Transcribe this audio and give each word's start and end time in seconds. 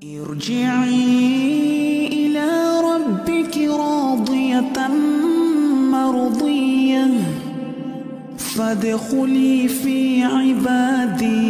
ارجعي 0.00 0.96
إلى 2.08 2.48
ربك 2.80 3.56
راضية 3.68 4.88
مرضية 5.92 7.06
فادخلي 8.38 9.68
في 9.68 10.24
عبادي 10.24 11.40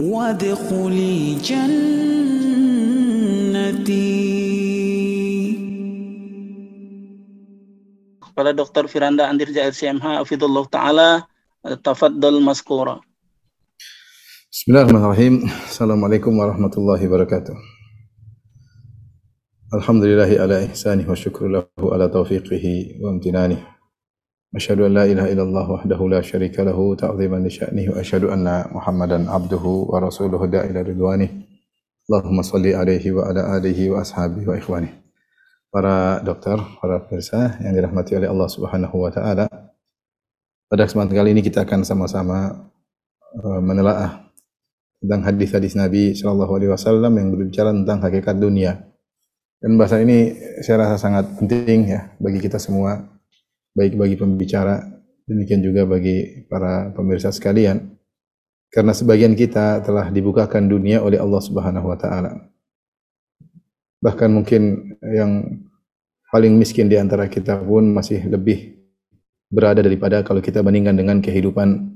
وادخلي 0.00 1.34
جنتي 1.44 2.00
kepada 8.24 8.56
Dr. 8.56 8.88
Firanda 8.88 9.28
Andirja 9.28 9.68
LCMH 9.68 10.24
Afidullah 10.24 10.64
Ta'ala 10.72 11.28
Tafaddal 11.84 12.40
Maskura 12.40 13.09
Bismillahirrahmanirrahim. 14.50 15.46
Assalamualaikum 15.46 16.34
warahmatullahi 16.34 17.06
wabarakatuh. 17.06 17.54
Alhamdulillahi 19.78 20.42
ala 20.42 20.66
ihsanih 20.66 21.06
wa 21.06 21.14
syukru 21.14 21.46
lahu 21.46 21.94
ala 21.94 22.10
taufiqihi 22.10 22.98
wa 22.98 23.14
amtinanih 23.14 23.62
Asyhadu 24.50 24.90
an 24.90 24.98
la 24.98 25.06
ilaha 25.06 25.30
illallah 25.30 25.66
wahdahu 25.70 26.10
la 26.10 26.18
syarika 26.18 26.66
lahu 26.66 26.98
ta'ziman 26.98 27.46
li 27.46 27.50
sya'nihi 27.54 27.94
wa 27.94 28.02
asyhadu 28.02 28.34
anna 28.34 28.66
Muhammadan 28.74 29.30
abduhu 29.30 29.86
wa 29.86 30.02
rasuluhu 30.02 30.50
da'ila 30.50 30.82
ridwanih 30.82 31.30
Allahumma 32.10 32.42
salli 32.42 32.74
alaihi 32.74 33.14
wa 33.14 33.30
ala 33.30 33.54
alihi 33.54 33.94
wa 33.94 34.02
ashabihi 34.02 34.50
wa 34.50 34.58
ikhwanih 34.58 34.98
para 35.70 36.26
dokter, 36.26 36.58
para 36.82 37.06
pemirsa 37.06 37.54
yang 37.62 37.78
dirahmati 37.78 38.18
oleh 38.18 38.26
Allah 38.26 38.50
Subhanahu 38.50 38.98
wa 38.98 39.14
taala. 39.14 39.46
Pada 40.66 40.90
kesempatan 40.90 41.14
kali 41.14 41.38
ini 41.38 41.42
kita 41.46 41.62
akan 41.62 41.86
sama-sama 41.86 42.66
uh, 43.38 43.62
menelaah 43.62 44.29
tentang 45.00 45.20
hadis-hadis 45.24 45.74
Nabi 45.74 46.12
Shallallahu 46.12 46.52
alaihi 46.60 46.70
wasallam 46.70 47.12
yang 47.16 47.28
berbicara 47.32 47.72
tentang 47.72 47.98
hakikat 48.04 48.36
dunia. 48.36 48.84
Dan 49.60 49.76
bahasa 49.76 50.00
ini 50.00 50.32
saya 50.64 50.88
rasa 50.88 50.96
sangat 51.00 51.36
penting 51.36 51.88
ya 51.88 52.12
bagi 52.16 52.40
kita 52.40 52.56
semua, 52.56 53.00
baik 53.76 53.96
bagi 53.96 54.16
pembicara, 54.16 54.80
demikian 55.28 55.60
juga 55.60 55.84
bagi 55.84 56.48
para 56.48 56.92
pemirsa 56.92 57.32
sekalian. 57.32 57.96
Karena 58.70 58.94
sebagian 58.94 59.34
kita 59.34 59.82
telah 59.82 60.08
dibukakan 60.08 60.70
dunia 60.70 61.02
oleh 61.02 61.18
Allah 61.18 61.42
Subhanahu 61.42 61.90
wa 61.90 61.98
taala 61.98 62.50
bahkan 64.00 64.32
mungkin 64.32 64.96
yang 65.04 65.60
paling 66.32 66.56
miskin 66.56 66.88
di 66.88 66.96
antara 66.96 67.28
kita 67.28 67.60
pun 67.60 67.92
masih 67.92 68.24
lebih 68.26 68.80
berada 69.52 69.84
daripada 69.84 70.24
kalau 70.24 70.40
kita 70.40 70.64
bandingkan 70.64 70.96
dengan 70.96 71.20
kehidupan 71.20 71.92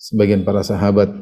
sebagian 0.00 0.42
para 0.42 0.64
sahabat 0.64 1.12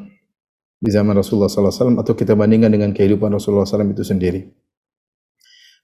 di 0.87 0.95
zaman 0.95 1.19
Rasulullah 1.19 1.51
SAW 1.51 1.99
atau 1.99 2.15
kita 2.15 2.39
bandingkan 2.39 2.71
dengan 2.71 2.95
kehidupan 2.95 3.35
Rasulullah 3.35 3.67
SAW 3.67 3.91
itu 3.91 4.07
sendiri. 4.07 4.47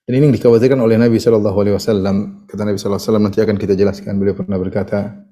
Dan 0.07 0.19
ini 0.19 0.31
yang 0.31 0.35
dikhawatirkan 0.39 0.79
oleh 0.79 0.95
Nabi 0.95 1.19
SAW. 1.19 2.47
Kata 2.47 2.63
Nabi 2.63 2.79
SAW 2.79 3.19
nanti 3.19 3.43
akan 3.43 3.59
kita 3.59 3.75
jelaskan. 3.75 4.23
Beliau 4.23 4.39
pernah 4.39 4.63
berkata, 4.63 5.27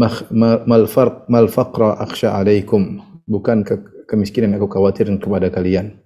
mal 0.00 0.84
farq 0.88 1.28
mal 1.28 1.52
faqra 1.52 2.00
akhsha 2.00 2.32
alaikum. 2.32 3.04
Bukan 3.28 3.60
ke 3.60 3.76
kemiskinan 4.08 4.56
aku 4.56 4.72
khawatirkan 4.72 5.20
kepada 5.20 5.52
kalian 5.52 6.00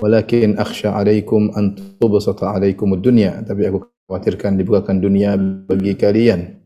walakin 0.00 0.56
akhsha 0.56 0.96
alaikum 0.96 1.52
an 1.52 1.76
tubsata 2.00 2.56
alaikum 2.56 2.96
dunya 2.96 3.44
tapi 3.44 3.68
aku 3.68 3.84
khawatirkan 4.08 4.56
dibukakan 4.56 4.98
dunia 4.98 5.36
bagi 5.68 5.92
kalian 5.94 6.64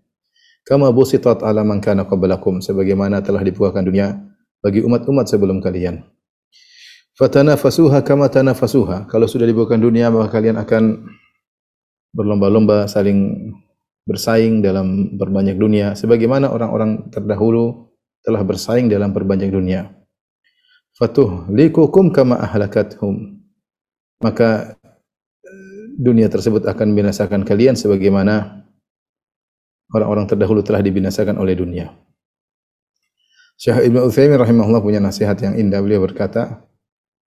kama 0.62 0.94
busitat 0.94 1.42
ala 1.42 1.66
man 1.66 1.82
kana 1.82 2.06
qablakum 2.06 2.62
sebagaimana 2.62 3.20
telah 3.20 3.42
dibukakan 3.42 3.82
dunia 3.84 4.14
bagi 4.64 4.80
umat-umat 4.80 5.28
sebelum 5.28 5.60
kalian. 5.60 6.00
Fatanafasuha 7.20 8.00
kama 8.00 8.32
tanafasuha. 8.32 9.06
Kalau 9.12 9.28
sudah 9.28 9.44
dibukakan 9.44 9.84
dunia 9.84 10.08
maka 10.08 10.40
kalian 10.40 10.56
akan 10.56 11.04
berlomba-lomba 12.16 12.88
saling 12.88 13.52
bersaing 14.08 14.64
dalam 14.64 15.14
berbanyak 15.20 15.60
dunia. 15.60 15.92
Sebagaimana 15.92 16.48
orang-orang 16.48 17.12
terdahulu 17.12 17.92
telah 18.24 18.40
bersaing 18.40 18.88
dalam 18.88 19.12
berbanyak 19.12 19.52
dunia. 19.52 19.92
Fatuh 20.96 21.44
likukum 21.52 22.08
kama 22.08 22.40
ahlakathum. 22.40 23.44
Maka 24.24 24.80
dunia 26.00 26.26
tersebut 26.26 26.64
akan 26.66 26.90
membinasakan 26.90 27.46
kalian 27.46 27.78
sebagaimana 27.78 28.64
orang-orang 29.94 30.26
terdahulu 30.26 30.64
telah 30.66 30.82
dibinasakan 30.82 31.38
oleh 31.38 31.54
dunia. 31.54 31.94
Syekh 33.64 33.88
Ibnu 33.88 34.12
Utsaimin 34.12 34.36
rahimahullah 34.36 34.84
punya 34.84 35.00
nasihat 35.00 35.40
yang 35.40 35.56
indah. 35.56 35.80
Beliau 35.80 36.04
berkata, 36.04 36.68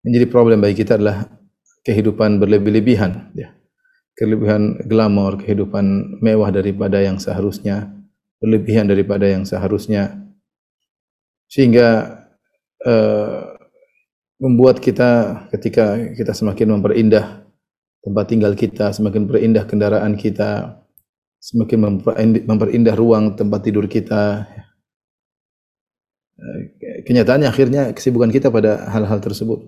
yang 0.06 0.22
jadi 0.22 0.30
problem 0.30 0.62
bagi 0.62 0.86
kita 0.86 1.02
adalah 1.02 1.26
kehidupan 1.82 2.38
berlebih-lebihan, 2.38 3.34
ya. 3.34 3.58
Kelebihan 4.14 4.86
glamor, 4.86 5.42
kehidupan 5.42 6.22
mewah 6.22 6.54
daripada 6.54 7.02
yang 7.02 7.18
seharusnya, 7.18 7.90
berlebihan 8.38 8.86
daripada 8.86 9.26
yang 9.26 9.50
seharusnya. 9.50 10.30
Sehingga 11.50 12.22
uh, 12.86 13.58
membuat 14.38 14.78
kita 14.78 15.42
ketika 15.58 15.98
kita 16.14 16.38
semakin 16.38 16.78
memperindah 16.78 17.50
tempat 18.06 18.26
tinggal 18.30 18.54
kita, 18.54 18.94
semakin 18.94 19.26
berindah 19.26 19.66
kendaraan 19.66 20.14
kita, 20.14 20.86
semakin 21.42 22.06
memperindah 22.46 22.94
ruang 22.94 23.34
tempat 23.34 23.66
tidur 23.66 23.90
kita. 23.90 24.46
Kenyataannya 27.06 27.50
akhirnya 27.50 27.82
kesibukan 27.98 28.30
kita 28.30 28.54
pada 28.54 28.86
hal-hal 28.94 29.18
tersebut. 29.18 29.66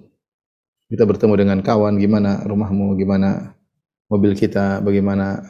Kita 0.90 1.06
bertemu 1.06 1.34
dengan 1.38 1.58
kawan, 1.62 1.98
gimana 2.02 2.46
rumahmu, 2.46 2.98
gimana 2.98 3.54
mobil 4.10 4.34
kita, 4.34 4.82
bagaimana 4.82 5.46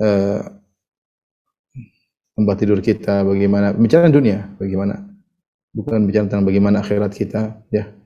uh, 0.00 0.40
tempat 2.36 2.56
tidur 2.56 2.80
kita, 2.80 3.24
bagaimana 3.28 3.76
bicara 3.76 4.08
dunia, 4.08 4.56
bagaimana 4.56 5.04
bukan 5.76 6.08
bicara 6.08 6.28
tentang 6.28 6.48
bagaimana 6.48 6.80
akhirat 6.80 7.12
kita, 7.12 7.60
ya 7.68 7.98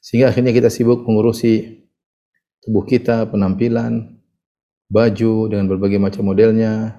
sehingga 0.00 0.32
akhirnya 0.32 0.56
kita 0.56 0.72
sibuk 0.72 1.04
mengurusi 1.04 1.84
tubuh 2.64 2.88
kita, 2.88 3.28
penampilan, 3.28 4.20
baju 4.88 5.34
dengan 5.48 5.68
berbagai 5.68 6.00
macam 6.00 6.24
modelnya, 6.32 6.96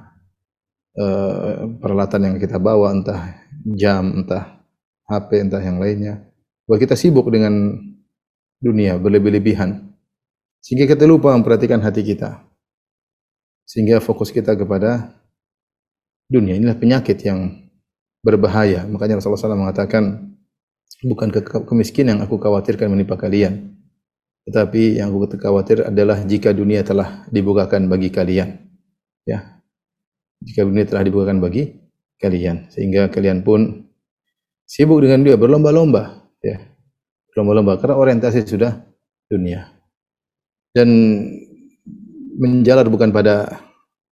eh, 0.95 1.53
peralatan 1.81 2.21
yang 2.29 2.35
kita 2.37 2.61
bawa, 2.61 2.93
entah 2.93 3.40
jam, 3.63 4.23
entah 4.23 4.61
HP, 5.09 5.47
entah 5.47 5.61
yang 5.61 5.77
lainnya. 5.77 6.23
Bahwa 6.65 6.77
kita 6.79 6.95
sibuk 6.95 7.27
dengan 7.29 7.77
dunia 8.61 8.95
berlebih-lebihan. 9.01 9.91
Sehingga 10.61 10.85
kita 10.85 11.09
lupa 11.09 11.33
memperhatikan 11.33 11.81
hati 11.81 12.05
kita. 12.05 12.45
Sehingga 13.65 13.97
fokus 13.99 14.29
kita 14.29 14.53
kepada 14.53 15.17
dunia. 16.29 16.55
Inilah 16.55 16.77
penyakit 16.77 17.17
yang 17.25 17.65
berbahaya. 18.21 18.85
Makanya 18.85 19.17
Rasulullah 19.17 19.41
SAW 19.41 19.65
mengatakan, 19.65 20.31
bukan 21.01 21.33
ke 21.33 21.41
kemiskinan 21.65 22.17
yang 22.17 22.21
aku 22.21 22.37
khawatirkan 22.37 22.93
menimpa 22.93 23.17
kalian. 23.17 23.73
Tetapi 24.45 25.01
yang 25.01 25.09
aku 25.13 25.37
khawatir 25.37 25.85
adalah 25.85 26.21
jika 26.25 26.53
dunia 26.53 26.85
telah 26.85 27.25
dibukakan 27.33 27.89
bagi 27.89 28.13
kalian. 28.13 28.57
Ya. 29.25 29.61
Jika 30.41 30.65
dunia 30.65 30.85
telah 30.85 31.05
dibukakan 31.05 31.41
bagi 31.41 31.80
kalian 32.21 32.69
sehingga 32.69 33.09
kalian 33.09 33.41
pun 33.41 33.89
sibuk 34.69 35.01
dengan 35.01 35.25
dia 35.25 35.35
berlomba-lomba 35.35 36.31
ya. 36.39 36.61
Berlomba-lomba 37.33 37.81
karena 37.81 37.95
orientasi 37.97 38.45
sudah 38.45 38.71
dunia. 39.25 39.71
Dan 40.71 40.87
menjalar 42.39 42.87
bukan 42.87 43.11
pada 43.11 43.59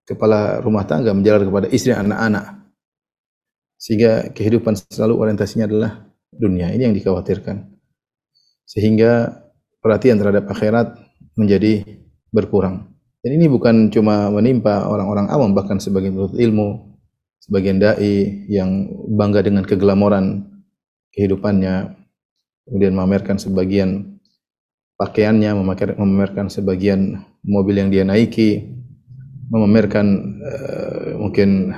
kepala 0.03 0.59
rumah 0.59 0.83
tangga, 0.83 1.13
menjalar 1.13 1.45
kepada 1.45 1.67
istri 1.71 1.93
anak-anak. 1.93 2.65
Sehingga 3.79 4.33
kehidupan 4.35 4.75
selalu 4.75 5.13
orientasinya 5.15 5.69
adalah 5.69 5.91
dunia. 6.33 6.71
Ini 6.75 6.91
yang 6.91 6.95
dikhawatirkan. 6.95 7.63
Sehingga 8.67 9.39
perhatian 9.79 10.19
terhadap 10.19 10.51
akhirat 10.51 10.99
menjadi 11.39 11.87
berkurang. 12.33 12.91
Dan 13.19 13.35
ini 13.35 13.51
bukan 13.51 13.91
cuma 13.91 14.31
menimpa 14.31 14.87
orang-orang 14.87 15.27
awam, 15.27 15.51
bahkan 15.51 15.79
sebagian 15.79 16.15
penuntut 16.15 16.39
ilmu, 16.39 16.88
sebagian 17.39 17.79
dai 17.79 18.45
yang 18.51 18.91
bangga 19.15 19.43
dengan 19.43 19.63
keglamoran 19.65 20.45
kehidupannya, 21.15 21.95
kemudian 22.67 22.93
memamerkan 22.93 23.41
sebagian 23.41 24.19
pakaiannya, 24.99 25.51
memamerkan 25.97 26.51
sebagian 26.51 27.23
mobil 27.41 27.79
yang 27.79 27.89
dia 27.89 28.03
naiki, 28.03 28.79
memamerkan 29.49 30.37
uh, 30.45 31.17
mungkin 31.17 31.73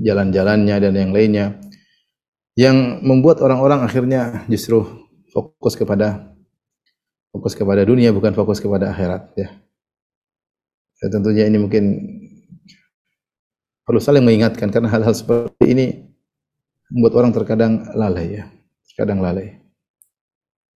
jalan-jalannya 0.00 0.76
dan 0.80 0.92
yang 0.96 1.12
lainnya 1.12 1.46
yang 2.56 3.04
membuat 3.04 3.44
orang-orang 3.44 3.84
akhirnya 3.84 4.44
justru 4.48 4.82
fokus 5.30 5.76
kepada 5.76 6.34
fokus 7.30 7.54
kepada 7.54 7.86
dunia 7.86 8.10
bukan 8.10 8.34
fokus 8.34 8.58
kepada 8.58 8.90
akhirat 8.90 9.32
ya. 9.38 9.48
ya 10.98 11.06
tentunya 11.12 11.46
ini 11.46 11.58
mungkin 11.60 11.84
perlu 13.84 14.00
saling 14.00 14.24
mengingatkan 14.24 14.68
karena 14.68 14.88
hal-hal 14.90 15.14
seperti 15.14 15.64
ini 15.66 15.86
membuat 16.90 17.22
orang 17.22 17.32
terkadang 17.34 17.72
lalai 17.94 18.42
ya, 18.42 18.44
terkadang 18.90 19.22
lalai. 19.22 19.60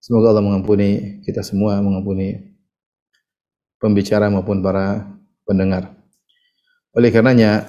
Semoga 0.00 0.32
Allah 0.32 0.44
mengampuni 0.44 1.20
kita 1.22 1.44
semua, 1.44 1.76
mengampuni 1.84 2.56
pembicara 3.76 4.32
maupun 4.32 4.64
para 4.64 5.06
pendengar. 5.44 5.92
Oleh 6.96 7.12
karenanya, 7.12 7.68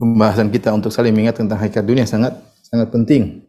pembahasan 0.00 0.50
kita 0.50 0.74
untuk 0.74 0.90
saling 0.90 1.14
mengingat 1.14 1.38
tentang 1.38 1.60
hakikat 1.62 1.84
dunia 1.86 2.08
sangat 2.08 2.34
sangat 2.66 2.90
penting. 2.90 3.46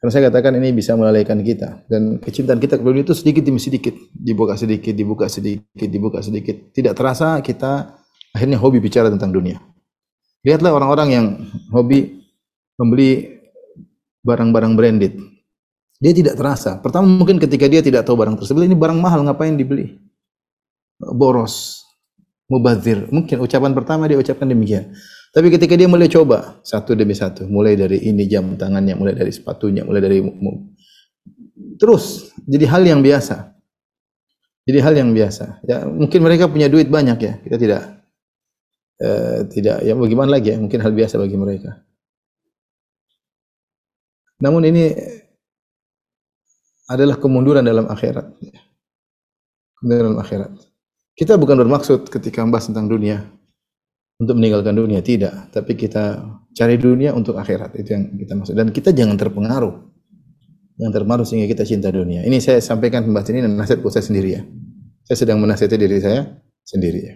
Karena 0.00 0.10
saya 0.16 0.22
katakan 0.32 0.56
ini 0.56 0.72
bisa 0.72 0.96
melalaikan 0.96 1.36
kita 1.44 1.84
dan 1.84 2.16
kecintaan 2.24 2.56
kita 2.56 2.80
kepada 2.80 2.88
dunia 2.88 3.04
itu 3.04 3.12
sedikit 3.12 3.44
demi 3.44 3.60
sedikit, 3.60 3.92
dibuka 4.16 4.56
sedikit, 4.56 4.96
dibuka 4.96 5.28
sedikit, 5.28 5.88
dibuka 5.92 6.18
sedikit. 6.24 6.56
Tidak 6.72 6.96
terasa 6.96 7.36
kita 7.44 8.00
akhirnya 8.32 8.56
hobi 8.56 8.80
bicara 8.80 9.12
tentang 9.12 9.28
dunia. 9.28 9.60
Lihatlah 10.40 10.72
orang-orang 10.72 11.08
yang 11.12 11.26
hobi 11.68 12.24
membeli 12.80 13.40
barang-barang 14.24 14.72
branded. 14.72 15.14
Dia 16.00 16.16
tidak 16.16 16.40
terasa. 16.40 16.80
Pertama 16.80 17.04
mungkin 17.04 17.36
ketika 17.36 17.68
dia 17.68 17.84
tidak 17.84 18.08
tahu 18.08 18.16
barang 18.16 18.40
tersebut 18.40 18.64
ini 18.64 18.72
barang 18.72 18.96
mahal 18.96 19.20
ngapain 19.20 19.52
dibeli? 19.52 20.00
Boros, 20.96 21.84
mubazir. 22.48 23.04
Mungkin 23.12 23.44
ucapan 23.44 23.76
pertama 23.76 24.08
dia 24.08 24.16
ucapkan 24.16 24.48
demikian. 24.48 24.96
Tapi 25.30 25.52
ketika 25.52 25.76
dia 25.76 25.86
mulai 25.86 26.08
coba 26.08 26.58
satu 26.64 26.96
demi 26.96 27.12
satu, 27.12 27.44
mulai 27.46 27.76
dari 27.76 28.00
ini 28.02 28.24
jam 28.24 28.56
tangannya, 28.56 28.96
mulai 28.96 29.12
dari 29.12 29.30
sepatunya, 29.30 29.84
mulai 29.84 30.00
dari 30.00 30.24
terus 31.76 32.32
jadi 32.48 32.64
hal 32.66 32.82
yang 32.82 33.00
biasa. 33.04 33.52
Jadi 34.64 34.78
hal 34.80 34.94
yang 34.96 35.10
biasa. 35.12 35.64
Ya, 35.68 35.84
mungkin 35.84 36.20
mereka 36.24 36.48
punya 36.48 36.68
duit 36.68 36.88
banyak 36.88 37.18
ya. 37.20 37.32
Kita 37.44 37.56
tidak 37.60 37.99
uh, 39.00 39.48
tidak 39.48 39.82
ya 39.82 39.96
bagaimana 39.96 40.38
lagi 40.38 40.54
ya, 40.54 40.56
mungkin 40.60 40.80
hal 40.84 40.92
biasa 40.92 41.16
bagi 41.16 41.36
mereka. 41.36 41.80
Namun 44.40 44.64
ini 44.64 44.92
adalah 46.88 47.20
kemunduran 47.20 47.64
dalam 47.64 47.86
akhirat. 47.86 48.32
Kemunduran 49.76 50.02
dalam 50.12 50.20
akhirat. 50.20 50.50
Kita 51.12 51.36
bukan 51.36 51.60
bermaksud 51.60 52.08
ketika 52.08 52.40
membahas 52.40 52.72
tentang 52.72 52.88
dunia 52.88 53.20
untuk 54.16 54.40
meninggalkan 54.40 54.72
dunia 54.72 55.04
tidak, 55.04 55.52
tapi 55.52 55.76
kita 55.76 56.24
cari 56.56 56.76
dunia 56.80 57.12
untuk 57.12 57.36
akhirat 57.36 57.76
itu 57.76 57.92
yang 57.92 58.04
kita 58.16 58.32
maksud 58.36 58.54
dan 58.56 58.68
kita 58.72 58.90
jangan 58.90 59.16
terpengaruh 59.16 59.74
yang 60.80 60.90
terpengaruh 60.90 61.28
sehingga 61.28 61.46
kita 61.52 61.68
cinta 61.68 61.92
dunia. 61.92 62.24
Ini 62.24 62.40
saya 62.40 62.58
sampaikan 62.64 63.04
pembahasan 63.04 63.36
ini 63.36 63.44
dan 63.44 63.52
nasihat 63.60 63.84
saya 63.92 64.04
sendiri 64.04 64.30
ya. 64.32 64.42
Saya 65.04 65.16
sedang 65.20 65.38
menasihati 65.44 65.76
diri 65.76 66.00
saya 66.00 66.24
sendiri 66.64 67.00
ya. 67.04 67.14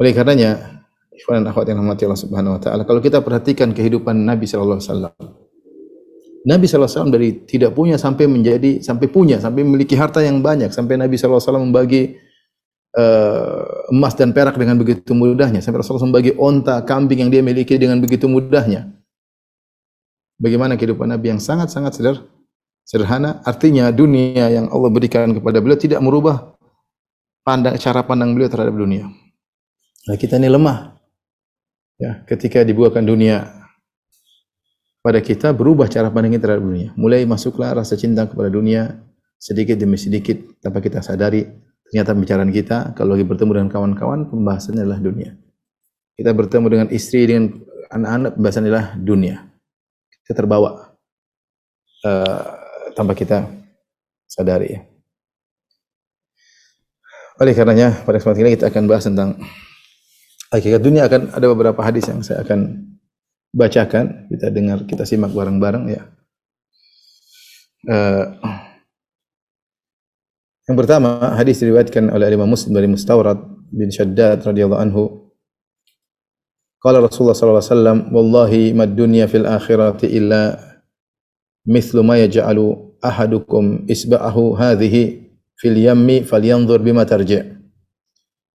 Oleh 0.00 0.16
karenanya, 0.16 0.80
ikhwan 1.12 1.44
dan 1.44 1.52
akhwat 1.52 1.68
yang 1.68 1.84
rahmati 1.84 2.08
Allah 2.08 2.22
Subhanahu 2.24 2.56
wa 2.56 2.60
taala, 2.60 2.82
kalau 2.88 3.04
kita 3.04 3.20
perhatikan 3.20 3.76
kehidupan 3.76 4.16
Nabi 4.16 4.48
sallallahu 4.48 4.80
alaihi 4.80 4.88
wasallam. 4.88 5.14
Nabi 6.40 6.64
sallallahu 6.64 6.88
alaihi 6.88 6.96
wasallam 6.96 7.12
dari 7.12 7.28
tidak 7.44 7.70
punya 7.76 8.00
sampai 8.00 8.24
menjadi 8.24 8.80
sampai 8.80 9.06
punya, 9.12 9.36
sampai 9.36 9.60
memiliki 9.60 9.92
harta 9.92 10.24
yang 10.24 10.40
banyak, 10.40 10.72
sampai 10.72 10.96
Nabi 10.96 11.20
sallallahu 11.20 11.36
alaihi 11.36 11.48
wasallam 11.52 11.64
membagi 11.68 12.02
uh, 12.96 13.92
emas 13.92 14.16
dan 14.16 14.32
perak 14.32 14.56
dengan 14.56 14.80
begitu 14.80 15.12
mudahnya. 15.12 15.60
Sampai 15.60 15.84
Rasulullah 15.84 16.08
membagi 16.08 16.32
onta, 16.40 16.80
kambing 16.82 17.28
yang 17.28 17.30
dia 17.30 17.44
miliki 17.44 17.76
dengan 17.76 18.00
begitu 18.00 18.24
mudahnya. 18.24 18.88
Bagaimana 20.40 20.80
kehidupan 20.80 21.12
Nabi 21.12 21.36
yang 21.36 21.40
sangat-sangat 21.44 22.00
sederhana. 22.88 23.44
Artinya 23.44 23.92
dunia 23.92 24.48
yang 24.48 24.72
Allah 24.72 24.88
berikan 24.88 25.36
kepada 25.36 25.60
beliau 25.60 25.76
tidak 25.76 26.00
merubah 26.00 26.56
pandang, 27.44 27.76
cara 27.76 28.00
pandang 28.00 28.32
beliau 28.32 28.48
terhadap 28.48 28.72
dunia. 28.72 29.04
Nah, 30.08 30.16
kita 30.16 30.40
ini 30.40 30.48
lemah. 30.48 30.96
Ya, 32.00 32.24
ketika 32.24 32.64
dibuahkan 32.64 33.04
dunia 33.04 33.44
pada 35.04 35.20
kita 35.20 35.52
berubah 35.52 35.88
cara 35.88 36.08
pandang 36.08 36.32
kita 36.32 36.48
terhadap 36.48 36.64
dunia. 36.64 36.88
Mulai 36.96 37.28
masuklah 37.28 37.76
rasa 37.76 37.96
cinta 37.96 38.24
kepada 38.24 38.48
dunia 38.48 38.96
sedikit 39.36 39.76
demi 39.76 40.00
sedikit 40.00 40.36
tanpa 40.60 40.80
kita 40.80 41.04
sadari 41.04 41.44
Ternyata 41.90 42.14
pembicaraan 42.14 42.54
kita 42.54 42.94
kalau 42.94 43.18
lagi 43.18 43.26
bertemu 43.26 43.50
dengan 43.50 43.70
kawan-kawan 43.74 44.30
pembahasannya 44.30 44.86
adalah 44.86 45.02
dunia. 45.02 45.34
Kita 46.14 46.30
bertemu 46.30 46.66
dengan 46.70 46.88
istri 46.94 47.26
dengan 47.26 47.66
anak-anak 47.90 48.38
pembahasannya 48.38 48.68
adalah 48.70 48.86
dunia. 48.94 49.36
Kita 50.22 50.38
terbawa 50.38 50.94
uh, 52.06 52.46
tanpa 52.94 53.18
kita 53.18 53.42
sadari 54.30 54.78
ya. 54.78 54.80
Oleh 57.42 57.58
karenanya 57.58 58.06
pada 58.06 58.22
kesempatan 58.22 58.46
ini 58.46 58.54
kita 58.54 58.70
akan 58.70 58.84
bahas 58.86 59.04
tentang 59.10 59.34
hakikat 60.50 60.82
dunia 60.82 61.06
akan 61.06 61.30
ada 61.30 61.46
beberapa 61.46 61.80
hadis 61.80 62.10
yang 62.10 62.20
saya 62.26 62.42
akan 62.42 62.90
bacakan 63.54 64.30
kita 64.30 64.50
dengar 64.50 64.78
kita 64.86 65.06
simak 65.06 65.30
bareng-bareng 65.30 65.84
ya. 65.90 66.02
Uh, 67.86 68.36
yang 70.70 70.76
pertama, 70.78 71.34
hadis 71.34 71.58
diriwayatkan 71.58 72.14
oleh 72.14 72.30
Imam 72.30 72.46
Muslim 72.46 72.70
dari 72.70 72.86
Mustawrad 72.86 73.42
bin 73.74 73.90
Shaddad 73.90 74.46
radhiyallahu 74.46 74.78
anhu. 74.78 75.02
Qala 76.78 77.02
Rasulullah 77.02 77.34
sallallahu 77.34 77.58
alaihi 77.58 77.74
wasallam, 77.74 77.98
"Wallahi 78.14 78.62
mad 78.78 78.94
dunya 78.94 79.26
fil 79.26 79.50
akhirati 79.50 80.06
illa 80.06 80.54
mithlu 81.66 82.06
ma 82.06 82.22
yaj'alu 82.22 82.96
ahadukum 83.02 83.90
isba'ahu 83.90 84.54
hadhihi 84.56 85.34
fil 85.58 85.74
yammi 85.74 86.22
falyanzur 86.22 86.78
bima 86.78 87.02
tarji'." 87.02 87.42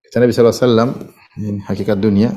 Kata 0.06 0.16
Nabi 0.22 0.32
sallallahu 0.38 0.54
alaihi 0.54 0.68
wasallam, 0.70 0.90
ini 1.38 1.62
hakikat 1.66 1.98
dunia. 1.98 2.30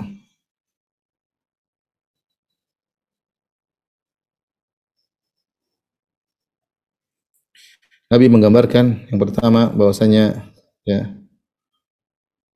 Nabi 8.07 8.31
menggambarkan 8.31 9.11
yang 9.11 9.19
pertama 9.19 9.67
bahwasanya 9.75 10.47
ya 10.87 11.11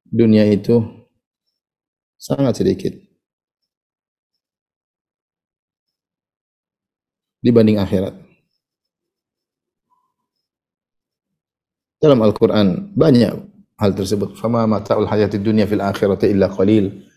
dunia 0.07 0.47
itu 0.47 0.79
sangat 2.15 2.63
sedikit 2.63 2.95
dibanding 7.43 7.83
akhirat. 7.83 8.15
Dalam 12.01 12.23
Al-Qur'an 12.25 12.95
banyak 12.97 13.50
hal 13.81 13.97
tersebut. 13.97 14.37
Fama 14.37 14.69
mata'ul 14.69 15.09
hayati 15.09 15.41
dunya 15.41 15.65
fil 15.65 15.81
akhirati 15.81 16.29
illa 16.29 16.53
qalil. 16.53 17.09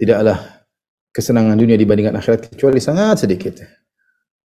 Tidaklah 0.00 0.64
kesenangan 1.12 1.60
dunia 1.60 1.76
dibandingkan 1.76 2.16
akhirat 2.16 2.48
kecuali 2.56 2.80
sangat 2.80 3.28
sedikit. 3.28 3.60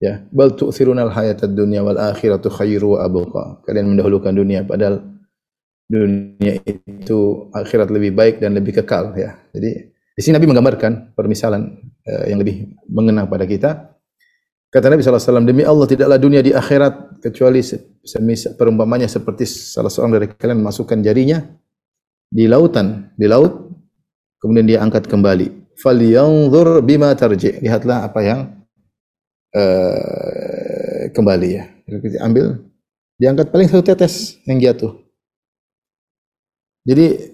Ya, 0.03 0.27
bal 0.27 0.51
tu'thiruna 0.59 1.07
al-hayatad 1.07 1.55
dunya 1.55 1.79
wal 1.79 1.95
akhiratu 1.95 2.51
khairu 2.51 2.99
wa 2.99 3.07
abqa. 3.07 3.63
Kalian 3.63 3.95
mendahulukan 3.95 4.35
dunia 4.35 4.67
padahal 4.67 4.99
dunia 5.87 6.59
itu 6.65 7.47
akhirat 7.55 7.87
lebih 7.93 8.11
baik 8.11 8.43
dan 8.43 8.59
lebih 8.59 8.75
kekal 8.83 9.15
ya. 9.15 9.39
Jadi 9.55 9.95
di 10.15 10.21
sini 10.21 10.35
Nabi 10.35 10.51
menggambarkan 10.51 11.15
permisalan 11.15 11.79
uh, 12.03 12.25
yang 12.27 12.43
lebih 12.43 12.75
mengena 12.91 13.23
pada 13.23 13.47
kita. 13.47 13.94
Kata 14.75 14.91
Nabi 14.91 14.99
SAW, 14.99 15.47
demi 15.47 15.63
Allah 15.63 15.87
tidaklah 15.87 16.19
dunia 16.19 16.43
di 16.43 16.51
akhirat 16.51 17.23
kecuali 17.23 17.63
semisal 18.03 18.59
perumpamannya 18.59 19.07
seperti 19.07 19.47
salah 19.47 19.87
seorang 19.87 20.19
dari 20.19 20.27
kalian 20.27 20.59
masukkan 20.59 20.99
jarinya 20.99 21.47
di 22.27 22.43
lautan, 22.43 23.07
di 23.15 23.23
laut, 23.23 23.71
kemudian 24.43 24.67
dia 24.67 24.83
angkat 24.83 25.07
kembali. 25.07 25.79
Falyanzur 25.79 26.83
bima 26.83 27.15
tarji. 27.15 27.55
Lihatlah 27.63 28.03
apa 28.03 28.19
yang 28.19 28.39
uh, 29.55 31.07
kembali 31.15 31.47
ya. 31.55 31.71
Ambil, 32.19 32.59
diangkat 33.15 33.55
paling 33.55 33.71
satu 33.71 33.95
tetes 33.95 34.43
yang 34.43 34.59
jatuh. 34.59 34.91
Jadi 36.83 37.31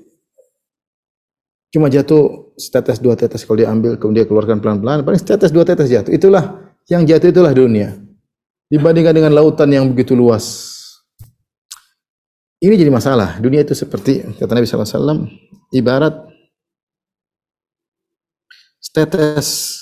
cuma 1.73 1.89
jatuh 1.89 2.53
setetes 2.53 3.01
dua 3.01 3.17
tetes 3.17 3.41
kalau 3.49 3.57
diambil 3.57 3.97
kemudian 3.97 4.29
keluarkan 4.29 4.61
pelan-pelan 4.61 5.01
paling 5.01 5.17
setetes 5.17 5.49
dua 5.49 5.65
tetes 5.65 5.89
jatuh. 5.89 6.13
Itulah 6.13 6.70
yang 6.89 7.05
jatuh 7.05 7.29
itulah 7.29 7.53
dunia. 7.53 7.97
Dibandingkan 8.71 9.11
dengan 9.11 9.35
lautan 9.35 9.67
yang 9.67 9.85
begitu 9.91 10.15
luas. 10.15 10.71
Ini 12.61 12.77
jadi 12.77 12.93
masalah. 12.93 13.41
Dunia 13.41 13.65
itu 13.65 13.73
seperti 13.73 14.21
kata 14.37 14.53
Nabi 14.53 14.69
SAW, 14.69 15.27
ibarat 15.73 16.13
setetes 18.77 19.81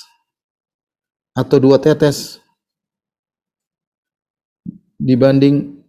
atau 1.36 1.56
dua 1.60 1.76
tetes 1.76 2.40
dibanding 5.00 5.80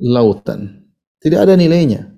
lautan. 0.00 0.88
Tidak 1.20 1.40
ada 1.40 1.56
nilainya. 1.56 2.08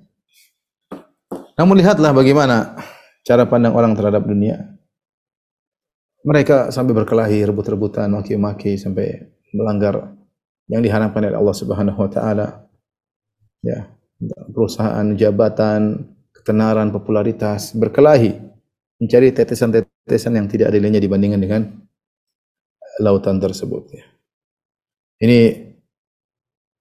Namun 1.58 1.78
lihatlah 1.78 2.14
bagaimana 2.14 2.78
cara 3.26 3.46
pandang 3.46 3.74
orang 3.74 3.94
terhadap 3.94 4.22
dunia. 4.26 4.81
Mereka 6.22 6.70
sampai 6.70 6.94
berkelahi, 6.94 7.42
rebut-rebutan, 7.42 8.06
maki-maki 8.14 8.78
sampai 8.78 9.26
melanggar 9.50 10.14
yang 10.70 10.80
diharapkan 10.80 11.26
oleh 11.26 11.38
Allah 11.38 11.56
Subhanahu 11.56 11.98
wa 11.98 12.10
taala. 12.10 12.46
Ya, 13.62 13.90
perusahaan, 14.54 15.06
jabatan, 15.18 16.14
ketenaran, 16.30 16.94
popularitas, 16.94 17.74
berkelahi 17.74 18.38
mencari 19.02 19.34
tetesan-tetesan 19.34 19.92
tetesan 20.02 20.34
yang 20.34 20.50
tidak 20.50 20.74
ada 20.74 20.76
nilainya 20.82 21.02
dibandingkan 21.02 21.40
dengan 21.40 21.62
lautan 22.98 23.38
tersebut 23.38 23.82
ya. 23.94 24.04
Ini 25.22 25.38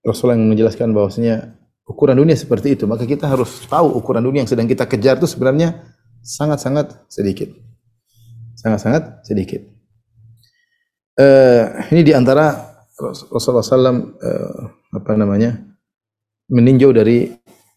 Rasulullah 0.01 0.41
yang 0.41 0.49
menjelaskan 0.49 0.89
bahwasanya 0.97 1.53
ukuran 1.85 2.17
dunia 2.17 2.33
seperti 2.33 2.73
itu, 2.73 2.89
maka 2.89 3.05
kita 3.05 3.29
harus 3.29 3.69
tahu 3.69 3.93
ukuran 3.93 4.25
dunia 4.25 4.41
yang 4.41 4.49
sedang 4.49 4.65
kita 4.65 4.89
kejar 4.89 5.21
itu 5.21 5.29
sebenarnya 5.29 5.77
sangat-sangat 6.25 7.05
sedikit. 7.05 7.53
Sangat-sangat 8.61 9.25
sedikit. 9.25 9.61
Eh, 11.17 11.63
ini 11.89 12.05
di 12.05 12.13
antara 12.13 12.53
Rasulullah 12.93 13.65
SAW 13.65 14.21
eh, 14.21 14.61
apa 14.93 15.11
namanya 15.17 15.57
meninjau 16.53 16.93
dari 16.93 17.25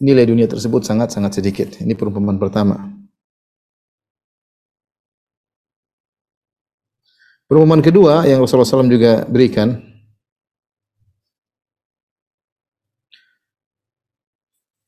nilai 0.04 0.28
dunia 0.28 0.44
tersebut 0.44 0.84
sangat-sangat 0.84 1.40
sedikit. 1.40 1.80
Ini 1.80 1.96
perumpamaan 1.96 2.36
pertama. 2.36 2.76
Perumpamaan 7.48 7.80
kedua 7.80 8.28
yang 8.28 8.44
Rasulullah 8.44 8.68
SAW 8.68 8.92
juga 8.92 9.24
berikan 9.24 9.80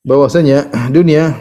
bahwasanya 0.04 0.68
dunia 0.92 1.32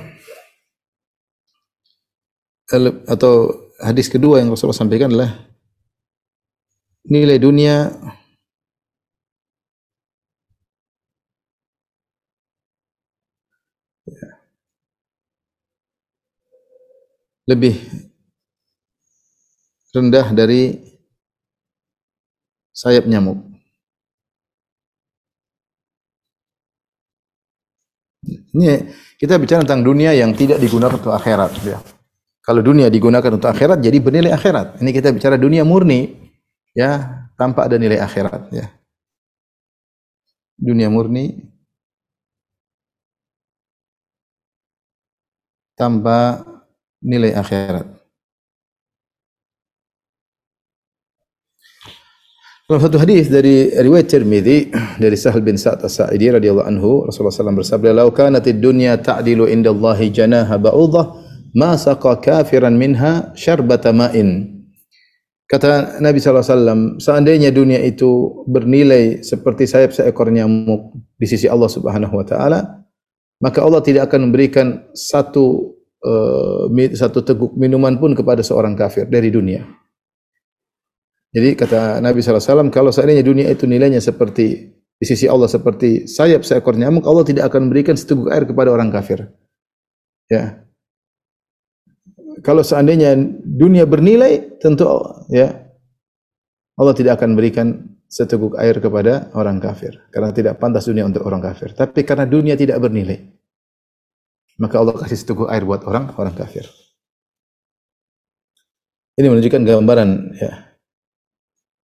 atau 3.06 3.65
hadis 3.80 4.08
kedua 4.08 4.40
yang 4.40 4.52
Rasulullah 4.52 4.78
sampaikan 4.78 5.12
adalah 5.12 5.32
nilai 7.06 7.38
dunia 7.38 7.92
lebih 17.46 17.78
rendah 19.94 20.34
dari 20.34 20.82
sayap 22.74 23.06
nyamuk. 23.08 23.40
Ini 28.26 28.90
kita 29.22 29.38
bicara 29.38 29.62
tentang 29.62 29.86
dunia 29.86 30.12
yang 30.18 30.34
tidak 30.34 30.58
digunakan 30.58 30.98
untuk 30.98 31.14
akhirat. 31.14 31.52
Ya. 31.62 31.80
Kalau 32.46 32.62
dunia 32.62 32.94
digunakan 32.94 33.34
untuk 33.34 33.50
akhirat, 33.50 33.82
jadi 33.82 33.98
bernilai 33.98 34.30
akhirat. 34.30 34.78
Ini 34.78 34.90
kita 34.94 35.10
bicara 35.10 35.34
dunia 35.34 35.66
murni, 35.66 36.14
ya 36.78 37.26
tanpa 37.34 37.66
ada 37.66 37.82
nilai 37.82 37.98
akhirat. 37.98 38.54
Ya. 38.54 38.70
Dunia 40.54 40.94
murni 40.94 41.42
tanpa 45.74 46.46
nilai 47.02 47.34
akhirat. 47.34 47.98
Dalam 52.66 52.82
satu 52.82 52.98
hadis 52.98 53.30
dari 53.30 53.70
riwayat 53.74 54.10
Tirmizi 54.10 54.74
dari 54.98 55.14
Sahal 55.14 55.46
bin 55.46 55.54
Sa'ad 55.54 55.86
As-Sa'idi 55.86 56.34
radhiyallahu 56.34 56.66
anhu 56.66 57.06
Rasulullah 57.06 57.30
SAW 57.30 57.62
bersabda 57.62 57.94
"Lau 57.94 58.10
kanatid 58.10 58.58
dunya 58.58 58.98
ta'dilu 58.98 59.46
indallahi 59.46 60.10
janaha 60.10 60.58
ba'udah 60.58 61.25
ma 61.56 61.80
saqa 61.80 62.20
kafiran 62.20 62.76
minha 62.76 63.32
syarbata 63.34 63.96
ma'in." 63.96 64.56
Kata 65.46 66.02
Nabi 66.02 66.18
SAW, 66.18 66.98
seandainya 66.98 67.54
dunia 67.54 67.78
itu 67.86 68.42
bernilai 68.50 69.22
seperti 69.22 69.70
sayap 69.70 69.94
seekor 69.94 70.34
nyamuk 70.34 70.90
di 71.22 71.30
sisi 71.30 71.46
Allah 71.46 71.70
Subhanahu 71.70 72.18
wa 72.18 72.26
taala, 72.26 72.60
maka 73.38 73.62
Allah 73.62 73.86
tidak 73.86 74.10
akan 74.10 74.30
memberikan 74.34 74.90
satu 74.98 75.78
uh, 76.02 76.66
satu 76.98 77.22
teguk 77.22 77.54
minuman 77.54 77.94
pun 78.02 78.18
kepada 78.18 78.42
seorang 78.42 78.74
kafir 78.74 79.06
dari 79.06 79.30
dunia. 79.30 79.62
Jadi 81.30 81.54
kata 81.54 82.02
Nabi 82.02 82.26
SAW, 82.26 82.74
kalau 82.74 82.90
seandainya 82.90 83.22
dunia 83.22 83.46
itu 83.54 83.70
nilainya 83.70 84.02
seperti 84.02 84.74
di 84.98 85.06
sisi 85.06 85.30
Allah 85.30 85.46
seperti 85.46 86.10
sayap 86.10 86.42
seekor 86.42 86.74
nyamuk, 86.74 87.06
Allah 87.06 87.22
tidak 87.22 87.54
akan 87.54 87.70
memberikan 87.70 87.94
seteguk 87.94 88.34
air 88.34 88.50
kepada 88.50 88.74
orang 88.74 88.90
kafir. 88.90 89.30
Ya. 90.26 90.65
Kalau 92.46 92.62
seandainya 92.62 93.18
dunia 93.42 93.90
bernilai, 93.90 94.62
tentu 94.62 94.86
ya 95.34 95.50
Allah 96.78 96.94
tidak 96.94 97.18
akan 97.18 97.34
berikan 97.34 97.98
seteguk 98.06 98.54
air 98.62 98.78
kepada 98.78 99.34
orang 99.34 99.58
kafir 99.58 99.98
karena 100.14 100.30
tidak 100.30 100.62
pantas 100.62 100.86
dunia 100.86 101.10
untuk 101.10 101.26
orang 101.26 101.42
kafir. 101.42 101.74
Tapi 101.74 102.06
karena 102.06 102.30
dunia 102.30 102.54
tidak 102.54 102.78
bernilai, 102.78 103.18
maka 104.62 104.78
Allah 104.78 104.94
kasih 104.94 105.18
seteguk 105.18 105.50
air 105.50 105.66
buat 105.66 105.90
orang 105.90 106.14
orang 106.22 106.38
kafir. 106.38 106.70
Ini 109.18 109.26
menunjukkan 109.26 109.66
gambaran 109.66 110.10
ya 110.38 110.76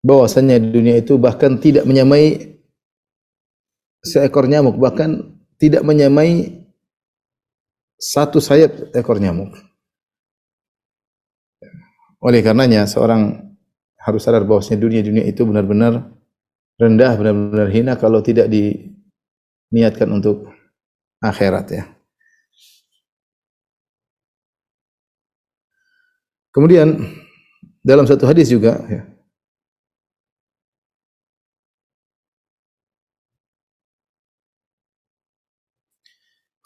bahwasanya 0.06 0.62
dunia 0.62 1.02
itu 1.02 1.18
bahkan 1.18 1.58
tidak 1.58 1.90
menyamai 1.90 2.54
seekor 4.06 4.46
nyamuk, 4.46 4.78
bahkan 4.78 5.42
tidak 5.58 5.82
menyamai 5.82 6.62
satu 7.98 8.38
sayap 8.38 8.94
ekor 8.94 9.18
nyamuk. 9.18 9.71
Oleh 12.22 12.46
karenanya 12.46 12.86
seorang 12.86 13.52
harus 13.98 14.22
sadar 14.22 14.46
bahwasanya 14.46 14.82
dunia-dunia 14.86 15.26
itu 15.26 15.42
benar-benar 15.42 16.06
rendah, 16.78 17.14
benar-benar 17.18 17.68
hina 17.74 17.94
kalau 17.98 18.22
tidak 18.22 18.46
diniatkan 18.50 20.10
untuk 20.10 20.50
akhirat 21.22 21.66
ya. 21.74 21.84
Kemudian 26.52 27.00
dalam 27.82 28.06
satu 28.06 28.28
hadis 28.28 28.52
juga 28.52 28.78
ya, 28.92 29.02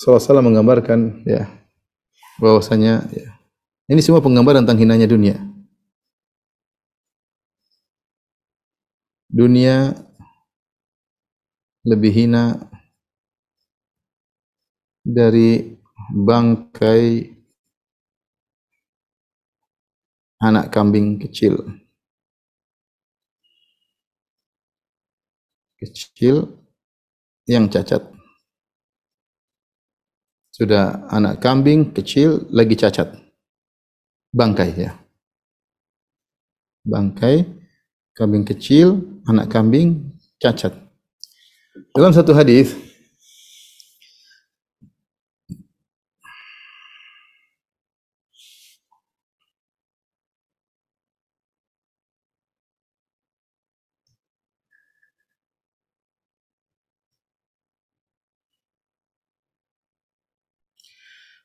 SAW 0.01 0.41
menggambarkan 0.43 1.23
ya 1.23 1.47
bahwasanya 2.41 3.07
ya, 3.13 3.34
ini 3.85 4.01
semua 4.01 4.21
penggambaran 4.21 4.65
tentang 4.65 4.81
hinanya 4.81 5.05
dunia. 5.09 5.37
Dunia 9.29 9.93
lebih 11.85 12.11
hina 12.13 12.71
dari 15.05 15.77
bangkai 16.09 17.35
anak 20.41 20.73
kambing 20.73 21.21
kecil. 21.21 21.61
Kecil 25.77 26.49
yang 27.45 27.69
cacat 27.69 28.15
sudah 30.55 31.03
anak 31.11 31.43
kambing 31.43 31.91
kecil 31.91 32.47
lagi 32.47 32.79
cacat. 32.79 33.24
Bangkai 34.35 34.75
ya. 34.75 34.91
Bangkai 36.83 37.47
kambing 38.11 38.43
kecil, 38.43 38.99
anak 39.31 39.47
kambing 39.47 40.11
cacat. 40.43 40.75
Dalam 41.95 42.11
satu 42.11 42.35
hadis 42.35 42.75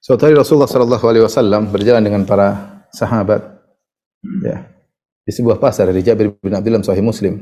Suatu 0.00 0.26
hari 0.26 0.34
Rasulullah 0.34 0.66
sallallahu 0.66 1.06
alaihi 1.06 1.22
wasallam 1.22 1.70
berjalan 1.70 2.02
dengan 2.02 2.26
para 2.26 2.79
sahabat 2.90 3.40
ya 4.44 4.66
di 5.24 5.32
sebuah 5.32 5.62
pasar 5.62 5.88
dari 5.88 6.02
Jabir 6.02 6.34
bin 6.42 6.52
Abdullah 6.54 6.82
sahih 6.82 7.04
Muslim. 7.04 7.38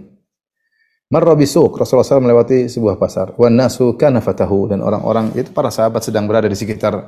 Marra 1.08 1.32
bisuq 1.32 1.72
Rasulullah 1.80 2.04
SAW 2.04 2.20
melewati 2.20 2.68
sebuah 2.68 3.00
pasar. 3.00 3.32
Wan 3.40 3.56
nasu 3.56 3.96
kana 3.96 4.20
fatahu 4.20 4.68
dan 4.68 4.84
orang-orang 4.84 5.32
itu 5.40 5.48
para 5.56 5.72
sahabat 5.72 6.04
sedang 6.04 6.28
berada 6.28 6.52
di 6.52 6.56
sekitar 6.56 7.00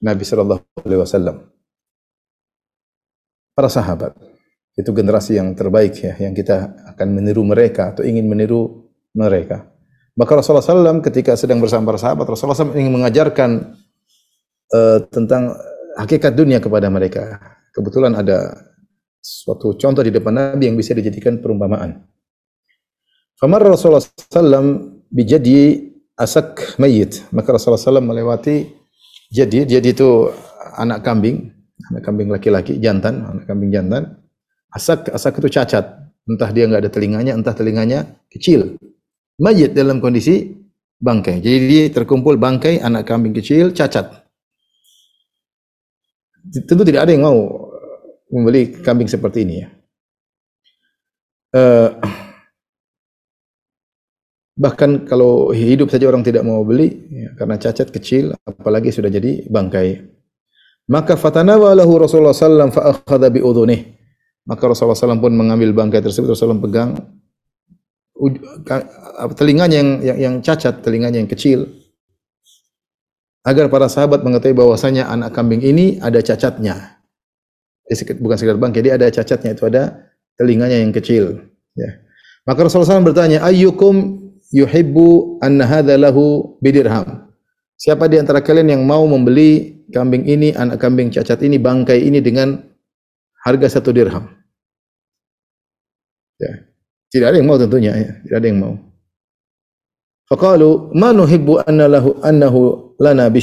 Nabi 0.00 0.24
sallallahu 0.24 0.88
alaihi 0.88 1.00
wasallam. 1.04 1.36
Para 3.52 3.68
sahabat 3.68 4.16
itu 4.72 4.88
generasi 4.88 5.36
yang 5.36 5.52
terbaik 5.52 6.00
ya 6.00 6.16
yang 6.16 6.32
kita 6.32 6.72
akan 6.96 7.08
meniru 7.12 7.44
mereka 7.44 7.92
atau 7.92 8.00
ingin 8.00 8.24
meniru 8.24 8.88
mereka. 9.12 9.68
Maka 10.12 10.40
Rasulullah 10.40 10.64
SAW 10.64 11.00
ketika 11.00 11.36
sedang 11.40 11.56
bersama 11.60 11.88
para 11.92 12.00
sahabat, 12.00 12.28
Rasulullah 12.28 12.56
SAW 12.56 12.76
ingin 12.76 12.92
mengajarkan 12.92 13.76
uh, 14.72 14.98
tentang 15.08 15.56
hakikat 15.96 16.36
dunia 16.36 16.60
kepada 16.60 16.92
mereka. 16.92 17.40
Kebetulan 17.72 18.12
ada 18.12 18.52
suatu 19.22 19.72
contoh 19.80 20.02
di 20.04 20.12
depan 20.12 20.34
Nabi 20.34 20.68
yang 20.68 20.76
bisa 20.76 20.92
dijadikan 20.92 21.40
perumpamaan. 21.40 22.04
Famar 23.40 23.64
Rasulullah 23.64 24.04
sallam 24.28 25.00
bijadi 25.08 25.88
asak 26.14 26.76
mayit. 26.76 27.24
Maka 27.32 27.56
Rasulullah 27.56 27.80
sallam 27.80 28.06
melewati 28.06 28.68
jadi 29.32 29.64
jadi 29.64 29.88
itu 29.96 30.28
anak 30.76 31.00
kambing, 31.00 31.48
anak 31.88 32.02
kambing 32.04 32.28
laki-laki 32.28 32.76
jantan, 32.76 33.24
anak 33.24 33.48
kambing 33.48 33.72
jantan. 33.72 34.20
Asak 34.68 35.08
asak 35.08 35.40
itu 35.40 35.48
cacat. 35.48 36.12
Entah 36.22 36.50
dia 36.54 36.70
nggak 36.70 36.86
ada 36.86 36.90
telinganya, 36.92 37.32
entah 37.34 37.56
telinganya 37.56 38.20
kecil. 38.30 38.78
Mayit 39.42 39.74
dalam 39.74 39.98
kondisi 39.98 40.54
bangkai. 41.02 41.42
Jadi 41.42 41.90
terkumpul 41.90 42.38
bangkai 42.38 42.78
anak 42.78 43.10
kambing 43.10 43.34
kecil 43.34 43.74
cacat. 43.74 44.22
Tentu 46.42 46.82
tidak 46.82 47.06
ada 47.06 47.12
yang 47.14 47.22
mau 47.22 47.38
membeli 48.32 48.80
kambing 48.80 49.06
seperti 49.06 49.44
ini 49.44 49.54
ya. 49.60 49.68
Uh, 51.52 52.00
bahkan 54.56 55.04
kalau 55.04 55.52
hidup 55.52 55.92
saja 55.92 56.08
orang 56.08 56.24
tidak 56.24 56.40
mau 56.48 56.64
beli 56.64 57.12
ya, 57.12 57.36
karena 57.36 57.60
cacat 57.60 57.92
kecil, 57.92 58.32
apalagi 58.48 58.88
sudah 58.88 59.12
jadi 59.12 59.44
bangkai. 59.52 60.00
Maka 60.88 61.14
fatanawalahu 61.20 62.08
Rasulullah 62.08 62.32
sallam 62.32 62.72
fa 62.72 62.96
akhadha 62.96 63.28
bi 63.28 63.44
udhunih. 63.44 64.00
Maka 64.48 64.64
Rasulullah 64.66 64.98
sallam 64.98 65.22
pun 65.22 65.36
mengambil 65.36 65.70
bangkai 65.76 66.00
tersebut 66.02 66.32
Rasulullah 66.32 66.58
pegang 66.58 66.98
telinganya 69.36 69.76
yang, 69.78 69.90
yang 70.02 70.18
yang 70.18 70.34
cacat, 70.40 70.82
telinganya 70.82 71.20
yang 71.22 71.30
kecil 71.30 71.68
agar 73.42 73.66
para 73.66 73.90
sahabat 73.90 74.22
mengetahui 74.22 74.54
bahwasanya 74.54 75.10
anak 75.10 75.34
kambing 75.34 75.62
ini 75.62 75.98
ada 75.98 76.22
cacatnya. 76.22 76.91
Bukan 78.22 78.36
sekedar 78.38 78.58
bangkai, 78.58 78.82
dia 78.84 78.94
ada 78.94 79.10
cacatnya 79.10 79.52
itu 79.52 79.64
ada 79.66 80.12
telinganya 80.38 80.78
yang 80.80 80.94
kecil. 80.94 81.42
Ya. 81.74 81.90
Maka 82.46 82.66
Rasulullah 82.66 82.98
SAW 82.98 83.10
bertanya, 83.10 83.42
ayyukum 83.42 84.22
yuhibbu 84.54 85.38
anna 85.42 85.66
hadha 85.66 85.98
lahu 85.98 86.56
bidirham. 86.62 87.28
Siapa 87.76 88.06
di 88.06 88.22
antara 88.22 88.38
kalian 88.38 88.78
yang 88.78 88.82
mau 88.86 89.02
membeli 89.06 89.82
kambing 89.90 90.26
ini, 90.26 90.54
anak 90.54 90.78
kambing 90.78 91.10
cacat 91.10 91.42
ini, 91.42 91.58
bangkai 91.58 91.98
ini 91.98 92.22
dengan 92.22 92.62
harga 93.42 93.78
satu 93.78 93.90
dirham? 93.90 94.30
Ya. 96.38 96.70
Tidak 97.12 97.26
ada 97.28 97.36
yang 97.36 97.50
mau 97.50 97.60
tentunya, 97.60 97.92
ya. 97.92 98.10
tidak 98.24 98.36
ada 98.38 98.46
yang 98.46 98.60
mau. 98.62 98.74
Faqalu 100.32 100.96
ma 100.96 101.12
nuhibbu 101.12 101.60
anna 101.66 101.84
lahu 101.90 102.16
annahu 102.24 102.60
lana 102.96 103.28
bi 103.28 103.42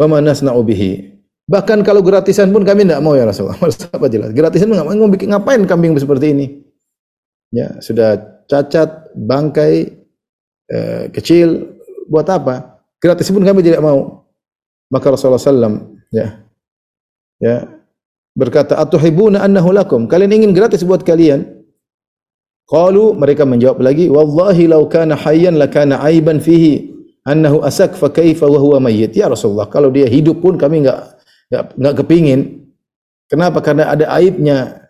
wa 0.00 0.06
ma 0.08 0.18
nasna'u 0.18 0.58
bihi. 0.64 1.19
Bahkan 1.50 1.82
kalau 1.82 1.98
gratisan 1.98 2.54
pun 2.54 2.62
kami 2.62 2.86
tidak 2.86 3.02
mau 3.02 3.18
ya 3.18 3.26
Rasulullah. 3.26 3.58
Apa 3.98 4.06
jelas? 4.06 4.30
Gratisan 4.30 4.70
nggak 4.70 4.86
mau 4.86 5.10
bikin 5.10 5.34
ngapain 5.34 5.58
kambing 5.66 5.98
seperti 5.98 6.30
ini? 6.30 6.46
Ya, 7.50 7.74
sudah 7.82 8.14
cacat, 8.46 9.10
bangkai, 9.18 9.90
eh, 10.70 11.04
kecil, 11.10 11.66
buat 12.06 12.26
apa? 12.30 12.78
Gratis 13.02 13.26
pun 13.34 13.42
kami 13.42 13.66
tidak 13.66 13.82
mau. 13.82 14.26
Maka 14.90 15.14
Rasulullah 15.14 15.38
sallam 15.38 16.02
ya 16.10 16.42
ya 17.38 17.66
berkata 18.34 18.78
atuhibuna 18.78 19.42
annahu 19.42 19.70
lakum. 19.70 20.10
Kalian 20.10 20.30
ingin 20.30 20.50
gratis 20.50 20.82
buat 20.82 21.06
kalian? 21.06 21.46
Qalu 22.70 23.18
mereka 23.18 23.42
menjawab 23.46 23.82
lagi, 23.82 24.06
"Wallahi 24.06 24.70
law 24.70 24.86
kana 24.86 25.18
hayyan 25.18 25.58
lakana 25.58 26.02
aiban 26.06 26.38
fihi 26.38 26.86
annahu 27.26 27.66
asak 27.66 27.98
fa 27.98 28.10
kaifa 28.10 28.46
wa 28.46 28.58
huwa 28.62 28.78
mayyit." 28.86 29.14
Ya 29.14 29.26
Rasulullah, 29.26 29.66
kalau 29.66 29.90
dia 29.90 30.06
hidup 30.06 30.38
pun 30.38 30.54
kami 30.54 30.86
enggak 30.86 31.09
enggak, 31.50 31.64
enggak 31.76 31.94
kepingin. 32.02 32.40
Kenapa? 33.26 33.58
Karena 33.60 33.90
ada 33.90 34.06
aibnya. 34.14 34.86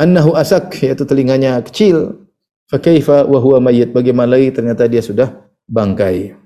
Annahu 0.00 0.32
asak 0.32 0.80
yaitu 0.80 1.04
telinganya 1.04 1.60
kecil. 1.60 2.24
Fa 2.66 2.80
kaifa 2.80 3.28
wa 3.28 3.36
huwa 3.36 3.68
mayyit. 3.68 3.92
Bagaimana 3.92 4.34
lagi 4.34 4.48
ternyata 4.50 4.88
dia 4.88 5.04
sudah 5.04 5.28
bangkai. 5.68 6.40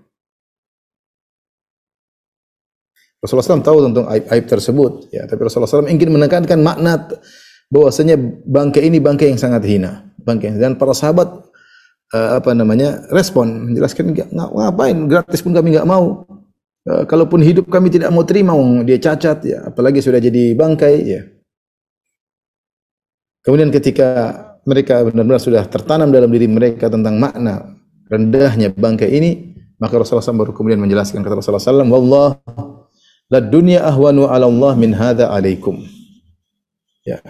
Rasulullah 3.22 3.56
SAW 3.56 3.64
tahu 3.64 3.78
tentang 3.88 4.04
aib-aib 4.12 4.44
tersebut, 4.44 4.92
ya. 5.08 5.24
Tapi 5.24 5.40
Rasulullah 5.40 5.70
SAW 5.80 5.88
ingin 5.88 6.12
menekankan 6.12 6.60
makna 6.60 7.08
bahwasanya 7.72 8.20
bangkai 8.44 8.84
ini 8.84 9.00
bangkai 9.00 9.32
yang 9.32 9.40
sangat 9.40 9.64
hina 9.64 10.04
bangkai 10.24 10.56
dan 10.56 10.78
para 10.78 10.96
sahabat 10.96 11.28
uh, 12.14 12.30
apa 12.40 12.50
namanya 12.56 13.04
respon 13.12 13.70
menjelaskan 13.70 14.14
ngapain 14.14 14.96
gratis 15.10 15.44
pun 15.44 15.52
kami 15.52 15.76
nggak 15.76 15.88
mau 15.88 16.24
kalaupun 16.84 17.40
hidup 17.40 17.66
kami 17.72 17.88
tidak 17.88 18.12
mau 18.12 18.22
terima 18.28 18.52
dia 18.84 19.00
cacat 19.00 19.38
ya. 19.44 19.58
Apalagi 19.72 20.04
sudah 20.04 20.20
jadi 20.20 20.52
bangkai 20.52 20.94
ya. 21.04 21.22
Kemudian 23.44 23.72
ketika 23.72 24.32
mereka 24.64 25.04
benar-benar 25.04 25.40
sudah 25.40 25.64
tertanam 25.68 26.08
dalam 26.08 26.32
diri 26.32 26.48
mereka 26.48 26.88
tentang 26.88 27.20
makna 27.20 27.76
rendahnya 28.08 28.72
bangkai 28.72 29.10
ini 29.12 29.30
maka 29.76 30.00
Rasulullah 30.00 30.24
SAW 30.24 30.40
baru 30.48 30.52
kemudian 30.56 30.80
menjelaskan 30.80 31.20
kata 31.20 31.40
Rasulullah 31.40 31.60
SAW 31.60 31.92
wallah 31.92 32.28
la 33.28 33.40
dunya 33.40 33.84
ahwanu 33.84 34.28
ala 34.28 34.48
Allah 34.48 34.72
min 34.76 34.96
hadha 34.96 35.28
alaikum. 35.28 35.84
Ya. 37.04 37.20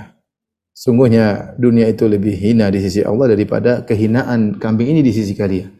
Sungguhnya 0.74 1.54
dunia 1.54 1.86
itu 1.86 2.06
lebih 2.06 2.34
hina 2.34 2.66
di 2.70 2.82
sisi 2.82 3.02
Allah 3.02 3.30
daripada 3.30 3.82
kehinaan 3.86 4.58
kambing 4.58 4.90
ini 4.90 5.06
di 5.06 5.14
sisi 5.14 5.34
kalian. 5.34 5.70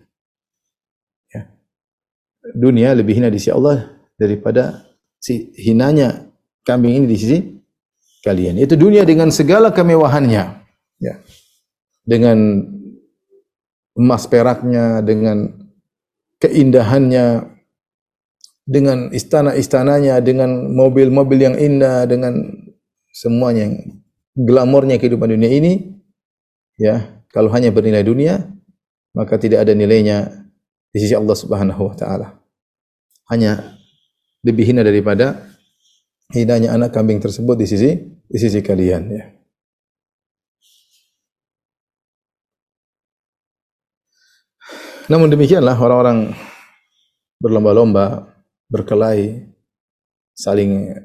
Dunia 2.54 2.94
lebih 2.94 3.18
hina 3.18 3.28
di 3.28 3.42
sisi 3.42 3.50
Allah 3.50 3.98
daripada 4.14 4.86
si 5.18 5.50
hinanya 5.58 6.30
kambing 6.62 7.02
ini 7.02 7.06
di 7.10 7.16
sisi 7.18 7.38
kalian. 8.22 8.62
Itu 8.62 8.78
dunia 8.78 9.02
dengan 9.02 9.34
segala 9.34 9.74
kemewahannya. 9.74 10.44
Ya. 11.02 11.14
Dengan 12.06 12.62
emas 13.98 14.30
peraknya, 14.30 15.02
dengan 15.02 15.50
keindahannya, 16.38 17.50
dengan 18.62 19.10
istana-istananya, 19.10 20.22
dengan 20.22 20.70
mobil-mobil 20.72 21.38
yang 21.42 21.56
indah, 21.58 22.06
dengan 22.06 22.38
semuanya 23.14 23.70
yang 23.70 23.74
glamornya 24.34 24.98
kehidupan 24.98 25.30
dunia 25.30 25.46
ini 25.46 25.94
ya 26.74 27.22
kalau 27.30 27.54
hanya 27.54 27.70
bernilai 27.70 28.02
dunia 28.02 28.50
maka 29.14 29.38
tidak 29.38 29.62
ada 29.62 29.72
nilainya 29.78 30.50
di 30.90 30.98
sisi 30.98 31.14
Allah 31.14 31.38
Subhanahu 31.38 31.90
wa 31.90 31.94
taala. 31.94 32.28
Hanya 33.32 33.80
lebih 34.44 34.68
hina 34.68 34.84
daripada 34.84 35.48
hinanya 36.32 36.76
anak 36.76 36.92
kambing 36.92 37.20
tersebut 37.20 37.56
di 37.56 37.66
sisi 37.68 37.90
di 38.24 38.38
sisi 38.40 38.60
kalian 38.60 39.02
ya. 39.08 39.24
Namun 45.04 45.28
demikianlah 45.28 45.76
orang-orang 45.76 46.32
berlomba-lomba, 47.36 48.24
berkelahi, 48.72 49.52
saling 50.32 50.96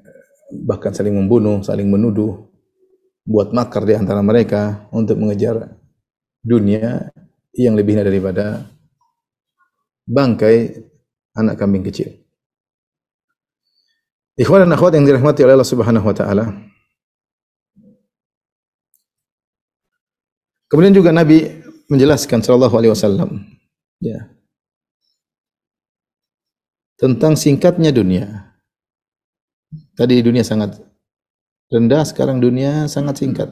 bahkan 0.63 0.95
saling 0.95 1.11
membunuh, 1.11 1.59
saling 1.59 1.91
menuduh, 1.91 2.47
buat 3.27 3.51
makar 3.51 3.83
di 3.83 3.99
antara 3.99 4.23
mereka 4.23 4.87
untuk 4.95 5.19
mengejar 5.19 5.75
dunia 6.39 7.11
yang 7.51 7.75
lebih 7.75 7.99
hina 7.99 8.07
daripada 8.07 8.71
bangkai 10.07 10.89
anak 11.37 11.59
kambing 11.59 11.85
kecil. 11.85 12.09
Ikhwan 14.39 14.63
dan 14.63 14.71
akhwat 14.71 14.95
yang 14.95 15.03
dirahmati 15.03 15.43
oleh 15.43 15.59
Allah 15.59 15.67
Subhanahu 15.67 16.07
wa 16.07 16.15
taala. 16.15 16.45
Kemudian 20.71 20.95
juga 20.95 21.11
Nabi 21.11 21.43
menjelaskan 21.89 22.39
sallallahu 22.39 22.75
alaihi 22.77 22.93
wasallam 22.93 23.43
ya. 23.99 24.31
Tentang 26.95 27.35
singkatnya 27.35 27.91
dunia. 27.91 28.55
Tadi 29.97 30.23
dunia 30.23 30.43
sangat 30.47 30.79
rendah, 31.67 32.03
sekarang 32.07 32.39
dunia 32.39 32.87
sangat 32.87 33.19
singkat. 33.19 33.49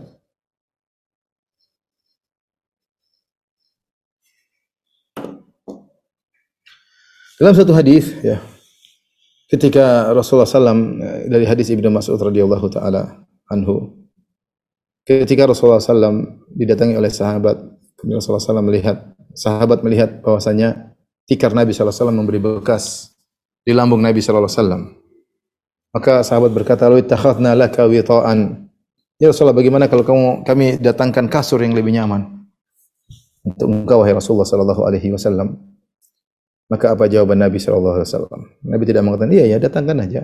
Dalam 7.37 7.53
satu 7.53 7.69
hadis 7.69 8.17
ya, 8.25 8.41
ketika 9.45 10.09
Rasulullah 10.09 10.49
SAW 10.49 10.97
dari 11.29 11.45
hadis 11.45 11.69
Ibnu 11.69 11.93
Mas'ud 11.93 12.17
radhiyallahu 12.17 12.65
taala 12.73 13.29
anhu, 13.45 13.93
ketika 15.05 15.45
Rasulullah 15.45 15.77
SAW 15.77 16.49
didatangi 16.49 16.97
oleh 16.97 17.13
sahabat, 17.13 17.61
kemudian 17.93 18.17
Rasulullah 18.17 18.41
SAW 18.41 18.65
melihat 18.65 19.13
sahabat 19.37 19.85
melihat 19.85 20.25
bahwasanya 20.25 20.97
tikar 21.29 21.53
Nabi 21.53 21.77
SAW 21.77 22.09
memberi 22.09 22.41
bekas 22.41 23.13
di 23.61 23.69
lambung 23.69 24.01
Nabi 24.01 24.17
SAW. 24.17 24.97
Maka 25.93 26.25
sahabat 26.25 26.51
berkata, 26.57 26.89
"Law 26.89 26.97
ittakhadna 26.97 27.53
laka 27.53 27.85
wita'an." 27.85 28.65
Ya 29.21 29.29
Rasulullah, 29.29 29.53
bagaimana 29.53 29.85
kalau 29.85 30.01
kamu 30.01 30.41
kami 30.41 30.81
datangkan 30.81 31.29
kasur 31.29 31.61
yang 31.61 31.77
lebih 31.77 31.93
nyaman 31.93 32.49
untuk 33.45 33.69
engkau 33.69 34.01
wahai 34.01 34.17
Rasulullah 34.17 34.49
sallallahu 34.49 34.81
alaihi 34.89 35.13
wasallam? 35.13 35.76
Maka 36.67 36.95
apa 36.95 37.07
jawaban 37.07 37.39
Nabi 37.39 37.57
sallallahu 37.63 38.03
alaihi 38.03 38.09
wasallam? 38.11 38.41
Nabi 38.63 38.83
tidak 38.83 39.03
mengatakan, 39.07 39.31
"Iya 39.31 39.45
ya, 39.55 39.57
datangkan 39.57 39.97
aja." 40.03 40.21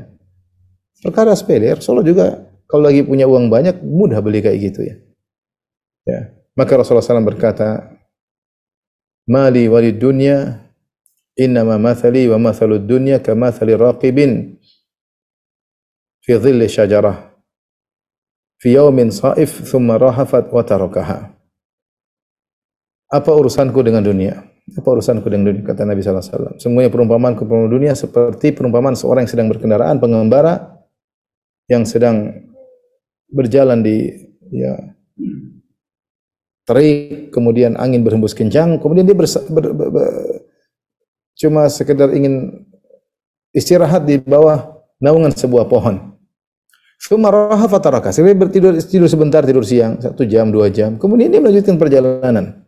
Perkara 0.99 1.32
sepele, 1.36 1.71
Rasulullah 1.71 2.03
juga 2.03 2.25
kalau 2.67 2.88
lagi 2.88 3.03
punya 3.03 3.27
uang 3.27 3.47
banyak 3.47 3.79
mudah 3.84 4.19
beli 4.19 4.43
kayak 4.43 4.60
gitu 4.60 4.82
ya. 4.84 4.95
Ya. 6.03 6.19
Maka 6.56 6.79
Rasulullah 6.79 7.03
SAW 7.03 7.23
berkata, 7.23 7.95
"Mali 9.27 9.71
walid 9.71 9.99
dunya 9.99 10.63
innama 11.39 11.79
mathali 11.82 12.29
wa 12.29 12.38
mathalud 12.38 12.84
dunya 12.84 13.23
kamathali 13.23 13.73
raqibin 13.73 14.60
fi 16.21 16.32
dhilli 16.38 16.69
syajarah 16.69 17.34
fi 18.63 18.79
yaumin 18.79 19.12
saif 19.12 19.65
thumma 19.67 19.99
rahafat 19.99 20.47
wa 20.47 20.63
tarakaha. 20.63 21.36
Apa 23.12 23.29
urusanku 23.36 23.84
dengan 23.84 24.01
dunia? 24.01 24.52
Apa 24.63 24.88
urusanku 24.95 25.28
dengan 25.28 25.52
dunia? 25.52 25.63
Kata 25.67 25.84
Nabi 25.84 25.99
wasallam. 25.99 26.56
Semuanya 26.56 26.88
perumpamaan 26.88 27.36
perumpamaan 27.36 27.67
dunia 27.67 27.93
seperti 27.93 28.56
perumpamaan 28.56 28.95
seorang 28.95 29.28
yang 29.28 29.32
sedang 29.32 29.47
berkendaraan 29.52 29.99
pengembara 29.99 30.80
yang 31.67 31.84
sedang 31.84 32.32
berjalan 33.28 33.84
di 33.84 34.08
ya 34.52 34.95
terik, 36.63 37.32
kemudian 37.36 37.76
angin 37.76 38.04
berhembus 38.08 38.32
kencang, 38.32 38.80
kemudian 38.80 39.04
dia 39.04 39.17
bersa, 39.17 39.43
ber, 39.52 39.76
ber, 39.76 39.89
ber, 39.91 40.08
cuma 41.36 41.67
sekedar 41.67 42.12
ingin 42.15 42.63
istirahat 43.52 44.08
di 44.08 44.19
bawah 44.19 44.80
naungan 45.04 45.36
sebuah 45.36 45.67
pohon. 45.67 46.15
Sumaraha 47.04 47.67
fataraka. 47.67 48.15
Saya 48.15 48.32
bertidur 48.32 48.80
tidur 48.80 49.12
sebentar, 49.12 49.43
tidur 49.43 49.67
siang, 49.67 49.99
satu 49.99 50.23
jam, 50.23 50.47
dua 50.56 50.71
jam. 50.71 50.95
Kemudian 50.95 51.28
dia 51.36 51.43
melanjutkan 51.43 51.76
perjalanan. 51.76 52.62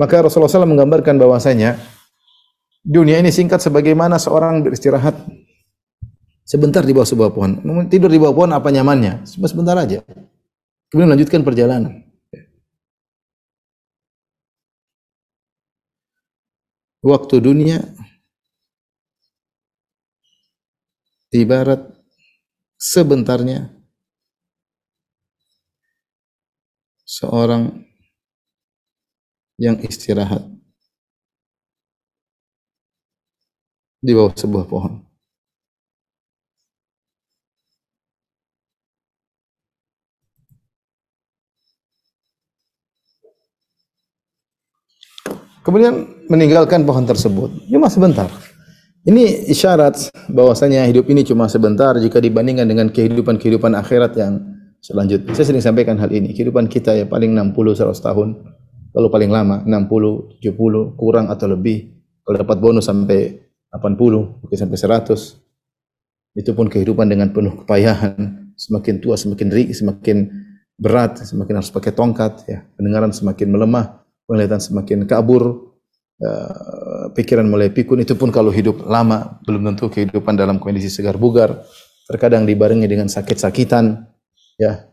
Maka 0.00 0.24
Rasulullah 0.24 0.48
SAW 0.48 0.64
menggambarkan 0.64 1.20
bahwasanya 1.20 1.76
dunia 2.80 3.20
ini 3.20 3.28
singkat 3.28 3.60
sebagaimana 3.60 4.16
seorang 4.16 4.64
beristirahat 4.64 5.12
sebentar 6.48 6.80
di 6.80 6.96
bawah 6.96 7.04
sebuah 7.04 7.30
pohon. 7.36 7.60
Tidur 7.92 8.08
di 8.08 8.16
bawah 8.16 8.32
pohon 8.32 8.56
apa 8.56 8.72
nyamannya? 8.72 9.28
Sebentar 9.28 9.76
aja. 9.76 10.00
Kemudian 10.88 11.12
melanjutkan 11.12 11.44
perjalanan. 11.44 12.08
Waktu 17.04 17.36
dunia 17.44 17.84
ibarat 21.32 21.92
sebentarnya 22.80 23.68
seorang 27.04 27.89
yang 29.60 29.76
istirahat 29.84 30.40
di 34.00 34.16
bawah 34.16 34.32
sebuah 34.32 34.64
pohon. 34.64 35.04
Kemudian 45.60 46.08
meninggalkan 46.32 46.88
pohon 46.88 47.04
tersebut. 47.04 47.52
Cuma 47.68 47.92
sebentar. 47.92 48.32
Ini 49.04 49.48
isyarat 49.52 50.08
bahwasanya 50.32 50.88
hidup 50.88 51.08
ini 51.12 51.20
cuma 51.20 51.52
sebentar 51.52 51.92
jika 52.00 52.16
dibandingkan 52.16 52.64
dengan 52.64 52.88
kehidupan-kehidupan 52.88 53.76
akhirat 53.76 54.16
yang 54.16 54.40
selanjutnya. 54.80 55.36
Saya 55.36 55.52
sering 55.52 55.60
sampaikan 55.60 56.00
hal 56.00 56.08
ini. 56.08 56.32
Kehidupan 56.32 56.72
kita 56.72 56.96
ya 56.96 57.04
paling 57.04 57.36
60 57.36 57.76
100 57.76 57.92
tahun. 57.92 58.28
Kalau 58.90 59.08
paling 59.08 59.30
lama 59.30 59.62
60, 59.62 60.42
70, 60.42 60.98
kurang 60.98 61.30
atau 61.30 61.46
lebih. 61.46 61.94
Kalau 62.26 62.36
dapat 62.42 62.58
bonus 62.58 62.90
sampai 62.90 63.38
80, 63.70 64.42
mungkin 64.42 64.58
sampai 64.58 64.78
100. 64.78 65.38
Itu 66.34 66.54
pun 66.54 66.66
kehidupan 66.66 67.06
dengan 67.06 67.30
penuh 67.30 67.62
kepayahan. 67.62 68.50
Semakin 68.58 68.98
tua 68.98 69.14
semakin 69.14 69.48
ri, 69.50 69.70
semakin 69.70 70.30
berat, 70.74 71.22
semakin 71.22 71.62
harus 71.62 71.70
pakai 71.70 71.94
tongkat 71.94 72.32
ya. 72.50 72.58
Pendengaran 72.74 73.14
semakin 73.14 73.48
melemah, 73.48 74.02
penglihatan 74.26 74.58
semakin 74.58 75.06
kabur, 75.06 75.70
uh, 76.20 77.04
pikiran 77.14 77.46
mulai 77.48 77.72
pikun 77.72 78.04
itu 78.04 78.14
pun 78.14 78.28
kalau 78.28 78.52
hidup 78.52 78.84
lama 78.84 79.40
belum 79.44 79.72
tentu 79.74 79.88
kehidupan 79.88 80.36
dalam 80.36 80.60
kondisi 80.60 80.92
segar 80.92 81.16
bugar 81.16 81.64
terkadang 82.06 82.44
dibarengi 82.44 82.86
dengan 82.90 83.08
sakit-sakitan 83.08 84.04
ya 84.60 84.90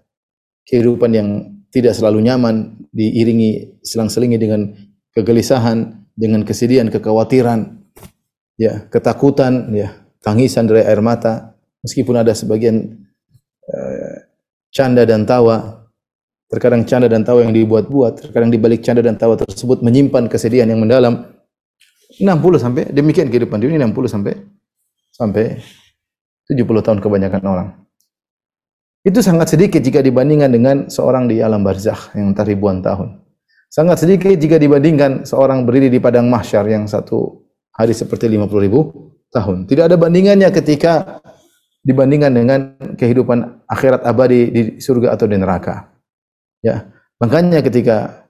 kehidupan 0.68 1.12
yang 1.12 1.30
tidak 1.74 1.94
selalu 1.94 2.24
nyaman 2.24 2.88
diiringi 2.92 3.82
selang-selingi 3.84 4.38
dengan 4.40 4.74
kegelisahan 5.14 6.08
dengan 6.18 6.42
kesedihan 6.48 6.90
kekhawatiran 6.90 7.84
ya 8.58 8.90
ketakutan 8.90 9.70
ya 9.76 9.94
tangisan 10.24 10.66
dari 10.66 10.82
air 10.82 11.02
mata 11.04 11.54
meskipun 11.86 12.22
ada 12.22 12.34
sebagian 12.34 13.06
uh, 13.70 14.16
canda 14.74 15.06
dan 15.06 15.28
tawa 15.28 15.78
Terkadang 16.48 16.88
canda 16.88 17.12
dan 17.12 17.28
tawa 17.28 17.44
yang 17.44 17.52
dibuat-buat, 17.52 18.24
terkadang 18.24 18.48
di 18.48 18.56
balik 18.56 18.80
canda 18.80 19.04
dan 19.04 19.20
tawa 19.20 19.36
tersebut 19.36 19.84
menyimpan 19.84 20.32
kesedihan 20.32 20.64
yang 20.64 20.80
mendalam. 20.80 21.28
60 22.24 22.24
sampai 22.56 22.88
demikian 22.88 23.28
kehidupan 23.28 23.60
dunia 23.60 23.76
60 23.84 24.08
sampai 24.08 24.34
sampai 25.12 25.60
70 26.48 26.64
tahun 26.64 27.00
kebanyakan 27.04 27.44
orang. 27.44 27.68
Itu 29.08 29.24
sangat 29.24 29.56
sedikit 29.56 29.80
jika 29.80 30.04
dibandingkan 30.04 30.52
dengan 30.52 30.76
seorang 30.92 31.32
di 31.32 31.40
alam 31.40 31.64
barzakh 31.64 32.12
yang 32.12 32.36
entah 32.36 32.44
ribuan 32.44 32.84
tahun. 32.84 33.24
Sangat 33.72 34.04
sedikit 34.04 34.36
jika 34.36 34.60
dibandingkan 34.60 35.24
seorang 35.24 35.64
berdiri 35.64 35.88
di 35.88 36.04
padang 36.04 36.28
mahsyar 36.28 36.68
yang 36.68 36.84
satu 36.92 37.40
hari 37.72 37.96
seperti 37.96 38.28
50 38.28 38.52
ribu 38.68 38.92
tahun. 39.32 39.64
Tidak 39.64 39.88
ada 39.88 39.96
bandingannya 39.96 40.52
ketika 40.52 41.24
dibandingkan 41.88 42.36
dengan 42.36 42.60
kehidupan 43.00 43.64
akhirat 43.72 44.04
abadi 44.04 44.42
di 44.52 44.62
surga 44.84 45.16
atau 45.16 45.24
di 45.24 45.40
neraka. 45.40 45.88
Ya, 46.60 46.92
makanya 47.24 47.64
ketika 47.64 48.28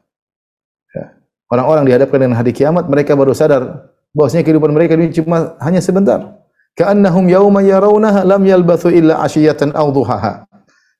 ya, 0.93 1.03
orang-orang 1.49 1.89
dihadapkan 1.89 2.21
dengan 2.21 2.37
hari 2.37 2.53
kiamat, 2.53 2.85
mereka 2.85 3.17
baru 3.17 3.33
sadar 3.33 3.89
bahwasanya 4.13 4.45
kehidupan 4.45 4.69
mereka 4.77 4.93
ini 4.93 5.09
cuma 5.09 5.57
hanya 5.57 5.81
sebentar. 5.81 6.37
Ka'annahum 6.77 7.25
yauma 7.25 7.65
yarawnaha 7.65 8.21
lam 8.21 8.45
yalbathu 8.45 8.93
illa 8.93 9.25
ashiyatan 9.25 9.73
aw. 9.73 9.89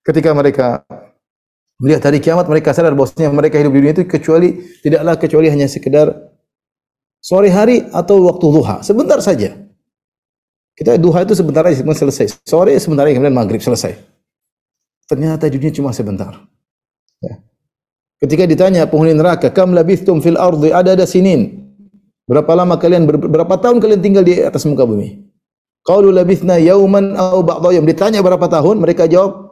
Ketika 0.08 0.32
mereka 0.32 0.88
melihat 1.84 2.08
hari 2.08 2.24
kiamat, 2.24 2.48
mereka 2.48 2.72
sadar 2.72 2.96
bahwasanya 2.96 3.28
mereka 3.28 3.60
hidup 3.60 3.76
di 3.76 3.80
dunia 3.84 3.94
itu 3.94 4.08
kecuali 4.08 4.56
tidaklah 4.80 5.20
kecuali 5.20 5.52
hanya 5.52 5.68
sekedar 5.68 6.16
sore 7.20 7.52
hari 7.52 7.84
atau 7.92 8.24
waktu 8.24 8.46
duha, 8.48 8.80
sebentar 8.88 9.20
saja. 9.20 9.52
Kita 10.78 10.96
duha 10.96 11.28
itu 11.28 11.36
sebentar 11.36 11.68
aja 11.68 11.84
selesai. 11.84 12.40
Sore 12.48 12.72
sebentar 12.80 13.04
aja 13.04 13.20
kemudian 13.20 13.36
maghrib 13.36 13.60
selesai. 13.60 14.00
Ternyata 15.12 15.52
dunia 15.52 15.76
cuma 15.76 15.92
sebentar. 15.92 16.40
Ya. 17.20 17.44
Ketika 18.24 18.48
ditanya 18.48 18.88
penghuni 18.88 19.12
neraka, 19.12 19.52
"Kam 19.52 19.76
labithtum 19.76 20.24
fil 20.24 20.40
ardi 20.40 20.72
adada 20.72 21.04
sinin?" 21.04 21.68
Berapa 22.28 22.60
lama 22.60 22.76
kalian 22.76 23.08
berapa 23.08 23.56
tahun 23.56 23.80
kalian 23.80 24.02
tinggal 24.04 24.24
di 24.28 24.44
atas 24.44 24.68
muka 24.68 24.84
bumi? 24.84 25.28
Qalu 25.88 26.12
labithna 26.12 26.60
yauman 26.60 27.16
aw 27.16 27.40
ba'dha 27.40 27.80
yaum. 27.80 27.88
Ditanya 27.88 28.20
berapa 28.20 28.44
tahun, 28.52 28.84
mereka 28.84 29.08
jawab, 29.08 29.47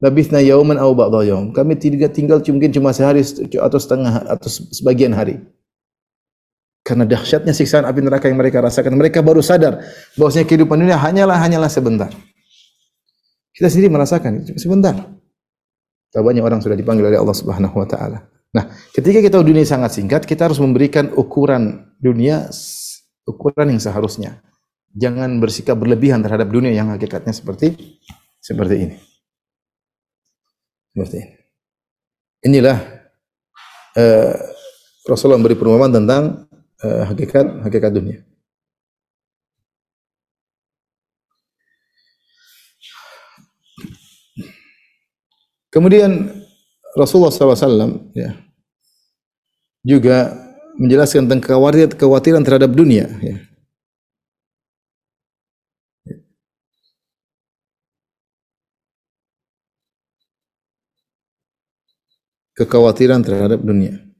labithna 0.00 0.40
yauman 0.40 0.80
aw 0.80 0.90
ba'dha 0.96 1.20
yaum. 1.28 1.52
Kami 1.52 1.76
tinggal 1.76 2.10
tinggal 2.10 2.38
mungkin 2.50 2.72
cuma 2.72 2.90
sehari 2.90 3.20
atau 3.60 3.78
setengah 3.78 4.24
atau 4.26 4.48
sebagian 4.48 5.12
hari. 5.12 5.38
Karena 6.80 7.04
dahsyatnya 7.04 7.52
siksaan 7.52 7.84
api 7.84 8.00
neraka 8.00 8.26
yang 8.32 8.40
mereka 8.40 8.64
rasakan, 8.64 8.96
mereka 8.96 9.20
baru 9.20 9.44
sadar 9.44 9.84
bahwasanya 10.16 10.48
kehidupan 10.48 10.80
dunia 10.80 10.96
hanyalah 10.96 11.36
hanyalah 11.36 11.68
sebentar. 11.68 12.08
Kita 13.52 13.68
sendiri 13.68 13.92
merasakan 13.92 14.56
sebentar. 14.56 14.96
Berapa 16.10 16.26
banyak 16.26 16.42
orang 16.42 16.58
sudah 16.64 16.74
dipanggil 16.74 17.06
oleh 17.06 17.20
Allah 17.20 17.36
Subhanahu 17.36 17.76
wa 17.76 17.86
taala. 17.86 18.26
Nah, 18.50 18.66
ketika 18.90 19.22
kita 19.22 19.38
dunia 19.38 19.62
sangat 19.62 19.94
singkat, 19.94 20.26
kita 20.26 20.50
harus 20.50 20.58
memberikan 20.58 21.14
ukuran 21.14 21.94
dunia 22.02 22.50
ukuran 23.28 23.76
yang 23.76 23.78
seharusnya. 23.78 24.42
Jangan 24.90 25.38
bersikap 25.38 25.78
berlebihan 25.78 26.18
terhadap 26.18 26.50
dunia 26.50 26.74
yang 26.74 26.90
hakikatnya 26.90 27.30
seperti 27.30 27.78
seperti 28.42 28.76
ini. 28.90 29.09
Seperti 31.00 31.16
ini. 31.16 31.32
Inilah 32.44 32.76
uh, 33.96 34.36
Rasulullah 35.08 35.40
memberi 35.40 35.56
perumpamaan 35.56 35.96
tentang 35.96 36.44
uh, 36.84 37.08
hakikat 37.08 37.64
hakikat 37.64 37.88
dunia. 37.88 38.20
Kemudian 45.72 46.44
Rasulullah 46.92 47.32
SAW 47.32 48.12
ya, 48.12 48.36
juga 49.80 50.36
menjelaskan 50.76 51.24
tentang 51.24 51.40
kekhawatiran 51.96 52.44
terhadap 52.44 52.76
dunia. 52.76 53.08
Ya. 53.24 53.40
Kekhawatiran 62.60 63.24
terhadap 63.24 63.64
dunia. 63.64 64.10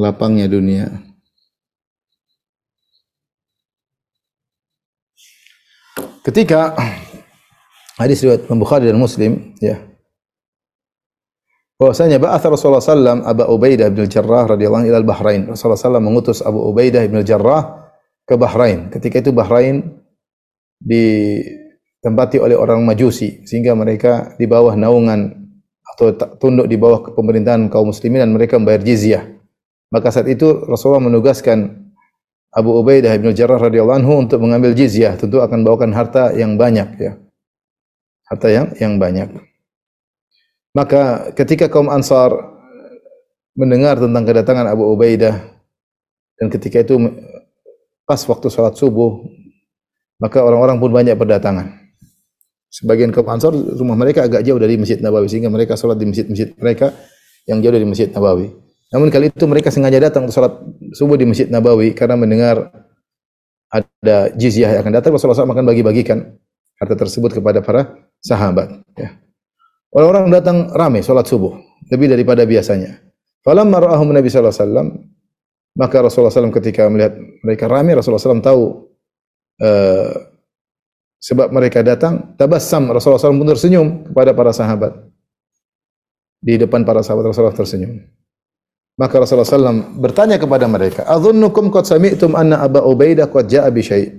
lapangnya 0.00 0.46
dunia. 0.46 0.86
Ketika 6.24 6.76
hadis 8.00 8.22
riwayat 8.22 8.46
Bukhari 8.48 8.86
dan 8.88 9.00
Muslim 9.00 9.56
ya 9.58 9.89
bahwasanya 11.80 12.20
ba'atha 12.20 12.52
Rasulullah 12.52 12.84
sallam 12.84 13.24
Abu 13.24 13.48
Ubaidah 13.48 13.88
bin 13.88 14.04
Jarrah 14.04 14.44
radhiyallahu 14.52 14.84
anhu 14.84 14.92
ila 14.92 15.00
Bahrain. 15.00 15.48
Rasulullah 15.48 15.80
sallam 15.80 16.04
mengutus 16.04 16.44
Abu 16.44 16.60
Ubaidah 16.68 17.08
bin 17.08 17.24
Jarrah 17.24 17.88
ke 18.28 18.36
Bahrain. 18.36 18.92
Ketika 18.92 19.24
itu 19.24 19.32
Bahrain 19.32 19.96
ditempati 20.84 22.36
oleh 22.36 22.52
orang 22.52 22.84
Majusi 22.84 23.40
sehingga 23.48 23.72
mereka 23.72 24.36
di 24.36 24.44
bawah 24.44 24.76
naungan 24.76 25.40
atau 25.96 26.12
ta- 26.12 26.36
tunduk 26.36 26.68
di 26.68 26.76
bawah 26.76 27.16
pemerintahan 27.16 27.72
kaum 27.72 27.88
muslimin 27.88 28.28
dan 28.28 28.30
mereka 28.36 28.60
membayar 28.60 28.84
jizyah. 28.84 29.24
Maka 29.90 30.12
saat 30.12 30.28
itu 30.28 30.68
Rasulullah 30.68 31.02
menugaskan 31.02 31.80
Abu 32.52 32.76
Ubaidah 32.76 33.16
bin 33.16 33.32
Jarrah 33.32 33.58
radhiyallahu 33.58 33.98
anhu 34.04 34.14
untuk 34.28 34.38
mengambil 34.42 34.76
jizyah, 34.76 35.16
tentu 35.16 35.40
akan 35.40 35.64
bawakan 35.64 35.90
harta 35.96 36.30
yang 36.36 36.60
banyak 36.60 36.88
ya. 36.98 37.12
Harta 38.28 38.46
yang 38.52 38.66
yang 38.78 38.94
banyak. 38.98 39.49
Maka 40.70 41.34
ketika 41.34 41.66
kaum 41.66 41.90
Ansar 41.90 42.30
mendengar 43.58 43.98
tentang 43.98 44.22
kedatangan 44.22 44.70
Abu 44.70 44.86
Ubaidah 44.94 45.42
dan 46.38 46.46
ketika 46.46 46.80
itu 46.80 46.96
pas 48.06 48.22
waktu 48.22 48.46
sholat 48.46 48.78
subuh, 48.78 49.26
maka 50.22 50.42
orang-orang 50.46 50.78
pun 50.78 50.90
banyak 50.94 51.18
berdatangan. 51.18 51.74
Sebagian 52.70 53.10
kaum 53.10 53.26
Ansar 53.26 53.50
rumah 53.50 53.98
mereka 53.98 54.30
agak 54.30 54.46
jauh 54.46 54.62
dari 54.62 54.78
Masjid 54.78 55.02
Nabawi 55.02 55.26
sehingga 55.26 55.50
mereka 55.50 55.74
sholat 55.74 55.98
di 55.98 56.06
masjid-masjid 56.06 56.54
mereka 56.54 56.94
yang 57.50 57.58
jauh 57.58 57.74
dari 57.74 57.86
Masjid 57.86 58.06
Nabawi. 58.14 58.54
Namun 58.94 59.10
kali 59.10 59.30
itu 59.30 59.44
mereka 59.50 59.74
sengaja 59.74 59.98
datang 59.98 60.26
untuk 60.26 60.38
sholat 60.38 60.54
subuh 60.94 61.18
di 61.18 61.26
Masjid 61.26 61.50
Nabawi 61.50 61.94
karena 61.98 62.14
mendengar 62.14 62.70
ada 63.70 64.34
jizyah 64.34 64.78
yang 64.78 64.82
akan 64.82 64.94
datang 64.98 65.10
Rasulullah 65.14 65.46
SAW 65.46 65.54
akan 65.54 65.66
bagi-bagikan 65.66 66.34
harta 66.78 66.94
tersebut 66.98 67.38
kepada 67.38 67.62
para 67.62 67.94
sahabat. 68.18 68.82
Ya. 68.98 69.14
Orang-orang 69.90 70.30
datang 70.30 70.70
ramai 70.70 71.02
sholat 71.02 71.26
subuh 71.26 71.58
lebih 71.90 72.06
daripada 72.06 72.46
biasanya. 72.46 73.02
Falamma 73.42 73.82
ra'ahum 73.82 74.14
Nabi 74.14 74.30
sallallahu 74.30 74.54
alaihi 74.54 74.62
wasallam 74.62 74.88
maka 75.78 75.96
Rasulullah 76.02 76.34
SAW 76.34 76.54
ketika 76.60 76.90
melihat 76.90 77.14
mereka 77.46 77.70
ramai 77.70 77.94
Rasulullah 77.94 78.20
SAW 78.20 78.42
tahu 78.42 78.62
eh, 79.62 80.12
sebab 81.20 81.48
mereka 81.54 81.80
datang 81.80 82.34
tabassam 82.34 82.90
Rasulullah 82.90 83.22
SAW 83.22 83.40
pun 83.40 83.48
tersenyum 83.48 83.86
kepada 84.10 84.30
para 84.34 84.52
sahabat. 84.52 84.92
Di 86.40 86.56
depan 86.56 86.84
para 86.84 87.04
sahabat 87.04 87.30
Rasulullah 87.30 87.56
tersenyum. 87.56 88.00
Maka 89.00 89.14
Rasulullah 89.24 89.48
SAW 89.48 89.96
bertanya 89.96 90.36
kepada 90.36 90.68
mereka 90.68 91.08
adhunnukum 91.08 91.72
qad 91.72 91.88
sami'tum 91.88 92.36
anna 92.36 92.60
Aba 92.60 92.84
Ubaidah 92.84 93.32
qad 93.32 93.48
ja'a 93.48 93.72
bi 93.72 93.80
syai' 93.80 94.12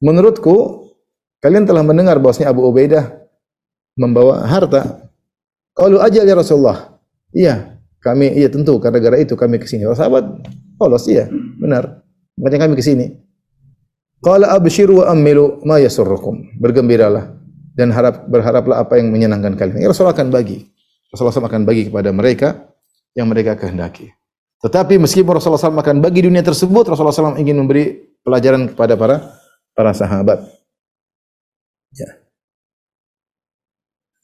menurutku 0.00 0.88
kalian 1.44 1.68
telah 1.68 1.84
mendengar 1.84 2.16
bahwasanya 2.16 2.48
Abu 2.48 2.64
Ubaidah 2.64 3.12
membawa 4.00 4.48
harta 4.48 5.03
qalu 5.74 5.98
ajal 6.00 6.24
ya 6.24 6.34
Rasulullah 6.38 6.78
iya 7.34 7.78
kami 8.00 8.32
iya 8.34 8.48
tentu 8.48 8.78
karena 8.78 8.98
gara 9.02 9.18
itu 9.20 9.34
kami 9.34 9.58
ke 9.58 9.66
sini 9.68 9.84
sahabat 9.92 10.24
polos 10.80 11.04
iya 11.10 11.28
benar 11.60 12.02
makanya 12.38 12.70
kami 12.70 12.74
ke 12.78 12.84
sini 12.84 13.24
Qala 14.24 14.56
abshiru 14.56 15.04
wa 15.04 15.12
amilu 15.12 15.60
ma 15.68 15.76
yasurrukum. 15.76 16.56
Bergembiralah 16.56 17.36
dan 17.76 17.92
harap 17.92 18.24
berharaplah 18.24 18.80
apa 18.80 18.96
yang 18.96 19.12
menyenangkan 19.12 19.52
kalian. 19.52 19.84
Ya 19.84 19.92
Rasulullah 19.92 20.16
akan 20.16 20.32
bagi. 20.32 20.64
Rasulullah 21.12 21.36
SAW 21.36 21.52
akan 21.52 21.62
bagi 21.68 21.92
kepada 21.92 22.08
mereka 22.08 22.72
yang 23.12 23.28
mereka 23.28 23.52
kehendaki. 23.54 24.16
Tetapi 24.64 24.96
meskipun 24.96 25.36
Rasulullah 25.36 25.60
SAW 25.60 25.76
akan 25.76 26.00
bagi 26.00 26.24
dunia 26.24 26.40
tersebut, 26.40 26.88
Rasulullah 26.88 27.12
SAW 27.12 27.36
ingin 27.36 27.60
memberi 27.60 28.16
pelajaran 28.24 28.72
kepada 28.72 28.96
para 28.96 29.16
para 29.76 29.92
sahabat. 29.92 30.40
Ya. 31.92 32.10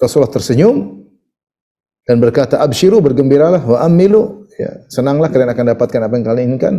Rasulullah 0.00 0.32
tersenyum 0.32 0.99
dan 2.08 2.16
berkata, 2.20 2.60
"Abshiru, 2.60 3.00
bergembiralah 3.04 3.60
wa 3.64 3.78
amilu." 3.84 4.48
Ya, 4.60 4.84
senanglah 4.92 5.32
kalian 5.32 5.50
akan 5.52 5.64
dapatkan 5.76 6.00
apa 6.04 6.14
yang 6.20 6.24
kalian 6.26 6.44
inginkan. 6.54 6.74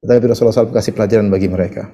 Tetapi 0.00 0.32
Rasulullah 0.32 0.56
SAW 0.56 0.74
kasih 0.74 0.96
pelajaran 0.96 1.28
bagi 1.28 1.46
mereka. 1.46 1.92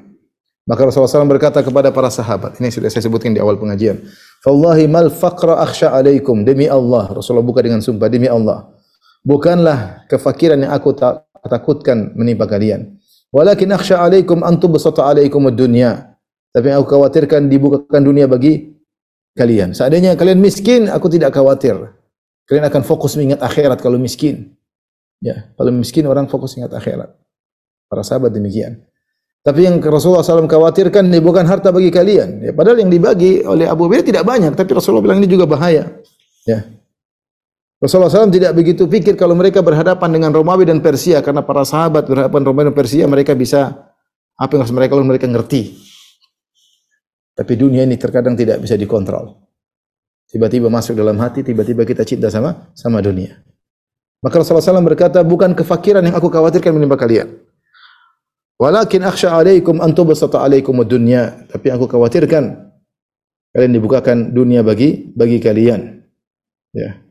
Maka 0.67 0.83
Rasulullah 0.83 1.11
SAW 1.11 1.31
berkata 1.31 1.63
kepada 1.63 1.95
para 1.95 2.11
sahabat, 2.11 2.59
ini 2.59 2.75
sudah 2.75 2.91
saya 2.91 3.07
sebutkan 3.07 3.31
di 3.31 3.39
awal 3.39 3.55
pengajian. 3.55 4.03
Fallahi 4.43 4.91
mal 4.91 5.15
faqra 5.15 5.63
akhsha 5.63 5.95
alaikum. 5.95 6.43
Demi 6.43 6.67
Allah, 6.67 7.07
Rasulullah 7.11 7.47
buka 7.47 7.63
dengan 7.63 7.79
sumpah, 7.79 8.11
demi 8.11 8.27
Allah. 8.27 8.67
Bukanlah 9.23 10.07
kefakiran 10.11 10.59
yang 10.59 10.75
aku 10.75 10.95
ta 10.95 11.23
takutkan 11.47 12.15
menimpa 12.19 12.51
kalian. 12.51 12.99
Walakin 13.31 13.75
akhsha 13.75 14.03
alaikum 14.03 14.43
antum 14.43 14.75
basata 14.75 15.07
alaikum 15.07 15.47
ad-dunya. 15.47 16.15
Tapi 16.51 16.73
yang 16.73 16.83
aku 16.83 16.99
khawatirkan 16.99 17.47
dibukakan 17.47 18.03
dunia 18.03 18.27
bagi 18.27 18.75
kalian. 19.39 19.71
Seandainya 19.71 20.19
kalian 20.19 20.43
miskin, 20.43 20.91
aku 20.91 21.07
tidak 21.07 21.31
khawatir. 21.35 21.95
Kalian 22.47 22.71
akan 22.71 22.83
fokus 22.87 23.19
mengingat 23.19 23.43
akhirat 23.43 23.83
kalau 23.83 23.99
miskin. 23.99 24.55
Ya, 25.19 25.51
kalau 25.59 25.75
miskin 25.75 26.07
orang 26.07 26.31
fokus 26.31 26.55
ingat 26.55 26.71
akhirat. 26.71 27.11
Para 27.91 28.03
sahabat 28.07 28.31
demikian. 28.31 28.87
Tapi 29.47 29.63
yang 29.63 29.79
Rasulullah 29.79 30.27
SAW 30.27 30.51
khawatirkan 30.51 31.07
ini 31.07 31.23
bukan 31.23 31.47
harta 31.47 31.71
bagi 31.71 31.91
kalian. 31.91 32.43
Ya, 32.43 32.53
padahal 32.55 32.83
yang 32.83 32.91
dibagi 32.91 33.47
oleh 33.47 33.67
Abu 33.71 33.87
Bakar 33.87 34.03
tidak 34.03 34.27
banyak, 34.27 34.59
tapi 34.59 34.75
Rasulullah 34.75 35.07
bilang 35.07 35.23
ini 35.23 35.31
juga 35.31 35.47
bahaya. 35.47 35.87
Ya. 36.43 36.67
Rasulullah 37.79 38.11
SAW 38.11 38.35
tidak 38.35 38.59
begitu 38.59 38.91
pikir 38.91 39.15
kalau 39.15 39.39
mereka 39.39 39.63
berhadapan 39.63 40.11
dengan 40.11 40.35
Romawi 40.35 40.67
dan 40.67 40.83
Persia 40.83 41.23
karena 41.23 41.47
para 41.47 41.63
sahabat 41.63 42.11
berhadapan 42.11 42.43
Romawi 42.43 42.65
dan 42.73 42.77
Persia 42.79 43.05
mereka 43.07 43.39
bisa 43.39 43.87
apa 44.35 44.51
yang 44.51 44.67
harus 44.67 44.75
mereka 44.75 44.99
lakukan 44.99 45.11
mereka 45.15 45.27
ngerti. 45.31 45.63
Tapi 47.37 47.53
dunia 47.55 47.85
ini 47.87 48.01
terkadang 48.01 48.35
tidak 48.35 48.65
bisa 48.65 48.75
dikontrol. 48.75 49.46
Tiba-tiba 50.27 50.67
masuk 50.67 50.99
dalam 50.99 51.17
hati, 51.23 51.47
tiba-tiba 51.47 51.87
kita 51.87 52.03
cinta 52.03 52.27
sama 52.27 52.71
sama 52.75 52.99
dunia. 52.99 53.39
Maka 54.25 54.43
Rasulullah 54.43 54.65
SAW 54.65 54.83
berkata, 54.83 55.23
bukan 55.23 55.55
kefakiran 55.55 56.03
yang 56.03 56.19
aku 56.19 56.27
khawatirkan 56.27 56.75
menimpa 56.75 56.99
kalian. 56.99 57.47
Walakin 58.57 59.05
akhsha 59.05 59.37
alaikum 59.37 59.85
an 59.85 59.93
tubsata 59.93 60.41
alaikum 60.41 60.81
dunya. 60.83 61.45
Tapi 61.53 61.69
aku 61.69 61.85
khawatirkan 61.93 62.73
kalian 63.53 63.73
dibukakan 63.77 64.33
dunia 64.33 64.65
bagi 64.65 65.13
bagi 65.13 65.39
kalian. 65.39 66.01
Ya. 66.73 67.05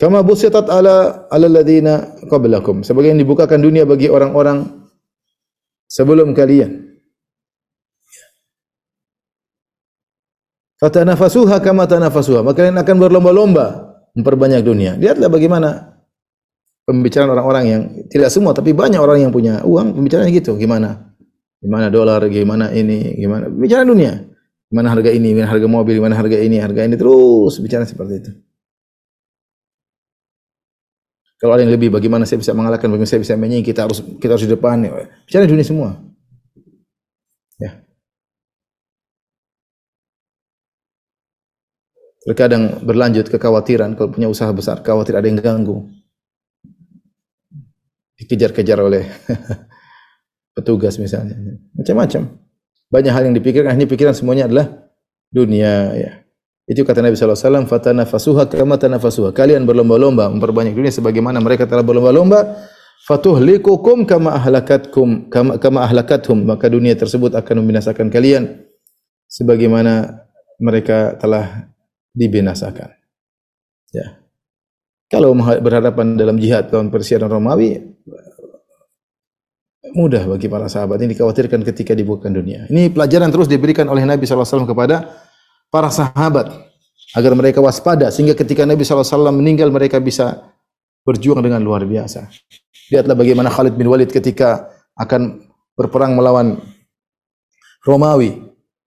Kama 0.00 0.24
busitat 0.24 0.72
ala 0.72 1.28
ala 1.28 1.62
qablakum. 2.32 2.80
Sebagaimana 2.80 3.20
dibukakan 3.20 3.60
dunia 3.60 3.84
bagi 3.84 4.08
orang-orang 4.08 4.64
sebelum 5.84 6.32
kalian. 6.32 6.87
Fatanafasuha 10.78 11.58
kama 11.58 11.90
tanafasuha. 11.90 12.46
Maka 12.46 12.62
kalian 12.62 12.78
akan 12.78 12.96
berlomba-lomba 13.02 13.66
memperbanyak 14.14 14.62
dunia. 14.62 14.94
Lihatlah 14.94 15.26
bagaimana 15.26 15.68
pembicaraan 16.86 17.34
orang-orang 17.34 17.64
yang 17.66 17.82
tidak 18.08 18.30
semua 18.30 18.54
tapi 18.54 18.72
banyak 18.72 19.02
orang 19.02 19.26
yang 19.26 19.32
punya 19.34 19.66
uang 19.66 19.98
pembicaraan 19.98 20.30
gitu. 20.30 20.54
Gimana? 20.54 21.14
Gimana 21.58 21.90
dolar 21.90 22.22
gimana 22.30 22.70
ini 22.70 23.18
gimana? 23.18 23.50
Bicara 23.50 23.82
dunia. 23.82 24.22
Gimana 24.70 24.92
harga 24.94 25.10
ini 25.10 25.32
gimana 25.34 25.48
harga 25.50 25.66
mobil 25.66 25.98
gimana 25.98 26.14
harga 26.14 26.38
ini 26.38 26.62
harga 26.62 26.86
ini. 26.86 26.94
Terus 26.94 27.58
bicara 27.58 27.82
seperti 27.82 28.14
itu. 28.22 28.30
Kalau 31.38 31.54
ada 31.54 31.62
yang 31.62 31.74
lebih 31.74 31.94
bagaimana 31.94 32.26
saya 32.26 32.38
bisa 32.42 32.54
mengalahkan 32.54 32.86
bagaimana 32.90 33.10
saya 33.10 33.22
bisa 33.22 33.34
menyingkir 33.38 33.74
kita 33.74 33.86
harus 33.86 33.98
kita 34.22 34.38
harus 34.38 34.46
di 34.46 34.50
depan. 34.54 34.86
Bicara 35.26 35.46
dunia 35.46 35.66
semua 35.66 35.98
ya 37.58 37.72
terkadang 42.26 42.82
berlanjut 42.82 43.30
kekhawatiran 43.30 43.94
kalau 43.94 44.10
punya 44.10 44.26
usaha 44.26 44.50
besar 44.50 44.82
khawatir 44.82 45.14
ada 45.14 45.26
yang 45.26 45.38
ganggu 45.38 45.86
dikejar-kejar 48.18 48.78
oleh 48.82 49.06
petugas 50.58 50.98
misalnya. 50.98 51.38
Macam-macam. 51.78 52.34
Banyak 52.90 53.12
hal 53.14 53.22
yang 53.30 53.36
dipikirkan, 53.38 53.78
ini 53.78 53.86
pikiran 53.86 54.10
semuanya 54.10 54.50
adalah 54.50 54.66
dunia 55.30 55.94
ya. 55.94 56.10
Itu 56.68 56.84
kata 56.84 57.00
Nabi 57.00 57.16
alaihi 57.16 57.40
wasallam, 57.40 57.64
"Fatanafasuha 57.64 58.42
kama 58.52 58.76
tanafasuha." 58.76 59.32
Kalian 59.32 59.64
berlomba-lomba 59.64 60.28
memperbanyak 60.28 60.76
dunia 60.76 60.92
sebagaimana 60.92 61.40
mereka 61.40 61.64
telah 61.64 61.80
berlomba-lomba, 61.80 62.60
fatuhlikukum 63.08 64.04
kama 64.04 64.36
ahlakatkum 64.36 65.32
kama, 65.32 65.56
kama 65.56 65.80
ahlakathum. 65.88 66.44
Maka 66.44 66.68
dunia 66.68 66.92
tersebut 66.92 67.32
akan 67.32 67.64
membinasakan 67.64 68.12
kalian 68.12 68.68
sebagaimana 69.32 70.24
mereka 70.60 71.16
telah 71.16 71.72
dibinasakan. 72.18 72.90
Ya. 73.94 74.18
Kalau 75.08 75.32
berhadapan 75.38 76.18
dalam 76.18 76.36
jihad 76.36 76.68
lawan 76.68 76.92
Persia 76.92 77.16
dan 77.16 77.32
Romawi, 77.32 77.80
mudah 79.96 80.28
bagi 80.28 80.50
para 80.52 80.68
sahabat 80.68 81.00
ini 81.00 81.16
dikhawatirkan 81.16 81.64
ketika 81.64 81.96
dibukakan 81.96 82.36
dunia. 82.36 82.68
Ini 82.68 82.92
pelajaran 82.92 83.32
terus 83.32 83.48
diberikan 83.48 83.88
oleh 83.88 84.04
Nabi 84.04 84.28
SAW 84.28 84.68
kepada 84.68 85.08
para 85.72 85.88
sahabat 85.88 86.52
agar 87.16 87.32
mereka 87.32 87.64
waspada 87.64 88.12
sehingga 88.12 88.36
ketika 88.36 88.68
Nabi 88.68 88.84
SAW 88.84 89.32
meninggal 89.32 89.72
mereka 89.72 89.96
bisa 89.96 90.52
berjuang 91.08 91.40
dengan 91.40 91.64
luar 91.64 91.88
biasa. 91.88 92.28
Lihatlah 92.92 93.16
bagaimana 93.16 93.48
Khalid 93.48 93.80
bin 93.80 93.88
Walid 93.88 94.12
ketika 94.12 94.68
akan 94.92 95.48
berperang 95.72 96.12
melawan 96.12 96.60
Romawi, 97.86 98.36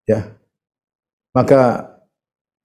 ya. 0.05 0.37
Maka 1.33 1.90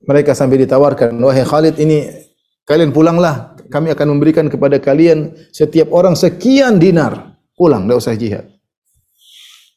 mereka 0.05 0.37
sampai 0.37 0.67
ditawarkan, 0.67 1.17
wahai 1.23 1.47
Khalid 1.47 1.81
ini 1.81 2.27
Kalian 2.67 2.91
pulanglah, 2.91 3.55
kami 3.71 3.95
akan 3.95 4.19
memberikan 4.19 4.51
kepada 4.51 4.83
kalian 4.83 5.39
setiap 5.55 5.87
orang 5.95 6.19
sekian 6.19 6.83
dinar. 6.83 7.39
Pulang, 7.55 7.87
tidak 7.87 7.99
usah 8.03 8.19
jihad. 8.19 8.45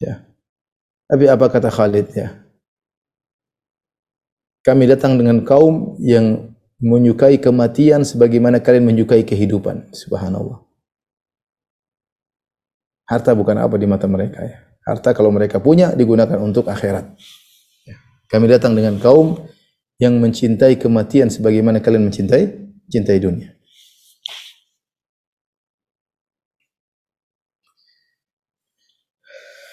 Ya. 0.02 0.26
Tapi 1.06 1.30
apa 1.30 1.46
kata 1.54 1.70
Khalid 1.70 2.10
ya? 2.18 2.34
Kami 4.66 4.90
datang 4.90 5.22
dengan 5.22 5.46
kaum 5.46 5.96
yang 6.02 6.50
menyukai 6.82 7.38
kematian 7.38 8.02
sebagaimana 8.02 8.58
kalian 8.58 8.90
menyukai 8.90 9.22
kehidupan. 9.22 9.94
Subhanallah. 9.94 10.66
Harta 13.06 13.38
bukan 13.38 13.58
apa 13.62 13.78
di 13.78 13.86
mata 13.86 14.10
mereka 14.10 14.42
ya. 14.44 14.66
Harta 14.82 15.14
kalau 15.14 15.30
mereka 15.30 15.62
punya 15.62 15.94
digunakan 15.94 16.42
untuk 16.42 16.66
akhirat. 16.66 17.06
Ya. 17.86 17.98
Kami 18.34 18.50
datang 18.50 18.74
dengan 18.74 18.98
kaum 18.98 19.46
yang 20.00 20.16
mencintai 20.16 20.80
kematian 20.80 21.28
sebagaimana 21.28 21.84
kalian 21.84 22.08
mencintai 22.08 22.72
cintai 22.88 23.20
dunia. 23.20 23.52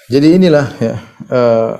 Jadi 0.07 0.39
inilah 0.39 0.67
ya 0.79 0.95
uh, 1.31 1.75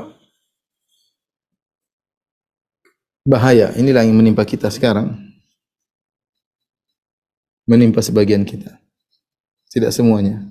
bahaya. 3.27 3.75
Inilah 3.79 4.03
yang 4.07 4.15
menimpa 4.15 4.43
kita 4.43 4.71
sekarang. 4.71 5.15
Menimpa 7.67 8.03
sebagian 8.03 8.47
kita. 8.47 8.79
Tidak 9.71 9.91
semuanya. 9.91 10.43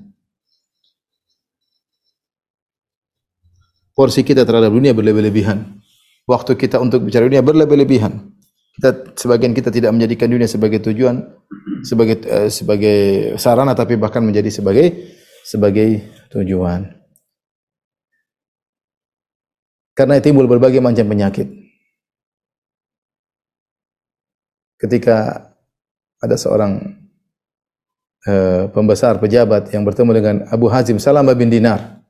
Porsi 3.96 4.28
kita 4.28 4.44
terhadap 4.44 4.76
dunia 4.76 4.92
berlebih-lebihan. 4.92 5.85
Waktu 6.26 6.58
kita 6.58 6.82
untuk 6.82 7.06
bicara 7.06 7.30
dunia 7.30 7.46
berlebih-lebihan. 7.46 8.34
Kita 8.76 9.16
sebagian 9.16 9.56
kita 9.56 9.72
tidak 9.72 9.94
menjadikan 9.96 10.28
dunia 10.28 10.50
sebagai 10.50 10.84
tujuan, 10.84 11.22
sebagai 11.86 12.18
uh, 12.28 12.50
sebagai 12.52 12.98
sarana 13.40 13.72
tapi 13.72 13.96
bahkan 13.96 14.20
menjadi 14.20 14.52
sebagai 14.52 14.92
sebagai 15.46 16.04
tujuan. 16.34 16.92
Karena 19.96 20.20
timbul 20.20 20.50
berbagai 20.50 20.84
macam 20.84 21.08
penyakit. 21.08 21.48
Ketika 24.76 25.48
ada 26.20 26.36
seorang 26.36 26.84
uh, 28.28 28.68
pembesar 28.74 29.22
pejabat 29.22 29.72
yang 29.72 29.86
bertemu 29.86 30.12
dengan 30.12 30.36
Abu 30.50 30.68
Hazim 30.68 30.98
Salamah 30.98 31.38
bin 31.38 31.48
Dinar. 31.48 32.02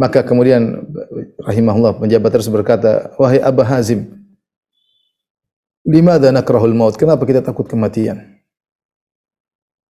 Maka 0.00 0.24
kemudian 0.24 0.88
rahimahullah 1.44 1.98
penjabat 1.98 2.30
terus 2.32 2.48
berkata, 2.48 3.12
"Wahai 3.18 3.42
Abu 3.42 3.62
Hazim, 3.66 4.08
limadza 5.86 6.30
nakrahul 6.30 6.74
maut? 6.74 6.94
Kenapa 6.94 7.26
kita 7.26 7.42
takut 7.42 7.66
kematian?" 7.66 8.42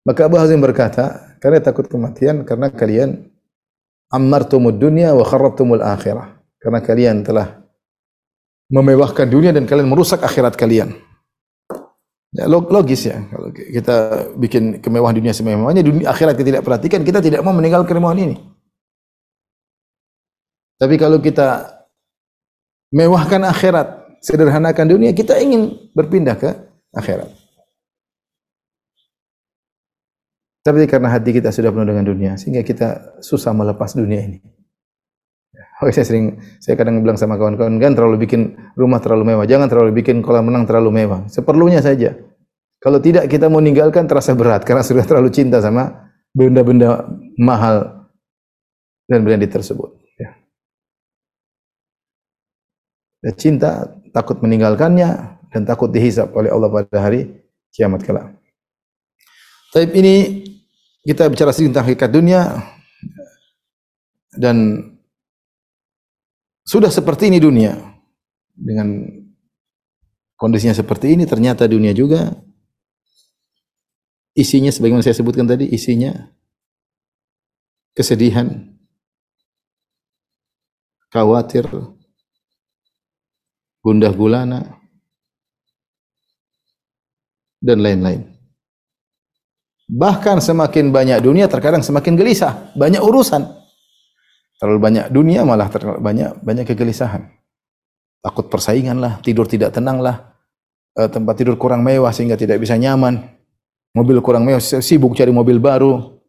Maka 0.06 0.26
Abu 0.26 0.40
Hazim 0.40 0.62
berkata, 0.62 1.36
"Karena 1.42 1.60
takut 1.60 1.90
kematian 1.90 2.42
karena 2.48 2.72
kalian 2.72 3.30
ammartumud 4.10 4.76
dunya 4.76 5.14
wa 5.14 5.22
kharrabtumul 5.24 5.80
akhirah. 5.80 6.42
Karena 6.60 6.82
kalian 6.84 7.24
telah 7.24 7.62
memewahkan 8.68 9.26
dunia 9.26 9.54
dan 9.54 9.64
kalian 9.64 9.88
merusak 9.88 10.20
akhirat 10.20 10.58
kalian. 10.58 10.92
Ya, 12.30 12.46
logis 12.46 13.10
ya 13.10 13.26
kalau 13.26 13.50
kita 13.50 13.96
bikin 14.38 14.78
kemewahan 14.78 15.18
dunia 15.18 15.34
semewahnya 15.34 15.82
dunia 15.82 16.14
akhirat 16.14 16.38
kita 16.38 16.54
tidak 16.54 16.62
perhatikan 16.62 17.02
kita 17.02 17.18
tidak 17.18 17.42
mau 17.42 17.50
meninggalkan 17.50 17.90
kemewahan 17.90 18.22
ini. 18.22 18.36
Tapi 20.80 20.96
kalau 20.96 21.20
kita 21.20 21.68
mewahkan 22.88 23.44
akhirat, 23.44 24.16
sederhanakan 24.24 24.86
dunia, 24.88 25.12
kita 25.12 25.36
ingin 25.36 25.92
berpindah 25.92 26.40
ke 26.40 26.50
akhirat. 26.96 27.28
Tapi 30.60 30.84
karena 30.88 31.08
hati 31.12 31.36
kita 31.36 31.52
sudah 31.52 31.68
penuh 31.72 31.88
dengan 31.88 32.04
dunia, 32.04 32.32
sehingga 32.40 32.64
kita 32.64 33.20
susah 33.20 33.52
melepas 33.52 33.92
dunia 33.92 34.24
ini. 34.24 34.40
Oke, 35.80 35.96
saya 35.96 36.04
sering, 36.04 36.36
saya 36.60 36.76
kadang 36.76 37.00
bilang 37.00 37.16
sama 37.16 37.40
kawan-kawan, 37.40 37.80
kan 37.80 37.96
terlalu 37.96 38.28
bikin 38.28 38.52
rumah 38.76 39.00
terlalu 39.00 39.32
mewah, 39.32 39.48
jangan 39.48 39.68
terlalu 39.68 39.96
bikin 39.96 40.20
kolam 40.20 40.52
renang 40.52 40.68
terlalu 40.68 40.92
mewah. 40.92 41.24
Seperlunya 41.32 41.80
saja. 41.80 42.12
Kalau 42.80 43.00
tidak 43.00 43.28
kita 43.28 43.48
mau 43.48 43.60
meninggalkan 43.60 44.08
terasa 44.08 44.32
berat 44.32 44.64
karena 44.64 44.80
sudah 44.80 45.04
terlalu 45.04 45.28
cinta 45.32 45.60
sama 45.60 46.12
benda-benda 46.32 47.08
mahal 47.36 48.08
dan 49.04 49.20
brandi 49.20 49.48
tersebut. 49.48 50.00
Ya. 50.16 50.32
Dan 53.20 53.32
cinta 53.36 54.00
takut 54.16 54.40
meninggalkannya 54.40 55.40
dan 55.52 55.62
takut 55.68 55.92
dihisap 55.92 56.32
oleh 56.32 56.48
Allah 56.48 56.72
pada 56.72 56.98
hari 57.04 57.28
kiamat 57.68 58.00
kelak. 58.02 58.32
Tapi 59.70 59.86
ini 59.94 60.14
kita 61.04 61.28
bicara 61.30 61.52
sedikit 61.52 61.78
tentang 61.78 61.86
hakikat 61.92 62.10
dunia. 62.10 62.42
Dan 64.34 64.56
sudah 66.64 66.88
seperti 66.88 67.28
ini 67.28 67.38
dunia. 67.38 67.76
Dengan 68.56 69.04
kondisinya 70.40 70.74
seperti 70.74 71.12
ini 71.12 71.28
ternyata 71.28 71.68
dunia 71.68 71.92
juga. 71.92 72.32
Isinya 74.32 74.70
sebagaimana 74.70 75.04
saya 75.04 75.18
sebutkan 75.18 75.44
tadi 75.44 75.68
isinya 75.68 76.14
kesedihan 77.92 78.70
khawatir 81.10 81.66
gundah 83.80 84.12
gulana 84.12 84.80
dan 87.60 87.80
lain-lain 87.80 88.40
Bahkan 89.90 90.38
semakin 90.38 90.94
banyak 90.94 91.18
dunia 91.18 91.50
terkadang 91.50 91.82
semakin 91.82 92.14
gelisah, 92.14 92.70
banyak 92.78 93.02
urusan. 93.02 93.42
Terlalu 94.62 94.78
banyak 94.78 95.04
dunia 95.10 95.42
malah 95.42 95.66
terlalu 95.66 95.98
banyak 95.98 96.30
banyak 96.46 96.64
kegelisahan. 96.70 97.26
Takut 98.22 98.46
persaingan 98.46 99.02
lah, 99.02 99.18
tidur 99.18 99.50
tidak 99.50 99.74
tenang 99.74 99.98
lah, 99.98 100.30
e, 100.94 101.10
tempat 101.10 101.34
tidur 101.34 101.58
kurang 101.58 101.82
mewah 101.82 102.14
sehingga 102.14 102.38
tidak 102.38 102.62
bisa 102.62 102.78
nyaman. 102.78 103.18
Mobil 103.90 104.22
kurang 104.22 104.46
mewah, 104.46 104.62
sibuk 104.62 105.18
cari 105.18 105.34
mobil 105.34 105.58
baru. 105.58 106.22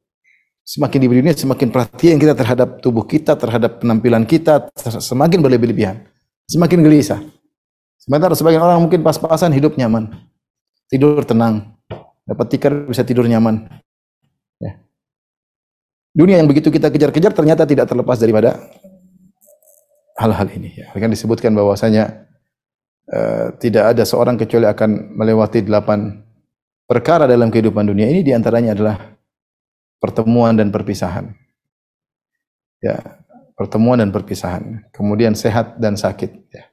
Semakin 0.66 0.98
di 0.98 1.08
dunia 1.22 1.34
semakin 1.38 1.70
perhatian 1.70 2.18
kita 2.18 2.34
terhadap 2.34 2.82
tubuh 2.82 3.06
kita, 3.06 3.38
terhadap 3.38 3.78
penampilan 3.84 4.26
kita, 4.26 4.74
semakin 4.98 5.38
berlebih-lebihan. 5.38 6.02
Semakin 6.50 6.82
gelisah. 6.82 7.22
Sementara 8.02 8.34
sebagian 8.34 8.66
orang 8.66 8.82
mungkin 8.82 9.06
pas-pasan 9.06 9.54
hidup 9.54 9.78
nyaman. 9.78 10.10
Tidur 10.90 11.22
tenang, 11.22 11.78
dapat 12.26 12.50
tikar 12.50 12.74
bisa 12.90 13.06
tidur 13.06 13.30
nyaman. 13.30 13.70
Ya. 14.58 14.82
Dunia 16.10 16.42
yang 16.42 16.50
begitu 16.50 16.74
kita 16.74 16.90
kejar-kejar 16.90 17.30
ternyata 17.38 17.64
tidak 17.70 17.86
terlepas 17.86 18.18
daripada 18.18 18.58
hal-hal 20.18 20.50
ini. 20.50 20.82
Ya. 20.82 20.90
Kan 20.98 21.14
disebutkan 21.14 21.54
bahwasanya 21.54 22.26
uh, 23.06 23.54
tidak 23.62 23.94
ada 23.94 24.04
seorang 24.04 24.34
kecuali 24.34 24.66
akan 24.66 25.14
melewati 25.14 25.62
delapan 25.62 26.26
perkara 26.90 27.30
dalam 27.30 27.54
kehidupan 27.54 27.86
dunia 27.86 28.10
ini 28.10 28.26
di 28.26 28.34
antaranya 28.34 28.74
adalah 28.74 28.98
pertemuan 30.02 30.58
dan 30.58 30.74
perpisahan. 30.74 31.30
Ya, 32.82 33.22
pertemuan 33.54 34.02
dan 34.02 34.10
perpisahan. 34.10 34.90
Kemudian 34.90 35.38
sehat 35.38 35.78
dan 35.78 35.94
sakit. 35.94 36.50
Ya. 36.50 36.71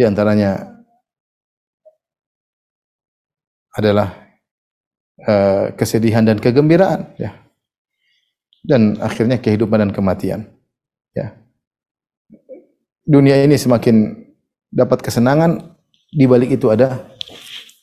Di 0.00 0.08
antaranya 0.08 0.56
adalah 3.76 4.16
uh, 5.28 5.76
kesedihan 5.76 6.24
dan 6.24 6.40
kegembiraan 6.40 7.20
ya. 7.20 7.36
Dan 8.64 8.96
akhirnya 8.96 9.36
kehidupan 9.44 9.76
dan 9.76 9.92
kematian 9.92 10.48
ya. 11.12 11.36
Dunia 13.04 13.44
ini 13.44 13.60
semakin 13.60 14.24
dapat 14.72 15.04
kesenangan 15.04 15.76
di 16.08 16.24
balik 16.24 16.56
itu 16.56 16.72
ada 16.72 17.12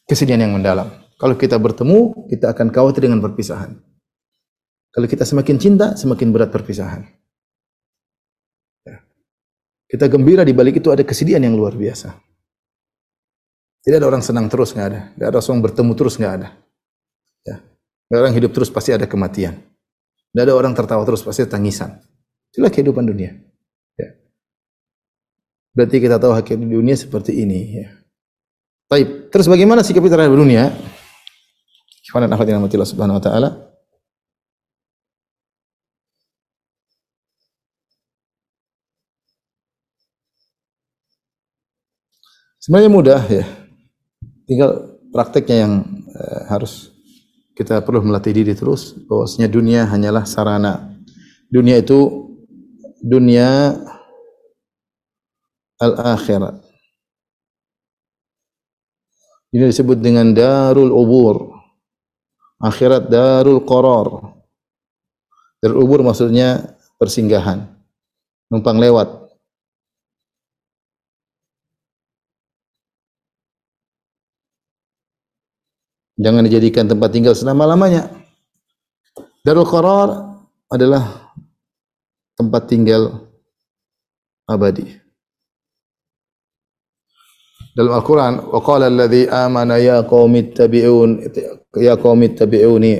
kesedihan 0.09 0.41
yang 0.41 0.57
mendalam. 0.57 0.89
Kalau 1.21 1.37
kita 1.37 1.61
bertemu 1.61 2.29
kita 2.33 2.49
akan 2.49 2.73
khawatir 2.73 3.05
dengan 3.05 3.21
perpisahan. 3.21 3.77
Kalau 4.89 5.05
kita 5.05 5.21
semakin 5.21 5.61
cinta 5.61 5.93
semakin 5.93 6.33
berat 6.33 6.49
perpisahan. 6.49 7.05
Kita 9.87 10.05
gembira 10.11 10.43
di 10.43 10.51
balik 10.51 10.83
itu 10.83 10.91
ada 10.91 11.01
kesedihan 11.01 11.41
yang 11.41 11.55
luar 11.55 11.73
biasa 11.75 12.11
tidak 13.83 13.97
ada 14.03 14.07
orang 14.07 14.23
senang 14.23 14.45
terus 14.51 14.75
nggak 14.75 14.87
ada 14.91 14.99
tidak 15.15 15.27
ada 15.31 15.39
orang 15.39 15.61
bertemu 15.63 15.91
terus 15.95 16.15
nggak 16.19 16.33
ada 16.43 16.49
Ya. 17.47 17.55
Orang 18.19 18.35
hidup 18.35 18.51
terus 18.51 18.67
pasti 18.67 18.91
ada 18.91 19.07
kematian. 19.07 19.55
Tidak 20.31 20.43
ada 20.43 20.53
orang 20.55 20.75
tertawa 20.75 21.03
terus 21.07 21.23
pasti 21.23 21.47
ada 21.47 21.55
tangisan. 21.55 21.99
Itulah 22.51 22.71
kehidupan 22.71 23.03
dunia. 23.07 23.35
Ya. 23.95 24.09
Berarti 25.75 25.97
kita 26.03 26.19
tahu 26.19 26.35
hakikat 26.35 26.59
dunia 26.59 26.95
seperti 26.95 27.39
ini. 27.39 27.83
Ya. 27.83 27.87
Baik. 28.87 29.31
Terus 29.31 29.47
bagaimana 29.51 29.83
sikap 29.83 30.03
kita 30.03 30.15
terhadap 30.19 30.35
dunia? 30.35 30.71
Ikhwan 32.07 32.23
dan 32.23 32.31
akhwat 32.31 32.47
yang 32.47 32.63
subhanahu 32.63 33.19
wa 33.19 33.23
ta'ala. 33.23 33.49
Sebenarnya 42.67 42.91
mudah 42.91 43.21
ya. 43.31 43.47
Tinggal 44.43 44.99
prakteknya 45.15 45.63
yang 45.63 45.73
uh, 46.11 46.51
harus 46.51 46.91
kita 47.55 47.79
perlu 47.79 48.03
melatih 48.03 48.35
diri 48.35 48.51
terus 48.51 48.91
bahwasanya 49.07 49.47
dunia 49.47 49.87
hanyalah 49.87 50.27
sarana. 50.27 50.99
Dunia 51.47 51.79
itu 51.79 52.27
dunia 52.99 53.71
al-akhirat. 55.79 56.59
Ini 59.55 59.71
disebut 59.71 60.03
dengan 60.03 60.35
darul 60.35 60.91
ubur. 60.91 61.55
Akhirat 62.59 63.07
darul 63.07 63.63
qarar. 63.63 64.35
Darul 65.63 65.87
ubur 65.87 66.03
maksudnya 66.03 66.75
persinggahan. 66.99 67.63
Numpang 68.51 68.75
lewat. 68.75 69.26
Jangan 76.17 76.49
dijadikan 76.49 76.89
tempat 76.89 77.13
tinggal 77.13 77.37
selama-lamanya. 77.37 78.09
Darul 79.45 79.69
qarar 79.69 80.41
adalah 80.67 81.33
tempat 82.33 82.67
tinggal 82.67 83.29
abadi. 84.49 84.97
Dalam 87.77 87.93
Al-Quran, 87.93 88.33
wa 88.49 88.59
qala 88.65 88.89
alladhi 88.89 89.29
amana 89.29 89.77
ya 89.77 90.01
qaumi 90.01 90.49
ittabi'un 90.49 91.29
ya 91.77 91.93
qaumi 91.93 92.33
ittabi'uni 92.33 92.93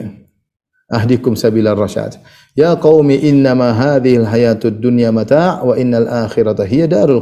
ahdikum 0.94 1.34
sabilar 1.34 1.74
rasyad. 1.74 2.22
Ya 2.54 2.78
qaumi 2.78 3.18
innama 3.26 3.74
hadhihi 3.74 4.22
al-hayatud 4.22 4.78
dunya 4.78 5.10
mata' 5.10 5.66
wa 5.66 5.74
innal 5.74 6.06
akhirata 6.06 6.70
darul. 6.86 7.20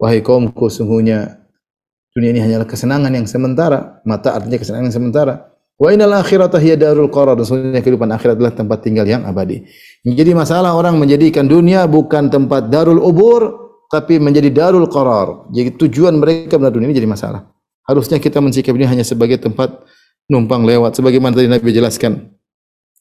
Wahai 0.00 0.20
kaumku 0.26 0.66
sungguhnya 0.66 1.39
dunia 2.14 2.30
ini 2.34 2.40
hanyalah 2.42 2.66
kesenangan 2.66 3.12
yang 3.14 3.26
sementara. 3.26 4.02
Mata 4.02 4.34
artinya 4.34 4.58
kesenangan 4.58 4.90
yang 4.90 4.96
sementara. 4.96 5.34
Wa 5.80 5.94
innal 5.94 6.12
akhirata 6.12 6.60
hiya 6.60 6.76
darul 6.76 7.08
qarar. 7.08 7.38
Dan 7.38 7.46
sungguhnya 7.46 7.80
kehidupan 7.80 8.10
akhirat 8.10 8.34
adalah 8.36 8.52
tempat 8.52 8.78
tinggal 8.84 9.06
yang 9.06 9.24
abadi. 9.24 9.64
Jadi 10.04 10.32
masalah 10.34 10.74
orang 10.76 10.98
menjadikan 10.98 11.46
dunia 11.46 11.86
bukan 11.88 12.28
tempat 12.28 12.68
darul 12.68 13.00
ubur, 13.00 13.70
tapi 13.88 14.20
menjadi 14.20 14.52
darul 14.52 14.86
qarar. 14.90 15.48
Jadi 15.54 15.78
tujuan 15.86 16.18
mereka 16.18 16.60
benar 16.60 16.74
dunia 16.74 16.90
ini 16.90 16.96
jadi 16.98 17.08
masalah. 17.08 17.48
Harusnya 17.88 18.20
kita 18.20 18.38
mensikap 18.38 18.76
ini 18.76 18.86
hanya 18.86 19.02
sebagai 19.02 19.40
tempat 19.40 19.82
numpang 20.30 20.62
lewat. 20.62 20.98
Sebagaimana 21.00 21.34
tadi 21.34 21.48
Nabi 21.48 21.72
jelaskan. 21.72 22.36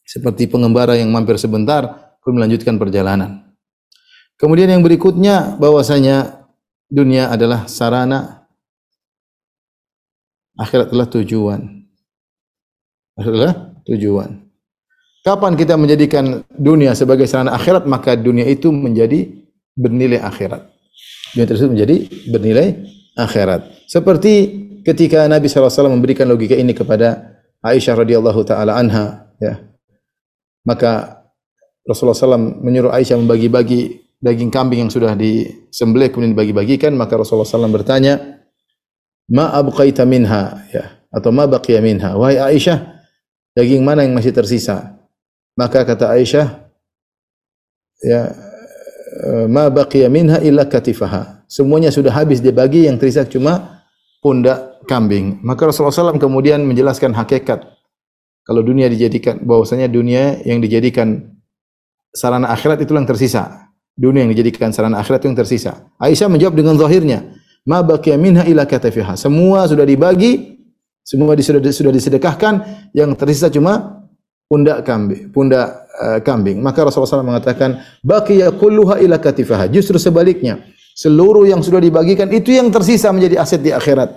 Seperti 0.10 0.50
pengembara 0.50 0.98
yang 0.98 1.14
mampir 1.14 1.38
sebentar, 1.38 2.18
kemudian 2.26 2.42
melanjutkan 2.42 2.82
perjalanan. 2.82 3.54
Kemudian 4.42 4.72
yang 4.72 4.82
berikutnya 4.82 5.60
bahwasanya 5.62 6.48
dunia 6.90 7.30
adalah 7.30 7.70
sarana 7.70 8.39
akhirat 10.60 10.92
adalah 10.92 11.08
tujuan. 11.08 11.62
Akhirat 13.16 13.36
adalah 13.36 13.56
tujuan. 13.88 14.30
Kapan 15.24 15.56
kita 15.56 15.80
menjadikan 15.80 16.44
dunia 16.52 16.92
sebagai 16.96 17.28
sarana 17.28 17.56
akhirat, 17.56 17.88
maka 17.88 18.16
dunia 18.20 18.44
itu 18.48 18.72
menjadi 18.72 19.28
bernilai 19.76 20.20
akhirat 20.20 20.80
dunia 21.34 21.48
tersebut 21.48 21.72
menjadi 21.78 21.96
bernilai 22.30 22.68
akhirat. 23.18 23.62
Seperti 23.86 24.34
ketika 24.86 25.26
Nabi 25.30 25.50
SAW 25.50 25.92
memberikan 25.92 26.26
logika 26.26 26.58
ini 26.58 26.74
kepada 26.74 27.38
Aisyah 27.62 28.06
radhiyallahu 28.06 28.42
taala 28.48 28.80
anha, 28.80 29.36
ya. 29.38 29.60
Maka 30.64 31.24
Rasulullah 31.84 32.16
SAW 32.16 32.62
menyuruh 32.62 32.94
Aisyah 32.94 33.18
membagi-bagi 33.20 34.06
daging 34.20 34.52
kambing 34.52 34.88
yang 34.88 34.92
sudah 34.92 35.16
disembelih 35.16 36.12
kemudian 36.12 36.36
dibagi-bagikan, 36.36 36.96
maka 36.96 37.20
Rasulullah 37.20 37.48
SAW 37.48 37.72
bertanya, 37.72 38.39
"Ma 39.30 39.54
abqaita 39.54 40.04
minha?" 40.04 40.66
ya, 40.74 41.00
atau 41.14 41.30
"Ma 41.30 41.46
baqiya 41.46 41.80
minha?" 41.80 42.18
Wahai 42.18 42.42
Aisyah, 42.58 43.00
daging 43.56 43.86
mana 43.86 44.04
yang 44.04 44.18
masih 44.18 44.34
tersisa? 44.34 45.00
Maka 45.56 45.86
kata 45.86 46.10
Aisyah, 46.18 46.48
ya 48.04 48.36
ma 49.50 49.68
baqiya 49.68 50.08
minha 50.08 50.40
illa 50.40 50.66
katifaha. 50.66 51.44
Semuanya 51.50 51.90
sudah 51.90 52.14
habis 52.14 52.40
dibagi 52.40 52.86
yang 52.86 53.02
tersisa 53.02 53.26
cuma 53.26 53.82
pundak 54.22 54.86
kambing. 54.86 55.42
Maka 55.42 55.70
Rasulullah 55.70 56.14
SAW 56.14 56.22
kemudian 56.22 56.62
menjelaskan 56.62 57.12
hakikat 57.18 57.66
kalau 58.46 58.62
dunia 58.62 58.90
dijadikan 58.90 59.42
bahwasanya 59.42 59.90
dunia 59.90 60.42
yang 60.46 60.62
dijadikan 60.62 61.38
sarana 62.14 62.54
akhirat 62.54 62.82
itu 62.86 62.94
yang 62.94 63.06
tersisa. 63.10 63.70
Dunia 64.00 64.24
yang 64.24 64.32
dijadikan 64.32 64.72
sarana 64.72 65.02
akhirat 65.02 65.26
itu 65.26 65.28
yang 65.34 65.40
tersisa. 65.40 65.90
Aisyah 66.00 66.32
menjawab 66.32 66.56
dengan 66.56 66.80
zahirnya, 66.80 67.36
ma 67.68 67.84
baqiya 67.84 68.16
minha 68.16 68.44
illa 68.46 68.64
katifaha. 68.64 69.18
Semua 69.20 69.66
sudah 69.68 69.84
dibagi, 69.84 70.60
semua 71.04 71.34
sudah 71.36 71.62
sudah 71.74 71.92
disedekahkan, 71.92 72.54
yang 72.94 73.18
tersisa 73.18 73.50
cuma 73.50 74.06
pundak 74.50 74.86
kambing, 74.86 75.30
pundak 75.34 75.90
uh, 76.02 76.20
kambing. 76.22 76.62
Maka 76.62 76.86
Rasulullah 76.86 77.22
SAW 77.22 77.26
mengatakan, 77.26 77.82
baqiya 78.06 78.54
kulluha 78.56 79.02
ila 79.02 79.22
katifaha. 79.22 79.70
Justru 79.70 80.02
sebaliknya, 80.02 80.62
seluruh 80.98 81.46
yang 81.46 81.62
sudah 81.62 81.82
dibagikan 81.82 82.30
itu 82.34 82.56
yang 82.56 82.74
tersisa 82.74 83.14
menjadi 83.14 83.42
aset 83.42 83.62
di 83.62 83.70
akhirat. 83.70 84.10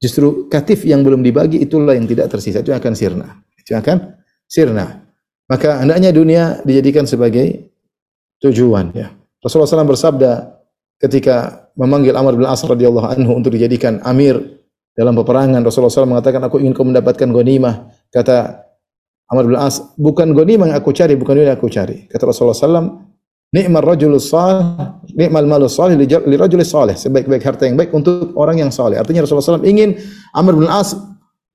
Justru 0.00 0.52
katif 0.52 0.84
yang 0.84 1.00
belum 1.00 1.24
dibagi 1.24 1.64
itulah 1.64 1.96
yang 1.96 2.04
tidak 2.04 2.28
tersisa, 2.28 2.60
itu 2.60 2.76
akan 2.76 2.92
sirna. 2.92 3.40
Itu 3.56 3.72
akan 3.72 4.20
sirna. 4.44 5.00
Maka 5.48 5.80
hendaknya 5.80 6.12
dunia 6.12 6.60
dijadikan 6.64 7.08
sebagai 7.08 7.72
tujuan 8.40 8.92
ya. 8.92 9.12
Rasulullah 9.44 9.68
SAW 9.68 9.92
bersabda 9.92 10.32
ketika 11.02 11.68
memanggil 11.74 12.14
Amr 12.14 12.38
bin 12.38 12.46
As 12.46 12.62
radhiyallahu 12.62 13.06
anhu 13.18 13.34
untuk 13.38 13.54
dijadikan 13.54 14.02
amir 14.06 14.38
dalam 14.94 15.18
peperangan 15.18 15.58
Rasulullah 15.66 15.90
SAW 15.90 16.10
mengatakan 16.10 16.42
aku 16.46 16.62
ingin 16.62 16.70
kau 16.70 16.86
mendapatkan 16.86 17.26
ghanimah 17.26 17.90
kata 18.14 18.64
Amr 19.32 19.44
bin 19.48 19.56
As, 19.56 19.80
bukan 19.96 20.36
ghanimah 20.36 20.68
yang 20.70 20.76
aku 20.76 20.92
cari, 20.92 21.16
bukan 21.16 21.40
yang 21.40 21.56
aku 21.56 21.72
cari. 21.72 22.04
Kata 22.12 22.28
Rasulullah 22.28 22.54
SAW, 22.54 22.88
ni'mal 23.56 23.80
rajulus 23.80 24.28
salih, 24.28 25.00
ni'mal 25.16 25.48
malus 25.48 25.80
salih 25.80 25.96
li 25.96 26.36
rajulis 26.36 26.68
salih. 26.68 26.92
Sebaik-baik 26.92 27.40
harta 27.40 27.64
yang 27.64 27.80
baik 27.80 27.90
untuk 27.96 28.36
orang 28.36 28.60
yang 28.60 28.68
saleh. 28.68 29.00
Artinya 29.00 29.24
Rasulullah 29.24 29.58
SAW 29.58 29.64
ingin 29.64 29.96
Amr 30.36 30.60
bin 30.60 30.68
As 30.68 30.92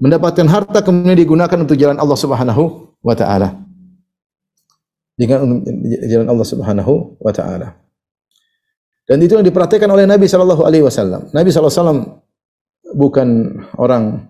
mendapatkan 0.02 0.48
harta 0.50 0.82
kemudian 0.82 1.14
digunakan 1.14 1.56
untuk 1.62 1.78
jalan 1.78 2.02
Allah 2.02 2.18
Subhanahu 2.18 2.96
wa 3.06 3.14
taala. 3.14 3.54
Dengan 5.14 5.62
jalan 6.10 6.28
Allah 6.32 6.48
Subhanahu 6.48 7.22
wa 7.22 7.32
taala. 7.36 7.78
Dan 9.10 9.26
itu 9.26 9.34
yang 9.34 9.42
diperhatikan 9.42 9.90
oleh 9.90 10.06
Nabi 10.06 10.30
sallallahu 10.30 10.62
alaihi 10.62 10.86
wasallam. 10.86 11.34
Nabi 11.34 11.50
sallallahu 11.50 11.74
alaihi 11.74 11.82
wasallam 11.82 12.00
bukan 12.94 13.28
orang 13.82 14.30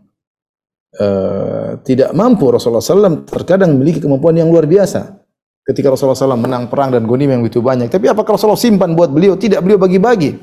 uh, 0.97 1.77
tidak 1.83 2.15
mampu 2.15 2.49
Rasulullah 2.49 2.83
SAW 2.83 3.27
terkadang 3.27 3.75
memiliki 3.75 3.99
kemampuan 4.03 4.39
yang 4.39 4.49
luar 4.49 4.65
biasa. 4.65 5.19
Ketika 5.67 5.93
Rasulullah 5.93 6.17
SAW 6.17 6.39
menang 6.39 6.65
perang 6.65 6.89
dan 6.89 7.05
gonim 7.05 7.29
yang 7.29 7.45
begitu 7.45 7.61
banyak. 7.61 7.93
Tapi 7.93 8.09
apakah 8.09 8.33
Rasulullah 8.39 8.57
simpan 8.57 8.97
buat 8.97 9.13
beliau? 9.13 9.37
Tidak, 9.37 9.61
beliau 9.61 9.77
bagi-bagi. 9.77 10.33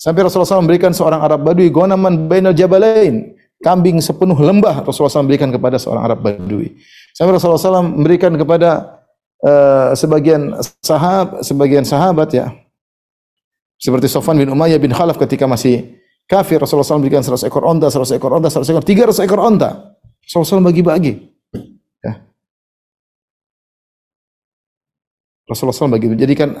Sampai 0.00 0.24
Rasulullah 0.24 0.56
SAW 0.56 0.64
memberikan 0.64 0.96
seorang 0.96 1.20
Arab 1.20 1.44
Badui 1.44 1.68
gonaman 1.68 2.30
bainal 2.30 2.56
jabalain. 2.56 3.36
Kambing 3.60 4.00
sepenuh 4.00 4.36
lembah 4.36 4.80
Rasulullah 4.86 5.12
SAW 5.12 5.28
memberikan 5.28 5.52
kepada 5.52 5.76
seorang 5.76 6.08
Arab 6.08 6.24
Badui. 6.24 6.80
Sampai 7.12 7.36
Rasulullah 7.36 7.60
SAW 7.60 7.92
memberikan 7.92 8.32
kepada 8.40 9.00
uh, 9.44 9.92
sebagian 9.92 10.56
sahab, 10.80 11.44
sebagian 11.44 11.84
sahabat 11.84 12.32
ya. 12.32 12.48
Seperti 13.84 14.08
Sofan 14.08 14.40
bin 14.40 14.48
Umayyah 14.48 14.80
bin 14.80 14.96
Khalaf 14.96 15.20
ketika 15.20 15.44
masih 15.44 16.00
kafir 16.24 16.56
Rasulullah 16.56 16.88
SAW 16.88 17.04
berikan 17.04 17.20
100 17.20 17.44
ekor 17.44 17.68
onta, 17.68 17.92
100 17.92 18.16
ekor 18.16 18.32
onta, 18.32 18.48
100 18.48 18.72
ekor, 18.72 18.80
300 18.80 19.28
ekor 19.28 19.40
onta. 19.44 20.00
Rasulullah 20.24 20.48
SAW 20.56 20.64
bagi-bagi. 20.64 21.12
Ya. 22.00 22.24
Rasulullah 25.44 25.76
SAW 25.76 25.92
bagi 25.92 26.16
jadikan 26.16 26.56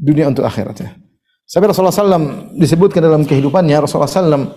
dunia 0.00 0.32
untuk 0.32 0.48
akhirat 0.48 0.76
ya. 0.80 0.96
Sampai 1.44 1.68
Rasulullah 1.68 1.92
SAW 1.92 2.56
disebutkan 2.56 3.04
dalam 3.04 3.28
kehidupannya 3.28 3.84
Rasulullah 3.84 4.08
SAW 4.08 4.48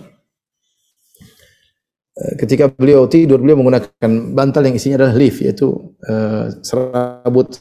eh, 2.16 2.32
ketika 2.40 2.72
beliau 2.72 3.04
tidur 3.04 3.36
beliau 3.36 3.60
menggunakan 3.60 4.32
bantal 4.32 4.64
yang 4.64 4.80
isinya 4.80 5.04
adalah 5.04 5.12
leaf 5.12 5.44
yaitu 5.44 5.76
uh, 6.08 6.48
serabut 6.64 7.52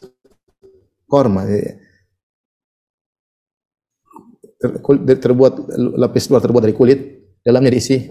korma. 1.11 1.43
Ya 1.51 1.83
terbuat 5.18 5.53
lapis 5.97 6.30
luar 6.34 6.41
terbuat 6.41 6.64
dari 6.66 6.76
kulit, 6.76 6.99
dalamnya 7.45 7.74
diisi 7.78 8.10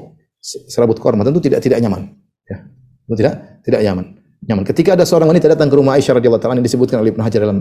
serabut 0.71 0.99
korma. 1.03 1.27
Tentu 1.27 1.43
tidak 1.43 1.61
tidak 1.63 1.83
nyaman. 1.83 2.15
Ya. 2.47 2.67
Tentu 3.07 3.17
tidak 3.19 3.35
tidak 3.67 3.81
nyaman. 3.83 4.07
Nyaman. 4.47 4.65
Ketika 4.65 4.95
ada 4.95 5.03
seorang 5.03 5.29
wanita 5.35 5.51
datang 5.51 5.67
ke 5.67 5.77
rumah 5.77 5.99
Aisyah 5.99 6.23
radhiyallahu 6.23 6.43
taala 6.43 6.59
yang 6.59 6.67
disebutkan 6.67 7.03
oleh 7.03 7.11
Ibnu 7.11 7.23
Hajar 7.25 7.41
dalam 7.43 7.59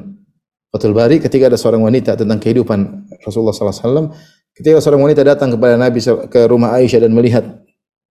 Fathul 0.69 0.93
Bari, 0.93 1.17
ketika 1.23 1.49
ada 1.49 1.57
seorang 1.57 1.81
wanita 1.81 2.13
tentang 2.19 2.37
kehidupan 2.37 3.09
Rasulullah 3.25 3.55
sallallahu 3.55 3.73
alaihi 3.73 3.87
wasallam, 3.89 4.05
ketika 4.53 4.75
seorang 4.83 5.01
wanita 5.07 5.21
datang 5.25 5.49
kepada 5.55 5.75
Nabi 5.79 5.99
ke 6.29 6.39
rumah 6.45 6.77
Aisyah 6.77 6.99
dan 7.07 7.11
melihat 7.15 7.45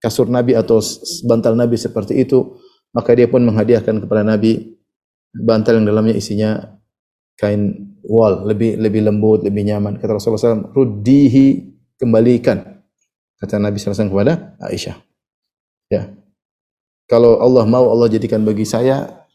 kasur 0.03 0.27
Nabi 0.27 0.59
atau 0.59 0.83
bantal 1.29 1.55
Nabi 1.55 1.77
seperti 1.79 2.19
itu, 2.19 2.57
maka 2.91 3.15
dia 3.15 3.31
pun 3.31 3.45
menghadiahkan 3.47 4.05
kepada 4.05 4.27
Nabi 4.27 4.81
bantal 5.35 5.83
yang 5.83 5.87
dalamnya 5.87 6.15
isinya 6.15 6.75
kain 7.39 7.95
wal, 8.07 8.47
lebih 8.47 8.79
lebih 8.79 9.07
lembut, 9.07 9.43
lebih 9.43 9.67
nyaman. 9.67 9.99
Kata 9.99 10.19
Rasulullah 10.19 10.61
SAW, 10.61 10.71
ruddihi, 10.75 11.75
kembalikan. 11.99 12.83
Kata 13.41 13.59
Nabi 13.59 13.77
SAW 13.77 14.09
kepada 14.09 14.57
Aisyah. 14.63 14.97
Ya. 15.93 16.15
Kalau 17.05 17.37
Allah 17.43 17.69
mau, 17.69 17.93
Allah 17.93 18.09
jadikan 18.09 18.41
bagi 18.47 18.65
saya 18.65 19.27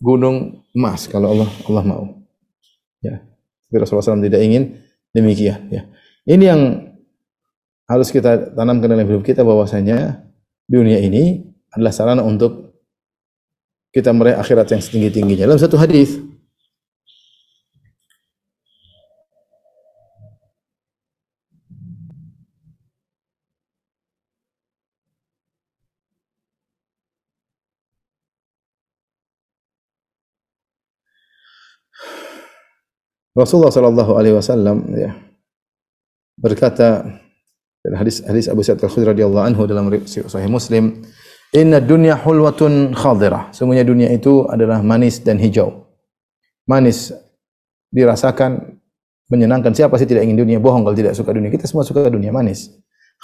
gunung 0.00 0.64
emas. 0.72 1.10
Kalau 1.10 1.34
Allah 1.34 1.48
Allah 1.68 1.84
mau. 1.84 2.04
Ya. 3.04 3.20
Tapi 3.68 3.76
Rasulullah 3.84 4.16
SAW 4.16 4.24
tidak 4.24 4.40
ingin 4.40 4.80
demikian. 5.12 5.68
Ya. 5.68 5.82
Ini 6.24 6.44
yang 6.44 6.62
harus 7.88 8.08
kita 8.12 8.52
tanamkan 8.52 8.88
dalam 8.88 9.04
hidup 9.08 9.24
kita 9.24 9.44
bahwasanya 9.44 10.28
dunia 10.68 11.00
ini 11.00 11.48
adalah 11.72 11.92
sarana 11.92 12.22
untuk 12.24 12.76
kita 13.92 14.12
meraih 14.12 14.36
akhirat 14.36 14.68
yang 14.76 14.80
setinggi-tingginya. 14.84 15.48
Dalam 15.48 15.60
satu 15.60 15.80
hadis 15.80 16.20
Rasulullah 33.38 33.70
sallallahu 33.70 34.12
alaihi 34.18 34.34
wasallam 34.34 34.82
ya 34.98 35.14
berkata 36.34 37.06
hadis 37.86 38.26
hadis 38.26 38.50
Abu 38.50 38.66
Sa'id 38.66 38.82
Al-Khudri 38.82 39.14
radhiyallahu 39.14 39.44
anhu 39.54 39.62
dalam 39.70 39.86
sahih 40.10 40.50
Muslim, 40.50 41.06
"Inna 41.54 41.78
dunya 41.78 42.18
hulwatun 42.18 42.98
khadirah." 42.98 43.54
Semuanya 43.54 43.86
dunia 43.86 44.10
itu 44.10 44.42
adalah 44.50 44.82
manis 44.82 45.22
dan 45.22 45.38
hijau. 45.38 45.86
Manis 46.66 47.14
dirasakan 47.94 48.82
menyenangkan. 49.32 49.72
Siapa 49.72 49.96
sih 49.96 50.08
tidak 50.08 50.26
ingin 50.26 50.44
dunia? 50.44 50.58
Bohong 50.60 50.84
kalau 50.84 50.96
tidak 50.96 51.16
suka 51.16 51.32
dunia. 51.32 51.48
Kita 51.48 51.64
semua 51.64 51.84
suka 51.86 52.04
dunia 52.08 52.28
manis. 52.28 52.72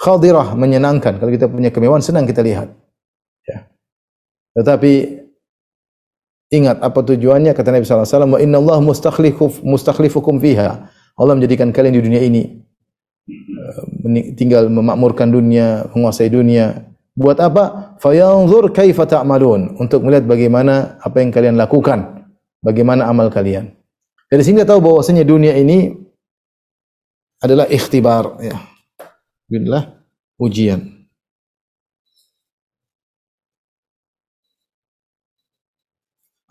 Khadirah 0.01 0.57
menyenangkan. 0.57 1.21
Kalau 1.21 1.31
kita 1.31 1.45
punya 1.45 1.69
kemewahan 1.69 2.01
senang 2.01 2.25
kita 2.25 2.41
lihat. 2.41 2.73
Ya. 3.45 3.69
Tetapi 4.57 5.24
Ingat 6.53 6.77
apa 6.85 7.01
tujuannya 7.01 7.57
kata 7.57 7.73
Nabi 7.73 7.89
sallallahu 7.89 8.05
alaihi 8.05 8.13
wasallam 8.13 8.33
wa 8.37 8.39
inna 8.41 8.57
Allah 8.61 8.77
mustakhlifuf 8.83 9.65
mustakhlifukum 9.65 10.37
fiha. 10.37 10.87
Allah 11.15 11.33
menjadikan 11.33 11.73
kalian 11.73 11.97
di 11.97 12.03
dunia 12.05 12.21
ini 12.21 12.43
eh, 13.25 14.33
tinggal 14.37 14.69
memakmurkan 14.69 15.33
dunia, 15.33 15.89
menguasai 15.95 16.29
dunia. 16.29 16.85
Buat 17.15 17.39
apa? 17.39 17.95
Fayanzur 18.03 18.69
kaifa 18.75 19.07
ta'malun. 19.07 19.79
Untuk 19.81 20.03
melihat 20.05 20.27
bagaimana 20.27 20.99
apa 21.01 21.23
yang 21.23 21.31
kalian 21.31 21.55
lakukan, 21.55 22.27
bagaimana 22.61 23.07
amal 23.07 23.31
kalian. 23.31 23.71
Dari 24.29 24.43
sini 24.43 24.61
kita 24.61 24.75
tahu 24.75 24.83
bahwasanya 24.83 25.23
dunia 25.23 25.55
ini 25.55 25.95
adalah 27.41 27.65
ikhtibar 27.69 28.37
ya. 28.41 28.57
Inilah 29.49 30.01
ujian. 30.41 30.94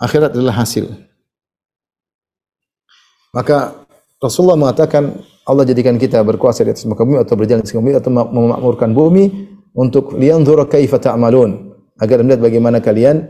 Akhirat 0.04 0.36
adalah 0.36 0.60
hasil. 0.60 0.86
Maka 3.34 3.74
Rasulullah 4.22 4.60
mengatakan 4.60 5.24
Allah 5.44 5.64
jadikan 5.66 5.98
kita 5.98 6.22
berkuasa 6.22 6.64
di 6.64 6.70
atas 6.72 6.86
muka 6.86 7.02
bumi 7.04 7.20
atau 7.20 7.34
berjalan 7.34 7.60
di 7.60 7.68
atas 7.68 7.76
bumi 7.76 7.92
atau 7.92 8.10
memakmurkan 8.12 8.94
bumi 8.94 9.24
untuk 9.74 10.14
liyanzura 10.14 10.70
kaifa 10.70 11.02
ta'malun 11.02 11.74
agar 11.98 12.22
melihat 12.22 12.40
bagaimana 12.40 12.78
kalian 12.78 13.26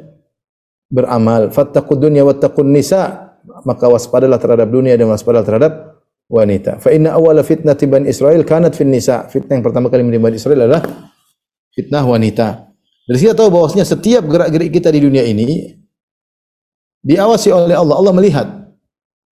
beramal. 0.92 1.50
Fattaqud 1.50 1.98
dunya 1.98 2.22
wattaqun 2.22 2.68
nisa 2.68 3.32
maka 3.64 3.88
waspadalah 3.88 4.36
terhadap 4.36 4.68
dunia 4.68 4.94
dan 4.94 5.08
waspadalah 5.08 5.42
terhadap 5.42 5.72
wanita. 6.28 6.78
Fa 6.78 6.92
inna 6.92 7.16
awwala 7.16 7.42
fitnati 7.42 7.84
bani 7.88 8.12
Israel 8.12 8.44
kanat 8.44 8.76
fin 8.76 8.92
nisa. 8.92 9.26
Fitnah 9.26 9.58
yang 9.58 9.64
pertama 9.64 9.88
kali 9.88 10.04
menimpa 10.04 10.30
Israel 10.30 10.68
adalah 10.68 10.84
fitnah 11.72 12.04
wanita. 12.04 12.70
Dari 13.04 13.16
sini 13.20 13.36
tahu 13.36 13.52
bahwasanya 13.52 13.84
setiap 13.84 14.24
gerak-gerik 14.24 14.72
kita 14.72 14.88
di 14.88 15.00
dunia 15.04 15.26
ini 15.26 15.76
diawasi 17.04 17.52
oleh 17.52 17.76
Allah. 17.76 17.94
Allah 18.00 18.12
melihat 18.16 18.46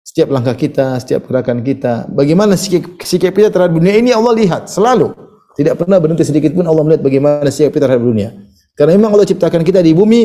setiap 0.02 0.28
langkah 0.34 0.58
kita, 0.58 0.98
setiap 0.98 1.30
gerakan 1.30 1.62
kita. 1.62 2.10
Bagaimana 2.10 2.58
sikap, 2.58 2.98
sikap 3.06 3.32
kita 3.32 3.48
terhadap 3.48 3.78
dunia 3.78 3.94
ini 3.94 4.10
Allah 4.10 4.34
lihat 4.34 4.66
selalu. 4.66 5.14
Tidak 5.54 5.78
pernah 5.78 6.02
berhenti 6.02 6.26
sedikit 6.26 6.50
pun 6.52 6.66
Allah 6.66 6.82
melihat 6.82 7.06
bagaimana 7.06 7.48
sikap 7.48 7.70
kita 7.70 7.86
terhadap 7.86 8.04
dunia. 8.04 8.34
Karena 8.74 8.98
memang 8.98 9.14
Allah 9.14 9.26
ciptakan 9.28 9.62
kita 9.62 9.80
di 9.86 9.94
bumi 9.94 10.20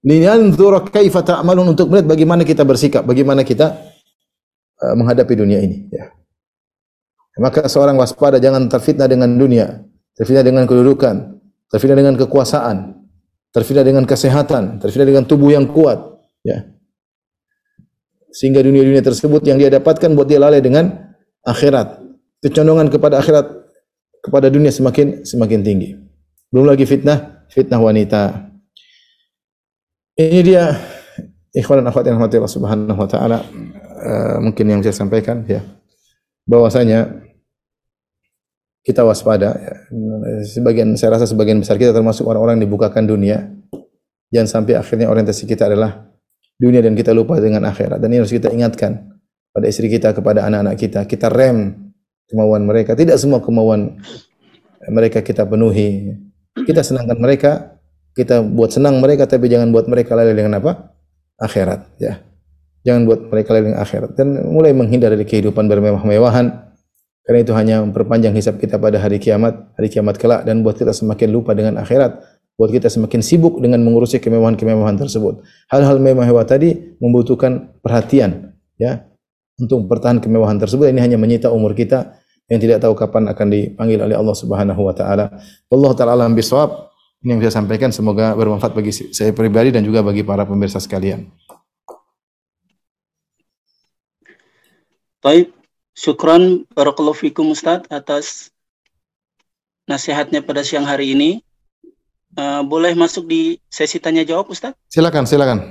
liyanzura 0.00 0.88
kaifa 0.88 1.20
ta'malun 1.20 1.76
untuk 1.76 1.92
melihat 1.92 2.06
bagaimana 2.08 2.42
kita 2.46 2.62
bersikap, 2.64 3.02
bagaimana 3.02 3.42
kita 3.42 3.76
uh, 4.80 4.94
menghadapi 4.94 5.34
dunia 5.36 5.58
ini, 5.58 5.90
ya. 5.90 6.12
Maka 7.36 7.68
seorang 7.68 8.00
waspada 8.00 8.40
jangan 8.40 8.64
terfitnah 8.70 9.10
dengan 9.10 9.28
dunia, 9.36 9.84
terfitnah 10.16 10.40
dengan 10.46 10.64
kedudukan, 10.64 11.36
terfitnah 11.68 11.98
dengan 11.98 12.14
kekuasaan, 12.16 12.96
terfitnah 13.52 13.84
dengan 13.84 14.04
kesehatan, 14.08 14.80
terfitnah 14.80 15.04
dengan 15.04 15.24
tubuh 15.28 15.52
yang 15.52 15.68
kuat, 15.68 16.00
ya 16.46 16.75
sehingga 18.36 18.60
dunia-dunia 18.60 19.00
tersebut 19.00 19.40
yang 19.48 19.56
dia 19.56 19.72
dapatkan 19.72 20.12
buat 20.12 20.28
dia 20.28 20.36
lalai 20.36 20.60
dengan 20.60 20.92
akhirat. 21.40 22.04
Kecondongan 22.44 22.92
kepada 22.92 23.16
akhirat 23.24 23.48
kepada 24.20 24.52
dunia 24.52 24.68
semakin 24.68 25.24
semakin 25.24 25.64
tinggi. 25.64 25.96
Belum 26.52 26.68
lagi 26.68 26.84
fitnah, 26.84 27.48
fitnah 27.48 27.80
wanita. 27.80 28.52
Ini 30.20 30.40
dia 30.44 30.76
ikhwan 31.56 31.80
dan 31.80 31.88
akhwat 31.88 32.04
yang 32.04 32.20
Allah 32.20 32.52
Subhanahu 32.52 33.00
wa 33.00 33.08
taala 33.08 33.40
uh, 34.04 34.36
mungkin 34.44 34.68
yang 34.68 34.84
saya 34.84 34.92
sampaikan 34.92 35.40
ya. 35.48 35.64
Bahwasanya 36.44 37.24
kita 38.84 39.02
waspada 39.02 39.56
ya. 39.56 39.74
sebagian 40.46 40.94
saya 40.94 41.18
rasa 41.18 41.26
sebagian 41.26 41.58
besar 41.58 41.74
kita 41.74 41.90
termasuk 41.90 42.22
orang-orang 42.22 42.62
dibukakan 42.62 43.02
dunia 43.02 43.50
jangan 44.30 44.62
sampai 44.62 44.78
akhirnya 44.78 45.10
orientasi 45.10 45.42
kita 45.42 45.66
adalah 45.66 46.06
dunia 46.56 46.80
dan 46.80 46.96
kita 46.96 47.12
lupa 47.12 47.36
dengan 47.40 47.64
akhirat. 47.68 48.00
Dan 48.00 48.12
ini 48.12 48.24
harus 48.24 48.32
kita 48.32 48.48
ingatkan 48.52 49.16
pada 49.52 49.66
istri 49.68 49.88
kita, 49.88 50.12
kepada 50.16 50.44
anak-anak 50.48 50.76
kita. 50.76 51.00
Kita 51.04 51.28
rem 51.32 51.92
kemauan 52.28 52.64
mereka. 52.64 52.96
Tidak 52.96 53.16
semua 53.16 53.40
kemauan 53.40 54.00
mereka 54.88 55.20
kita 55.20 55.44
penuhi. 55.44 56.16
Kita 56.56 56.80
senangkan 56.80 57.20
mereka, 57.20 57.76
kita 58.16 58.40
buat 58.40 58.72
senang 58.72 59.00
mereka, 59.00 59.28
tapi 59.28 59.52
jangan 59.52 59.68
buat 59.72 59.86
mereka 59.88 60.16
lalai 60.16 60.32
dengan 60.32 60.56
apa? 60.60 60.96
Akhirat. 61.36 62.00
Ya. 62.00 62.24
Jangan 62.88 63.04
buat 63.04 63.20
mereka 63.28 63.48
lalai 63.52 63.64
dengan 63.72 63.80
akhirat. 63.84 64.10
Dan 64.16 64.28
mulai 64.48 64.72
menghindar 64.72 65.12
dari 65.12 65.28
kehidupan 65.28 65.68
bermewah-mewahan. 65.68 66.64
Karena 67.26 67.38
itu 67.42 67.52
hanya 67.58 67.82
memperpanjang 67.82 68.38
hisab 68.38 68.56
kita 68.62 68.78
pada 68.78 69.02
hari 69.02 69.18
kiamat, 69.18 69.74
hari 69.74 69.90
kiamat 69.90 70.14
kelak 70.14 70.46
dan 70.46 70.62
buat 70.62 70.78
kita 70.78 70.94
semakin 70.94 71.34
lupa 71.34 71.58
dengan 71.58 71.74
akhirat 71.82 72.35
buat 72.56 72.72
kita 72.72 72.88
semakin 72.88 73.20
sibuk 73.20 73.60
dengan 73.60 73.84
mengurusi 73.84 74.16
kemewahan-kemewahan 74.16 74.96
tersebut. 74.96 75.44
Hal-hal 75.68 76.00
mewah-mewah 76.00 76.48
tadi 76.48 76.96
membutuhkan 77.00 77.76
perhatian, 77.84 78.56
ya, 78.80 79.04
untuk 79.60 79.84
bertahan 79.84 80.20
kemewahan 80.20 80.56
tersebut. 80.56 80.88
Ini 80.88 81.00
hanya 81.04 81.20
menyita 81.20 81.52
umur 81.52 81.76
kita 81.76 82.16
yang 82.48 82.60
tidak 82.62 82.80
tahu 82.84 82.96
kapan 82.96 83.28
akan 83.28 83.46
dipanggil 83.52 83.98
oleh 84.00 84.16
Allah 84.16 84.36
Subhanahu 84.36 84.80
wa 84.80 84.94
taala. 84.96 85.32
Allah 85.68 85.92
taala 85.92 86.12
alam 86.16 86.32
bisawab. 86.32 86.92
Ini 87.24 87.36
yang 87.36 87.40
saya 87.48 87.64
sampaikan 87.64 87.90
semoga 87.90 88.36
bermanfaat 88.36 88.76
bagi 88.76 88.92
saya 88.92 89.32
pribadi 89.32 89.72
dan 89.72 89.82
juga 89.82 90.04
bagi 90.04 90.22
para 90.22 90.46
pemirsa 90.46 90.78
sekalian. 90.78 91.26
Baik, 95.24 95.50
syukran 95.96 96.68
barakallahu 96.70 97.16
fikum 97.16 97.50
Ustaz 97.50 97.82
atas 97.90 98.54
nasihatnya 99.90 100.44
pada 100.44 100.62
siang 100.62 100.86
hari 100.86 101.18
ini. 101.18 101.42
Uh, 102.36 102.60
boleh 102.68 102.92
masuk 102.92 103.24
di 103.24 103.56
sesi 103.72 103.96
tanya 103.96 104.20
jawab 104.20 104.52
Ustaz? 104.52 104.76
Silakan, 104.92 105.24
silakan. 105.24 105.64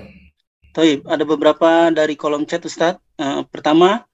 Taib, 0.73 1.05
ada 1.05 1.21
beberapa 1.21 1.93
dari 1.93 2.17
kolom 2.17 2.41
chat 2.49 2.65
Ustaz. 2.65 2.97
Uh, 3.21 3.45
pertama, 3.45 4.09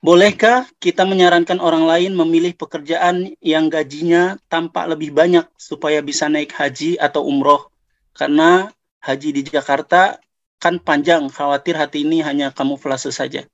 bolehkah 0.00 0.64
kita 0.80 1.04
menyarankan 1.04 1.60
orang 1.60 1.84
lain 1.84 2.16
memilih 2.16 2.56
pekerjaan 2.56 3.36
yang 3.44 3.68
gajinya 3.68 4.40
tampak 4.48 4.96
lebih 4.96 5.12
banyak 5.12 5.44
supaya 5.60 6.00
bisa 6.00 6.24
naik 6.32 6.56
haji 6.56 6.96
atau 6.96 7.28
umroh? 7.28 7.68
Karena 8.16 8.72
haji 9.04 9.36
di 9.36 9.42
Jakarta 9.44 10.16
kan 10.56 10.80
panjang, 10.80 11.28
khawatir 11.28 11.76
hati 11.76 12.08
ini 12.08 12.24
hanya 12.24 12.48
kamuflase 12.48 13.12
saja. 13.12 13.44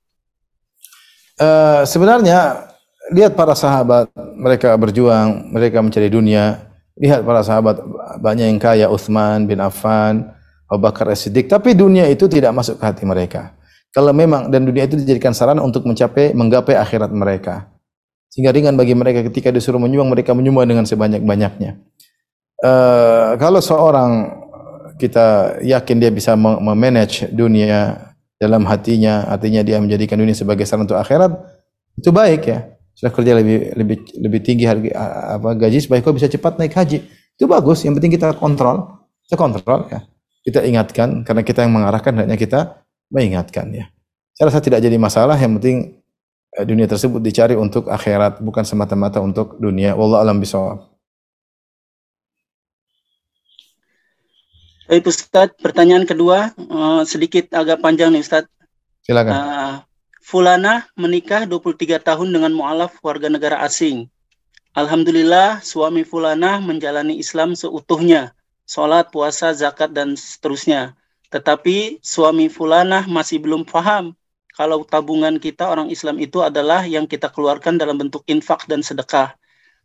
Uh, 1.35 1.83
sebenarnya 1.83 2.71
lihat 3.11 3.35
para 3.35 3.59
sahabat, 3.59 4.07
mereka 4.15 4.71
berjuang, 4.79 5.51
mereka 5.51 5.83
mencari 5.83 6.07
dunia, 6.07 6.68
Lihat 6.99 7.23
para 7.23 7.39
sahabat 7.39 7.79
banyak 8.19 8.51
yang 8.51 8.59
kaya 8.59 8.85
Uthman 8.91 9.47
bin 9.47 9.63
Affan, 9.63 10.35
Abu 10.67 10.83
Bakar 10.83 11.07
As-Siddiq, 11.07 11.47
tapi 11.47 11.71
dunia 11.71 12.03
itu 12.11 12.27
tidak 12.27 12.51
masuk 12.51 12.75
ke 12.75 12.83
hati 12.83 13.03
mereka. 13.07 13.55
Kalau 13.95 14.11
memang 14.11 14.51
dan 14.51 14.67
dunia 14.67 14.85
itu 14.85 14.99
dijadikan 14.99 15.31
sarana 15.31 15.63
untuk 15.63 15.87
mencapai 15.87 16.35
menggapai 16.35 16.75
akhirat 16.75 17.09
mereka. 17.09 17.71
Sehingga 18.29 18.53
ringan 18.53 18.77
bagi 18.77 18.93
mereka 18.93 19.25
ketika 19.25 19.49
disuruh 19.49 19.81
menyumbang 19.81 20.13
mereka 20.13 20.37
menyumbang 20.37 20.69
dengan 20.69 20.85
sebanyak-banyaknya. 20.85 21.81
Uh, 22.59 23.33
kalau 23.41 23.63
seorang 23.63 24.29
kita 24.99 25.57
yakin 25.63 25.97
dia 25.97 26.11
bisa 26.11 26.35
memanage 26.35 27.31
dunia 27.31 28.11
dalam 28.35 28.67
hatinya, 28.67 29.25
artinya 29.31 29.63
dia 29.63 29.79
menjadikan 29.79 30.19
dunia 30.19 30.35
sebagai 30.35 30.67
sarana 30.67 30.85
untuk 30.85 30.99
akhirat, 30.99 31.31
itu 31.95 32.11
baik 32.11 32.43
ya 32.45 32.78
sudah 32.99 33.15
kerja 33.15 33.31
lebih 33.31 33.71
lebih 33.79 33.97
lebih 34.19 34.39
tinggi 34.43 34.67
harga 34.67 34.91
apa 35.39 35.55
gaji 35.55 35.79
supaya 35.79 36.03
kau 36.03 36.11
bisa 36.11 36.27
cepat 36.27 36.59
naik 36.59 36.75
haji. 36.75 36.99
Itu 37.39 37.47
bagus. 37.47 37.87
Yang 37.87 38.03
penting 38.03 38.19
kita 38.19 38.35
kontrol, 38.35 39.07
kita 39.23 39.39
kontrol 39.39 39.87
ya. 39.87 40.03
Kita 40.43 40.59
ingatkan 40.67 41.23
karena 41.23 41.47
kita 41.47 41.63
yang 41.63 41.79
mengarahkan 41.79 42.11
hanya 42.19 42.35
kita 42.35 42.83
mengingatkan 43.07 43.71
ya. 43.71 43.87
Saya 44.35 44.51
rasa 44.51 44.59
tidak 44.59 44.83
jadi 44.83 44.99
masalah, 44.99 45.39
yang 45.39 45.55
penting 45.55 46.03
eh, 46.59 46.65
dunia 46.67 46.91
tersebut 46.91 47.23
dicari 47.23 47.55
untuk 47.55 47.87
akhirat, 47.87 48.43
bukan 48.43 48.67
semata-mata 48.67 49.23
untuk 49.23 49.55
dunia. 49.63 49.95
Wallahu 49.95 50.19
alam 50.19 50.43
bisawab. 50.43 50.91
Baik 54.91 55.07
Ustadz, 55.07 55.55
pertanyaan 55.55 56.03
kedua 56.03 56.51
eh, 56.51 57.01
sedikit 57.07 57.55
agak 57.55 57.79
panjang 57.79 58.11
nih 58.11 58.27
Ustadz. 58.27 58.51
Silakan. 59.07 59.31
Uh, 59.31 59.75
Fulana 60.29 60.85
menikah 60.93 61.49
23 61.49 62.05
tahun 62.05 62.29
dengan 62.29 62.53
mu'alaf 62.53 63.01
warga 63.01 63.33
negara 63.33 63.65
asing. 63.65 64.05
Alhamdulillah 64.77 65.65
suami 65.65 66.05
Fulana 66.05 66.61
menjalani 66.61 67.17
Islam 67.17 67.57
seutuhnya. 67.57 68.37
Sholat, 68.69 69.09
puasa, 69.09 69.49
zakat, 69.57 69.89
dan 69.89 70.13
seterusnya. 70.13 70.93
Tetapi 71.33 71.97
suami 72.05 72.45
Fulana 72.45 73.09
masih 73.09 73.41
belum 73.41 73.65
paham 73.65 74.13
kalau 74.53 74.85
tabungan 74.85 75.41
kita 75.41 75.65
orang 75.65 75.89
Islam 75.89 76.21
itu 76.21 76.45
adalah 76.45 76.85
yang 76.85 77.09
kita 77.09 77.33
keluarkan 77.33 77.81
dalam 77.81 77.97
bentuk 77.97 78.21
infak 78.29 78.69
dan 78.69 78.85
sedekah. 78.85 79.33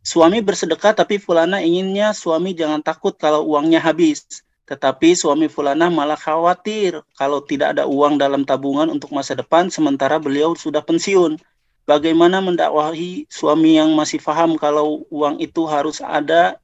Suami 0.05 0.45
bersedekah 0.45 0.93
tapi 0.93 1.17
Fulana 1.17 1.57
inginnya 1.57 2.13
suami 2.13 2.53
jangan 2.53 2.85
takut 2.85 3.17
kalau 3.17 3.49
uangnya 3.49 3.81
habis. 3.81 4.45
Tetapi 4.65 5.13
suami 5.13 5.45
Fulana 5.45 5.93
malah 5.93 6.17
khawatir 6.17 6.97
kalau 7.21 7.37
tidak 7.45 7.77
ada 7.77 7.85
uang 7.85 8.17
dalam 8.17 8.41
tabungan 8.41 8.89
untuk 8.89 9.13
masa 9.13 9.37
depan 9.37 9.69
sementara 9.69 10.17
beliau 10.17 10.57
sudah 10.57 10.81
pensiun. 10.81 11.37
Bagaimana 11.85 12.41
mendakwahi 12.41 13.29
suami 13.29 13.77
yang 13.77 13.93
masih 13.93 14.17
paham 14.17 14.57
kalau 14.57 15.05
uang 15.13 15.37
itu 15.37 15.69
harus 15.69 16.01
ada 16.01 16.57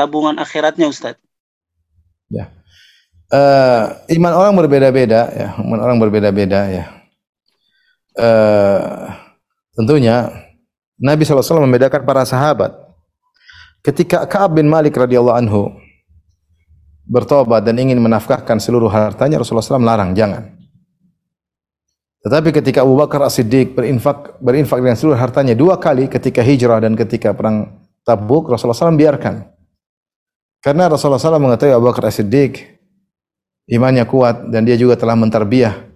tabungan 0.00 0.40
akhiratnya 0.40 0.88
Ustaz? 0.88 1.20
Ya. 2.32 2.48
Uh, 3.28 4.00
iman 4.16 4.32
orang 4.32 4.56
berbeda-beda 4.56 5.28
ya, 5.30 5.48
iman 5.60 5.76
orang 5.76 6.00
berbeda-beda 6.00 6.72
ya. 6.72 6.84
Uh, 8.16 9.12
tentunya 9.76 10.32
Nabi 10.96 11.28
SAW 11.28 11.68
membedakan 11.68 12.00
para 12.08 12.24
sahabat. 12.24 12.72
Ketika 13.84 14.24
Ka'ab 14.24 14.56
bin 14.56 14.72
Malik 14.72 14.96
radhiyallahu 14.96 15.36
anhu 15.36 15.72
bertobat 17.10 17.66
dan 17.66 17.74
ingin 17.74 17.98
menafkahkan 17.98 18.62
seluruh 18.62 18.86
hartanya 18.86 19.42
Rasulullah 19.42 19.66
SAW 19.66 19.82
larang 19.82 20.14
jangan. 20.14 20.54
Tetapi 22.22 22.54
ketika 22.54 22.86
Abu 22.86 22.94
Bakar 22.94 23.26
As-Siddiq 23.26 23.74
berinfak 23.74 24.38
berinfak 24.38 24.78
dengan 24.78 24.94
seluruh 24.94 25.18
hartanya 25.18 25.58
dua 25.58 25.80
kali 25.82 26.06
ketika 26.06 26.44
hijrah 26.46 26.78
dan 26.78 26.94
ketika 26.94 27.34
perang 27.34 27.82
Tabuk 28.06 28.46
Rasulullah 28.46 28.78
SAW 28.78 28.94
biarkan. 28.94 29.42
Karena 30.60 30.92
Rasulullah 30.92 31.18
SAW 31.18 31.42
mengetahui 31.42 31.74
Abu 31.74 31.90
Bakar 31.90 32.06
As-Siddiq 32.06 32.78
imannya 33.66 34.06
kuat 34.06 34.46
dan 34.52 34.62
dia 34.62 34.78
juga 34.78 34.94
telah 34.94 35.18
mentarbiah 35.18 35.90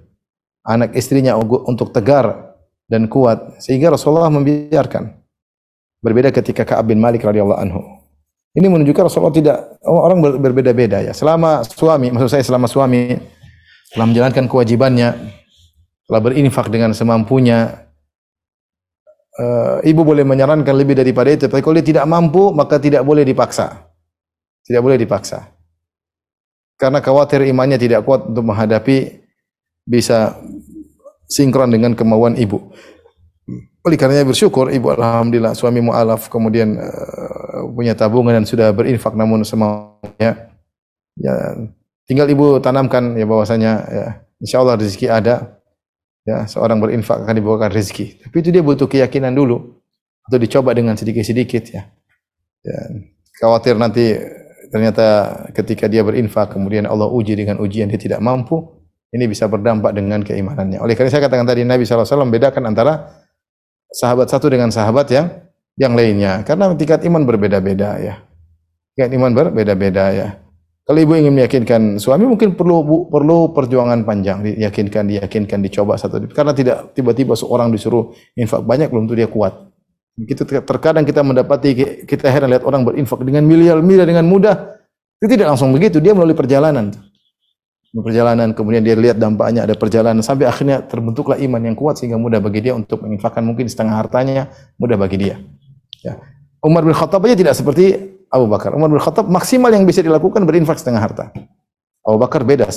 anak 0.66 0.96
istrinya 0.96 1.36
untuk 1.38 1.92
tegar 1.94 2.56
dan 2.88 3.06
kuat 3.06 3.60
sehingga 3.62 3.94
Rasulullah 3.94 4.32
membiarkan. 4.32 5.22
Berbeda 6.00 6.32
ketika 6.32 6.68
Ka'ab 6.68 6.92
bin 6.92 7.00
Malik 7.00 7.24
radhiyallahu 7.24 7.60
anhu 7.60 8.03
ini 8.54 8.66
menunjukkan 8.70 9.10
Rasulullah 9.10 9.34
tidak 9.34 9.58
orang 9.82 10.22
berbeda-beda 10.38 11.02
ya. 11.02 11.12
Selama 11.12 11.66
suami, 11.66 12.14
maksud 12.14 12.30
saya 12.30 12.44
selama 12.46 12.70
suami 12.70 13.18
telah 13.90 14.06
menjalankan 14.06 14.46
kewajibannya, 14.46 15.10
telah 16.06 16.20
berinfak 16.22 16.70
dengan 16.70 16.94
semampunya, 16.94 17.90
uh, 19.38 19.82
ibu 19.82 20.06
boleh 20.06 20.22
menyarankan 20.22 20.70
lebih 20.70 20.94
daripada 20.94 21.34
itu. 21.34 21.50
Tapi 21.50 21.62
kalau 21.66 21.74
dia 21.82 21.86
tidak 21.86 22.06
mampu, 22.06 22.54
maka 22.54 22.78
tidak 22.78 23.02
boleh 23.02 23.26
dipaksa. 23.26 23.90
Tidak 24.62 24.80
boleh 24.80 25.02
dipaksa. 25.02 25.50
Karena 26.78 27.02
khawatir 27.02 27.42
imannya 27.46 27.78
tidak 27.78 28.06
kuat 28.06 28.30
untuk 28.30 28.46
menghadapi 28.46 29.22
bisa 29.82 30.38
sinkron 31.26 31.74
dengan 31.74 31.98
kemauan 31.98 32.38
ibu. 32.38 32.70
Oleh 33.84 34.00
karenanya 34.00 34.24
bersyukur 34.24 34.72
ibu 34.72 34.96
alhamdulillah 34.96 35.52
suami 35.52 35.84
mualaf 35.84 36.32
kemudian 36.32 36.80
uh, 36.80 37.68
punya 37.68 37.92
tabungan 37.92 38.40
dan 38.40 38.44
sudah 38.48 38.72
berinfak 38.72 39.12
namun 39.12 39.44
semaunya 39.44 40.48
ya 41.20 41.34
tinggal 42.08 42.24
ibu 42.32 42.56
tanamkan 42.64 43.12
ya 43.12 43.28
bahwasanya 43.28 43.72
ya 43.92 44.06
insyaallah 44.40 44.80
rezeki 44.80 45.12
ada. 45.12 45.60
Ya 46.24 46.48
seorang 46.48 46.80
berinfak 46.80 47.20
akan 47.28 47.36
dibawakan 47.36 47.68
rezeki. 47.68 48.24
Tapi 48.24 48.36
itu 48.40 48.48
dia 48.48 48.64
butuh 48.64 48.88
keyakinan 48.88 49.36
dulu 49.36 49.76
atau 50.24 50.40
dicoba 50.40 50.72
dengan 50.72 50.96
sedikit-sedikit 50.96 51.68
ya. 51.68 51.84
ya 52.64 52.78
khawatir 53.36 53.76
nanti 53.76 54.16
ternyata 54.72 55.36
ketika 55.52 55.84
dia 55.84 56.00
berinfak 56.00 56.56
kemudian 56.56 56.88
Allah 56.88 57.12
uji 57.12 57.36
dengan 57.36 57.60
ujian 57.60 57.92
dia 57.92 58.00
tidak 58.00 58.24
mampu 58.24 58.56
ini 59.12 59.28
bisa 59.28 59.44
berdampak 59.44 59.92
dengan 59.92 60.24
keimanannya. 60.24 60.80
Oleh 60.80 60.96
karena 60.96 61.12
saya 61.12 61.28
katakan 61.28 61.44
tadi 61.44 61.60
Nabi 61.62 61.84
SAW 61.84 62.24
membedakan 62.24 62.72
antara 62.72 63.23
sahabat 63.94 64.26
satu 64.26 64.50
dengan 64.50 64.74
sahabat 64.74 65.06
yang 65.14 65.26
yang 65.78 65.94
lainnya 65.94 66.42
karena 66.42 66.74
tingkat 66.74 67.06
iman 67.06 67.22
berbeda-beda 67.22 68.02
ya. 68.02 68.14
Tingkat 68.94 69.10
iman 69.14 69.30
berbeda-beda 69.30 70.04
ya. 70.10 70.28
Kalau 70.84 71.00
ibu 71.00 71.16
ingin 71.16 71.32
meyakinkan 71.32 71.96
suami 71.96 72.28
mungkin 72.28 72.52
perlu 72.52 73.08
perlu 73.08 73.56
perjuangan 73.56 74.04
panjang, 74.04 74.44
diyakinkan, 74.44 75.08
diyakinkan, 75.08 75.64
dicoba 75.64 75.96
satu 75.96 76.20
karena 76.28 76.52
tidak 76.52 76.92
tiba-tiba 76.92 77.32
seorang 77.32 77.72
disuruh 77.72 78.12
infak 78.36 78.60
banyak 78.60 78.92
belum 78.92 79.08
tentu 79.08 79.16
dia 79.16 79.30
kuat. 79.30 79.72
Kita 80.14 80.44
terkadang 80.44 81.08
kita 81.08 81.24
mendapati 81.24 82.04
kita 82.04 82.28
heran 82.28 82.52
lihat 82.52 82.68
orang 82.68 82.84
berinfak 82.84 83.18
dengan 83.24 83.48
miliar-miliar 83.48 84.04
dengan 84.04 84.28
mudah. 84.28 84.76
Itu 85.18 85.30
tidak 85.32 85.56
langsung 85.56 85.72
begitu, 85.72 86.04
dia 86.04 86.12
melalui 86.12 86.36
perjalanan 86.36 86.92
perjalanan. 88.02 88.50
Kemudian 88.56 88.82
dia 88.82 88.98
lihat 88.98 89.20
dampaknya 89.22 89.62
ada 89.62 89.78
perjalanan. 89.78 90.24
Sampai 90.24 90.50
akhirnya 90.50 90.82
terbentuklah 90.82 91.38
iman 91.38 91.62
yang 91.62 91.76
kuat 91.78 92.02
sehingga 92.02 92.18
mudah 92.18 92.42
bagi 92.42 92.64
dia 92.64 92.74
untuk 92.74 93.06
menginfakkan 93.06 93.46
mungkin 93.46 93.70
setengah 93.70 93.94
hartanya 93.94 94.50
mudah 94.80 94.98
bagi 94.98 95.30
dia. 95.30 95.38
Ya. 96.02 96.18
Umar 96.64 96.82
bin 96.82 96.96
Khattab 96.96 97.22
aja 97.28 97.36
tidak 97.36 97.54
seperti 97.54 97.94
Abu 98.32 98.50
Bakar. 98.50 98.74
Umar 98.74 98.90
bin 98.90 98.98
Khattab 98.98 99.30
maksimal 99.30 99.70
yang 99.70 99.86
bisa 99.86 100.02
dilakukan 100.02 100.42
berinfak 100.42 100.80
setengah 100.80 100.98
harta. 100.98 101.30
Abu 102.04 102.18
Bakar 102.18 102.42
beda 102.42 102.68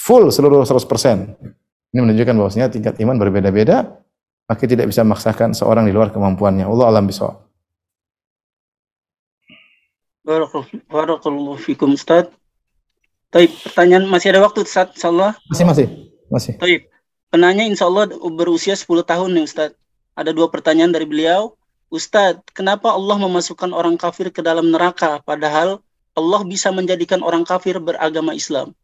full 0.00 0.32
seluruh 0.32 0.64
100% 0.64 0.80
ini 1.92 2.00
menunjukkan 2.00 2.34
bahwasanya 2.40 2.72
tingkat 2.72 2.96
iman 3.04 3.20
berbeda-beda 3.20 4.00
maka 4.48 4.64
tidak 4.64 4.88
bisa 4.88 5.04
memaksakan 5.04 5.52
seorang 5.52 5.84
di 5.84 5.92
luar 5.92 6.08
kemampuannya. 6.08 6.64
Allah 6.64 6.88
alam 6.88 7.04
bisawab 7.04 7.44
Barakallahu 10.88 11.60
fikum 11.60 11.92
Ustaz 11.92 12.32
Taib, 13.32 13.48
pertanyaan 13.64 14.04
masih 14.12 14.36
ada 14.36 14.44
waktu 14.44 14.60
Ustaz, 14.60 14.92
insyaallah. 14.92 15.32
Masih 15.48 15.64
masih. 15.64 15.86
Masih. 16.28 16.54
Taib. 16.60 16.84
Penanya 17.32 17.64
insya 17.64 17.88
Allah 17.88 18.12
berusia 18.28 18.76
10 18.76 18.84
tahun 19.08 19.32
nih 19.32 19.44
Ustaz. 19.48 19.72
Ada 20.12 20.36
dua 20.36 20.52
pertanyaan 20.52 20.92
dari 20.92 21.08
beliau. 21.08 21.56
Ustaz, 21.88 22.36
kenapa 22.52 22.92
Allah 22.92 23.16
memasukkan 23.16 23.72
orang 23.72 23.96
kafir 23.96 24.28
ke 24.28 24.44
dalam 24.44 24.68
neraka 24.68 25.24
padahal 25.24 25.80
Allah 26.12 26.40
bisa 26.44 26.68
menjadikan 26.68 27.24
orang 27.24 27.48
kafir 27.48 27.80
beragama 27.80 28.36
Islam? 28.36 28.76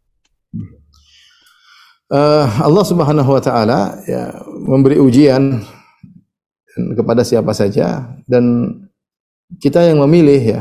Uh, 2.09 2.49
Allah 2.65 2.85
Subhanahu 2.89 3.29
wa 3.29 3.43
taala 3.45 4.01
ya 4.09 4.33
memberi 4.65 4.97
ujian 4.97 5.61
kepada 6.97 7.21
siapa 7.21 7.53
saja 7.53 8.17
dan 8.25 8.73
kita 9.61 9.85
yang 9.85 10.01
memilih 10.09 10.41
ya 10.41 10.61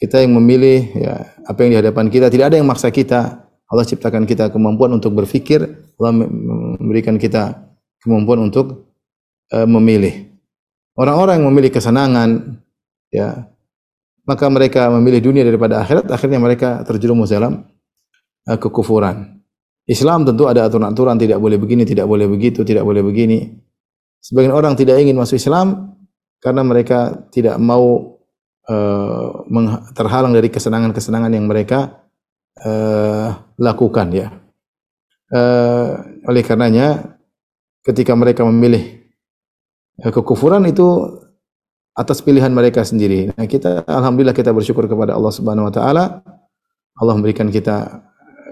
kita 0.00 0.24
yang 0.24 0.32
memilih 0.32 0.96
ya 0.96 1.28
apa 1.44 1.60
yang 1.60 1.76
di 1.76 1.78
hadapan 1.84 2.08
kita. 2.08 2.32
Tidak 2.32 2.48
ada 2.48 2.56
yang 2.56 2.64
maksa 2.64 2.88
kita. 2.88 3.44
Allah 3.70 3.84
ciptakan 3.86 4.24
kita 4.24 4.48
kemampuan 4.48 4.96
untuk 4.96 5.12
berfikir. 5.12 5.60
Allah 6.00 6.12
memberikan 6.80 7.20
kita 7.20 7.68
kemampuan 8.00 8.48
untuk 8.48 8.96
uh, 9.52 9.68
memilih. 9.68 10.32
Orang-orang 10.96 11.38
yang 11.38 11.52
memilih 11.52 11.70
kesenangan, 11.70 12.58
ya, 13.12 13.46
maka 14.26 14.48
mereka 14.50 14.88
memilih 14.90 15.20
dunia 15.20 15.44
daripada 15.44 15.84
akhirat. 15.84 16.08
Akhirnya 16.08 16.40
mereka 16.40 16.80
terjerumus 16.82 17.30
dalam 17.30 17.68
uh, 18.48 18.58
kekufuran. 18.58 19.38
Islam 19.84 20.24
tentu 20.24 20.48
ada 20.48 20.64
aturan-aturan 20.64 21.20
tidak 21.20 21.38
boleh 21.38 21.60
begini, 21.60 21.84
tidak 21.84 22.08
boleh 22.08 22.24
begitu, 22.24 22.64
tidak 22.64 22.88
boleh 22.88 23.04
begini. 23.04 23.52
Sebagian 24.20 24.56
orang 24.56 24.74
tidak 24.80 24.96
ingin 24.96 25.16
masuk 25.16 25.36
Islam 25.36 25.96
karena 26.40 26.64
mereka 26.64 27.28
tidak 27.32 27.60
mau 27.60 28.16
uh, 28.68 29.46
terhalang 29.96 30.34
dari 30.36 30.52
kesenangan-kesenangan 30.52 31.32
yang 31.32 31.46
mereka 31.46 32.04
uh, 32.60 33.54
lakukan 33.56 34.08
ya. 34.12 34.28
Uh, 35.30 35.94
oleh 36.26 36.42
karenanya 36.42 37.16
ketika 37.86 38.12
mereka 38.18 38.42
memilih 38.42 39.06
uh, 40.02 40.10
kekufuran 40.10 40.66
itu 40.66 40.86
atas 41.94 42.20
pilihan 42.24 42.50
mereka 42.50 42.82
sendiri. 42.82 43.30
Nah, 43.34 43.46
kita 43.46 43.86
alhamdulillah 43.86 44.34
kita 44.34 44.50
bersyukur 44.50 44.90
kepada 44.90 45.14
Allah 45.14 45.32
Subhanahu 45.32 45.68
wa 45.68 45.74
taala. 45.74 46.04
Allah 47.00 47.14
memberikan 47.16 47.48
kita 47.48 48.04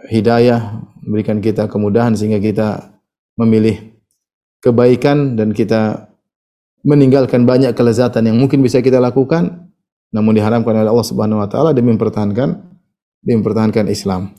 hidayah, 0.09 0.81
memberikan 1.05 1.43
kita 1.43 1.69
kemudahan 1.69 2.17
sehingga 2.17 2.41
kita 2.41 2.97
memilih 3.37 3.99
kebaikan 4.65 5.39
dan 5.39 5.55
kita 5.55 6.11
meninggalkan 6.83 7.45
banyak 7.45 7.75
kelezatan 7.75 8.27
yang 8.31 8.37
mungkin 8.39 8.63
bisa 8.63 8.83
kita 8.83 8.99
lakukan 8.99 9.68
namun 10.13 10.33
diharamkan 10.37 10.73
oleh 10.73 10.91
Allah 10.91 11.09
Subhanahu 11.09 11.43
wa 11.43 11.49
taala 11.49 11.71
demi 11.77 11.93
mempertahankan 11.95 12.55
demi 13.23 13.35
mempertahankan 13.41 13.89
Islam. 13.93 14.33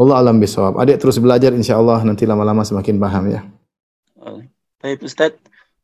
Allah 0.00 0.16
alam 0.16 0.40
bisawab. 0.40 0.80
Adik 0.80 0.96
terus 0.96 1.20
belajar 1.20 1.52
insyaallah 1.52 2.04
nanti 2.08 2.24
lama-lama 2.24 2.64
semakin 2.64 2.96
paham 2.96 3.24
ya. 3.28 3.40
Baik 4.80 5.04
Ustadz, 5.04 5.36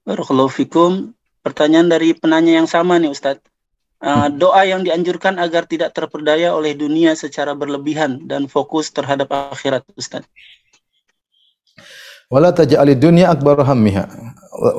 Barakallahu 0.08 0.48
fikum. 0.48 1.12
Pertanyaan 1.44 1.92
dari 1.92 2.16
penanya 2.16 2.56
yang 2.56 2.64
sama 2.64 2.96
nih 2.96 3.12
Ustadz. 3.12 3.44
Uh, 4.00 4.28
doa 4.32 4.64
yang 4.64 4.84
dianjurkan 4.84 5.40
agar 5.40 5.68
tidak 5.68 5.92
terperdaya 5.92 6.52
oleh 6.52 6.76
dunia 6.76 7.16
secara 7.16 7.56
berlebihan 7.56 8.24
dan 8.24 8.48
fokus 8.48 8.88
terhadap 8.88 9.28
akhirat 9.28 9.84
Ustadz. 10.00 10.30
Wala 12.32 12.56
taj'alid 12.56 12.98
dunya 12.98 13.28
akbar 13.28 13.60
hammiha. 13.62 14.04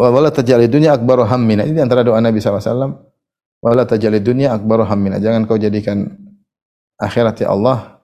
Wala 0.02 0.34
taj'alid 0.34 0.74
dunya 0.74 0.98
akbar 0.98 1.24
hammina. 1.30 1.64
Ini 1.64 1.86
antara 1.86 2.02
doa 2.02 2.18
Nabi 2.18 2.42
SAW. 2.42 2.98
Wala 3.62 3.90
taj'alid 3.90 4.22
dunya 4.22 4.54
akbar 4.54 4.86
hammina. 4.86 5.18
Jangan 5.18 5.50
kau 5.50 5.58
jadikan 5.58 6.14
akhirat 7.02 7.42
ya 7.42 7.54
Allah 7.54 8.02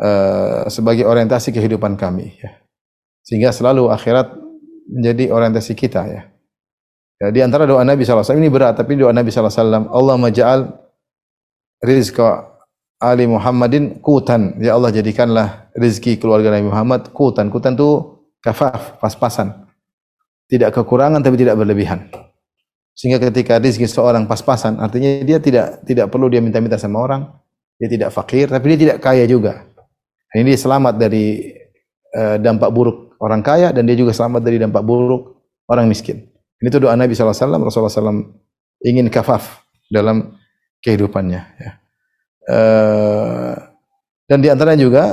uh, 0.00 0.68
sebagai 0.68 1.08
orientasi 1.08 1.52
kehidupan 1.52 1.96
kami. 1.96 2.36
Ya. 2.36 2.60
Sehingga 3.24 3.50
selalu 3.50 3.88
akhirat 3.88 4.36
menjadi 4.86 5.32
orientasi 5.32 5.72
kita 5.72 6.02
ya. 6.06 6.22
Ya, 7.16 7.32
di 7.32 7.40
antara 7.40 7.64
doa 7.64 7.80
Nabi 7.80 8.04
SAW, 8.04 8.36
ini 8.36 8.52
berat, 8.52 8.76
tapi 8.76 8.92
doa 8.92 9.08
Nabi 9.08 9.32
SAW, 9.32 9.88
Allah 9.88 10.16
maja'al 10.20 10.68
rizqa 11.80 12.56
Ali 13.00 13.28
Muhammadin 13.28 14.00
kutan. 14.00 14.56
Ya 14.60 14.72
Allah 14.76 14.92
jadikanlah 14.92 15.72
rizki 15.76 16.16
keluarga 16.16 16.48
Nabi 16.52 16.68
Muhammad 16.68 17.12
kutan. 17.12 17.52
Kutan 17.52 17.76
itu 17.76 18.20
kafaf, 18.40 19.00
pas-pasan. 19.00 19.68
Tidak 20.48 20.72
kekurangan 20.72 21.20
tapi 21.20 21.36
tidak 21.36 21.60
berlebihan. 21.60 22.08
Sehingga 22.96 23.20
ketika 23.20 23.60
rizki 23.60 23.84
seorang 23.84 24.24
pas-pasan, 24.24 24.80
artinya 24.80 25.20
dia 25.20 25.36
tidak 25.36 25.84
tidak 25.84 26.08
perlu 26.08 26.32
dia 26.32 26.40
minta-minta 26.40 26.80
sama 26.80 27.04
orang. 27.04 27.28
Dia 27.76 27.92
tidak 27.92 28.08
fakir, 28.08 28.48
tapi 28.48 28.72
dia 28.72 28.78
tidak 28.88 28.98
kaya 29.04 29.28
juga. 29.28 29.68
Ini 30.32 30.48
dia 30.48 30.56
selamat 30.56 30.96
dari 30.96 31.52
uh, 32.16 32.40
dampak 32.40 32.72
buruk 32.72 33.20
orang 33.20 33.44
kaya 33.44 33.68
dan 33.68 33.84
dia 33.84 34.00
juga 34.00 34.16
selamat 34.16 34.40
dari 34.40 34.56
dampak 34.56 34.80
buruk 34.80 35.36
orang 35.68 35.84
miskin. 35.92 36.24
Ini 36.56 36.72
tuh 36.72 36.88
doa 36.88 36.96
Nabi 36.96 37.12
SAW, 37.12 37.36
Rasulullah 37.36 37.92
SAW 37.92 38.32
ingin 38.80 39.12
kafaf 39.12 39.60
dalam 39.92 40.32
kehidupannya. 40.80 41.42
Ya. 41.60 41.70
Uh, 42.48 43.54
dan 44.24 44.40
di 44.40 44.48
antaranya 44.48 44.80
juga 44.80 45.04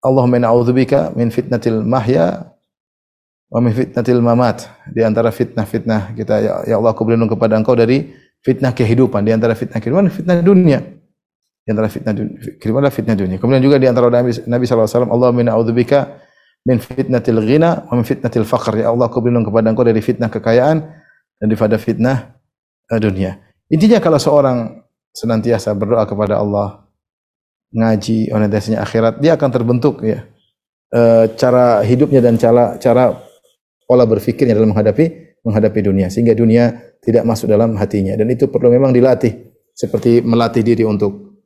Allahumma 0.00 0.38
na'udzubika 0.38 1.12
min 1.18 1.28
fitnatil 1.34 1.82
mahya 1.82 2.49
wa 3.50 3.58
min 3.58 3.74
fitnatil 3.74 4.22
mamat. 4.22 4.70
Di 4.86 5.02
antara 5.02 5.34
fitnah-fitnah 5.34 6.14
kita 6.14 6.34
ya, 6.38 6.52
ya 6.64 6.74
Allah 6.78 6.94
aku 6.94 7.02
berlindung 7.02 7.28
kepada 7.28 7.58
Engkau 7.58 7.74
dari 7.74 8.14
fitnah 8.40 8.72
kehidupan, 8.72 9.26
di 9.26 9.34
antara 9.34 9.58
fitnah 9.58 9.82
kehidupan 9.82 10.08
fitnah 10.08 10.38
dunia. 10.40 10.80
Di 11.66 11.68
antara 11.76 11.90
fitnah 11.92 12.14
dunia, 12.16 12.38
kehidupan 12.56 12.80
adalah 12.80 12.94
fitnah 12.94 13.16
dunia. 13.18 13.36
Kemudian 13.36 13.62
juga 13.62 13.76
di 13.76 13.86
antara 13.90 14.08
Nabi, 14.08 14.32
Nabi 14.48 14.64
SAW, 14.64 15.10
Allahumma 15.10 15.44
na'udzubika 15.44 16.16
min 16.64 16.80
fitnatil 16.80 17.42
ghina 17.44 17.84
wa 17.90 18.00
min 18.00 18.06
fitnatil 18.06 18.46
faqr. 18.48 18.80
Ya 18.80 18.88
Allah, 18.88 19.10
aku 19.10 19.20
berlindung 19.20 19.44
kepada 19.44 19.68
Engkau 19.68 19.84
dari 19.84 20.00
fitnah 20.00 20.32
kekayaan 20.32 20.78
dan 21.36 21.44
daripada 21.44 21.76
fitnah 21.76 22.38
uh, 22.88 23.00
dunia. 23.02 23.36
Intinya 23.68 24.00
kalau 24.00 24.16
seorang 24.16 24.82
senantiasa 25.12 25.76
berdoa 25.76 26.06
kepada 26.08 26.40
Allah, 26.40 26.86
ngaji 27.70 28.34
orientasinya 28.34 28.82
akhirat, 28.82 29.22
dia 29.22 29.36
akan 29.38 29.50
terbentuk 29.52 30.02
ya. 30.02 30.26
Uh, 30.90 31.30
cara 31.38 31.86
hidupnya 31.86 32.18
dan 32.18 32.34
cara 32.34 32.74
cara 32.82 33.14
pola 33.90 34.06
berfikirnya 34.06 34.54
dalam 34.54 34.70
menghadapi 34.70 35.34
menghadapi 35.42 35.80
dunia 35.82 36.06
sehingga 36.06 36.38
dunia 36.38 36.94
tidak 37.02 37.26
masuk 37.26 37.50
dalam 37.50 37.74
hatinya 37.74 38.14
dan 38.14 38.30
itu 38.30 38.46
perlu 38.46 38.70
memang 38.70 38.94
dilatih 38.94 39.50
seperti 39.74 40.22
melatih 40.22 40.62
diri 40.62 40.86
untuk 40.86 41.42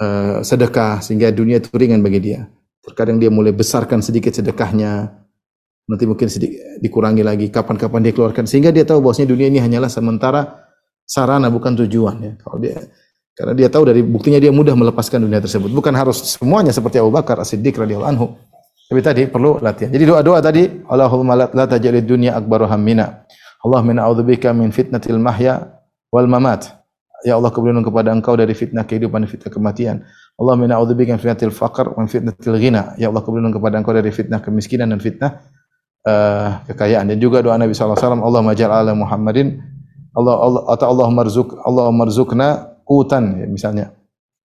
uh, 0.00 0.40
sedekah 0.40 1.04
sehingga 1.04 1.28
dunia 1.30 1.60
itu 1.60 1.68
ringan 1.76 2.00
bagi 2.00 2.18
dia. 2.18 2.48
Terkadang 2.80 3.18
dia 3.18 3.28
mulai 3.34 3.50
besarkan 3.50 3.98
sedikit 3.98 4.30
sedekahnya, 4.30 5.10
nanti 5.90 6.04
mungkin 6.06 6.30
sedikit 6.30 6.78
dikurangi 6.78 7.22
lagi 7.26 7.46
kapan-kapan 7.50 8.00
dia 8.06 8.14
keluarkan 8.14 8.46
sehingga 8.46 8.70
dia 8.70 8.86
tahu 8.86 9.02
bahwasanya 9.02 9.28
dunia 9.34 9.50
ini 9.50 9.58
hanyalah 9.58 9.90
sementara 9.90 10.70
sarana 11.02 11.50
bukan 11.50 11.74
tujuan 11.84 12.16
ya. 12.22 12.32
Kalau 12.38 12.56
dia 12.62 12.78
karena 13.36 13.52
dia 13.52 13.68
tahu 13.68 13.84
dari 13.90 14.00
buktinya 14.00 14.40
dia 14.40 14.54
mudah 14.54 14.72
melepaskan 14.72 15.26
dunia 15.28 15.42
tersebut. 15.42 15.68
Bukan 15.68 15.92
harus 15.92 16.24
semuanya 16.24 16.72
seperti 16.72 17.02
Abu 17.02 17.12
Bakar 17.12 17.36
As-Siddiq 17.42 17.76
radhiyallahu 17.76 18.08
anhu. 18.08 18.26
Tapi 18.86 19.00
tadi 19.02 19.22
perlu 19.26 19.58
latihan. 19.58 19.90
Jadi 19.90 20.04
doa-doa 20.06 20.38
tadi, 20.38 20.62
Allahumma 20.86 21.34
la 21.34 21.64
tajalid 21.66 22.06
dunya 22.06 22.38
akbaru 22.38 22.70
hammina. 22.70 23.26
Allahumma 23.66 24.06
a'udzubika 24.06 24.54
min 24.54 24.70
fitnatil 24.70 25.18
mahya 25.18 25.82
wal 26.14 26.30
mamat. 26.30 26.70
Ya 27.26 27.34
Allah, 27.34 27.50
aku 27.50 27.64
kepada 27.64 28.14
Engkau 28.14 28.38
dari 28.38 28.54
fitnah 28.54 28.86
kehidupan 28.86 29.26
dan 29.26 29.30
fitnah 29.32 29.50
kematian. 29.50 30.06
Allahumma 30.38 30.70
na'udzubika 30.70 31.18
min 31.18 31.18
fitnatil 31.18 31.50
faqr 31.50 31.98
wa 31.98 32.06
min 32.06 32.10
fitnatil 32.12 32.58
ghina. 32.62 32.94
Ya 32.94 33.10
Allah, 33.10 33.26
aku 33.26 33.34
berlindung 33.34 33.58
kepada 33.58 33.82
Engkau 33.82 33.90
dari 33.90 34.14
fitnah 34.14 34.38
kemiskinan 34.38 34.94
dan 34.94 35.02
fitnah 35.02 35.42
uh, 36.06 36.62
kekayaan. 36.70 37.10
Dan 37.10 37.18
juga 37.18 37.42
doa 37.42 37.58
Nabi 37.58 37.74
sallallahu 37.74 37.98
alaihi 37.98 38.06
wasallam, 38.06 38.22
Allahumma 38.22 38.54
ala 38.54 38.92
Muhammadin 38.94 39.48
Allah 40.16 40.32
Allah 40.40 40.62
atau 40.72 40.86
Allah 40.96 41.08
marzuk 41.12 41.48
Allah 41.60 41.92
marzukna 41.92 42.48
kutan 42.88 43.36
ya, 43.42 43.46
misalnya. 43.50 43.86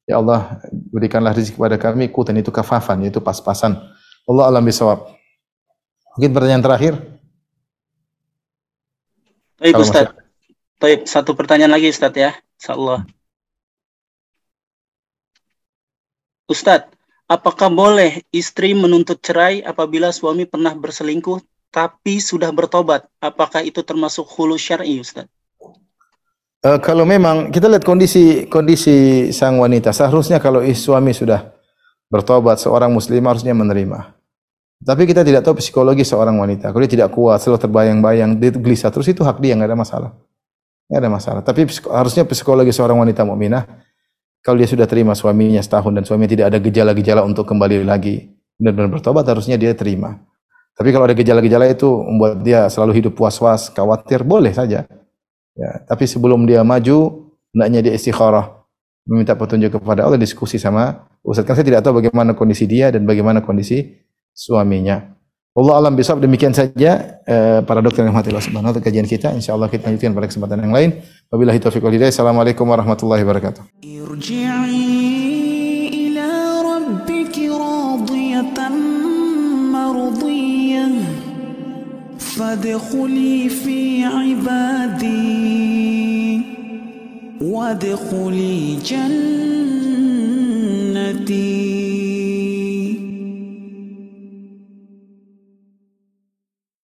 Ya 0.09 0.19
Allah, 0.19 0.59
berikanlah 0.91 1.31
rezeki 1.31 1.55
kepada 1.55 1.77
kami 1.79 2.11
kutan 2.11 2.35
itu 2.35 2.51
kafafan 2.51 3.07
yaitu 3.07 3.23
pas-pasan. 3.23 3.79
Allah 4.31 4.47
alam 4.47 4.63
bisawab. 4.63 5.11
Mungkin 6.15 6.31
pertanyaan 6.31 6.63
terakhir. 6.63 6.95
Baik 9.59 9.75
Ustaz. 9.83 10.15
Baik, 10.79 11.05
satu 11.11 11.35
pertanyaan 11.35 11.75
lagi 11.75 11.91
Ustaz 11.91 12.15
ya. 12.15 12.31
Insyaallah. 12.63 13.05
Ustadz, 16.47 16.91
apakah 17.31 17.71
boleh 17.71 18.23
istri 18.31 18.75
menuntut 18.75 19.19
cerai 19.23 19.63
apabila 19.67 20.11
suami 20.15 20.47
pernah 20.47 20.75
berselingkuh 20.75 21.43
tapi 21.71 22.23
sudah 22.23 22.51
bertobat? 22.55 23.07
Apakah 23.23 23.63
itu 23.67 23.83
termasuk 23.83 24.27
hulu 24.31 24.59
syar'i, 24.59 24.99
Ustadz? 24.99 25.31
Uh, 26.61 26.77
kalau 26.77 27.09
memang 27.09 27.49
kita 27.49 27.73
lihat 27.73 27.89
kondisi 27.89 28.45
kondisi 28.45 29.31
sang 29.33 29.57
wanita, 29.57 29.97
seharusnya 29.97 30.37
kalau 30.37 30.61
suami 30.77 31.17
sudah 31.17 31.57
bertobat, 32.13 32.61
seorang 32.61 32.93
muslim 32.93 33.25
harusnya 33.25 33.57
menerima. 33.57 34.20
Tapi 34.81 35.05
kita 35.05 35.21
tidak 35.21 35.45
tahu 35.45 35.61
psikologi 35.61 36.09
seorang 36.09 36.41
wanita. 36.41 36.73
Kalau 36.73 36.81
dia 36.81 36.93
tidak 36.97 37.13
kuat, 37.13 37.45
selalu 37.45 37.61
terbayang-bayang, 37.69 38.41
dia 38.41 38.49
gelisah 38.57 38.89
terus 38.89 39.13
itu 39.13 39.21
hak 39.21 39.37
dia, 39.39 39.53
nggak 39.53 39.69
ada 39.69 39.77
masalah. 39.77 40.11
Nggak 40.89 41.01
ada 41.05 41.11
masalah. 41.13 41.41
Tapi 41.45 41.69
harusnya 41.93 42.25
psikologi 42.25 42.73
seorang 42.73 42.97
wanita 42.97 43.29
mukminah 43.29 43.69
kalau 44.41 44.57
dia 44.57 44.69
sudah 44.69 44.89
terima 44.89 45.13
suaminya 45.13 45.61
setahun 45.61 45.93
dan 45.93 46.03
suaminya 46.09 46.33
tidak 46.33 46.47
ada 46.49 46.59
gejala-gejala 46.65 47.21
untuk 47.29 47.45
kembali 47.45 47.85
lagi 47.85 48.41
benar-benar 48.61 49.01
bertobat 49.01 49.25
harusnya 49.25 49.57
dia 49.57 49.73
terima. 49.73 50.21
Tapi 50.77 50.93
kalau 50.97 51.05
ada 51.09 51.17
gejala-gejala 51.17 51.69
itu 51.69 51.89
membuat 51.89 52.41
dia 52.41 52.69
selalu 52.73 53.05
hidup 53.05 53.17
was-was, 53.21 53.69
khawatir, 53.73 54.25
boleh 54.25 54.53
saja. 54.53 54.89
Ya, 55.53 55.71
tapi 55.85 56.09
sebelum 56.09 56.49
dia 56.49 56.65
maju, 56.65 57.29
hendaknya 57.53 57.81
dia 57.85 57.93
istikharah, 57.97 58.65
meminta 59.05 59.37
petunjuk 59.37 59.77
kepada 59.77 60.09
Allah, 60.09 60.17
diskusi 60.17 60.57
sama 60.57 61.05
Ustaz. 61.21 61.45
Kan 61.45 61.53
saya 61.53 61.67
tidak 61.69 61.85
tahu 61.85 62.01
bagaimana 62.01 62.33
kondisi 62.33 62.65
dia 62.65 62.89
dan 62.89 63.05
bagaimana 63.05 63.45
kondisi 63.45 64.00
suaminya. 64.35 65.17
Allah 65.51 65.75
alam 65.83 65.99
bisa 65.99 66.15
demikian 66.15 66.55
saja 66.55 67.21
eh, 67.27 67.61
para 67.67 67.83
dokter 67.83 68.07
yang 68.07 68.15
mati 68.15 68.31
Allah 68.31 68.47
subhanahu 68.47 68.79
kajian 68.79 69.05
kita. 69.05 69.35
Insya 69.35 69.59
Allah 69.59 69.67
kita 69.67 69.91
lanjutkan 69.91 70.15
pada 70.15 70.31
kesempatan 70.31 70.63
yang 70.63 70.71
lain. 70.73 71.03
Wabillahi 71.29 71.59
taufiq 71.59 71.83
wal 71.83 71.93
hidayah. 71.93 72.15
Assalamualaikum 72.15 72.65
warahmatullahi 72.71 73.27
wabarakatuh. 73.27 73.83
Irji'i 73.83 74.87
ila 76.07 76.31
rabbiki 76.63 77.51
radiyatan 77.51 79.01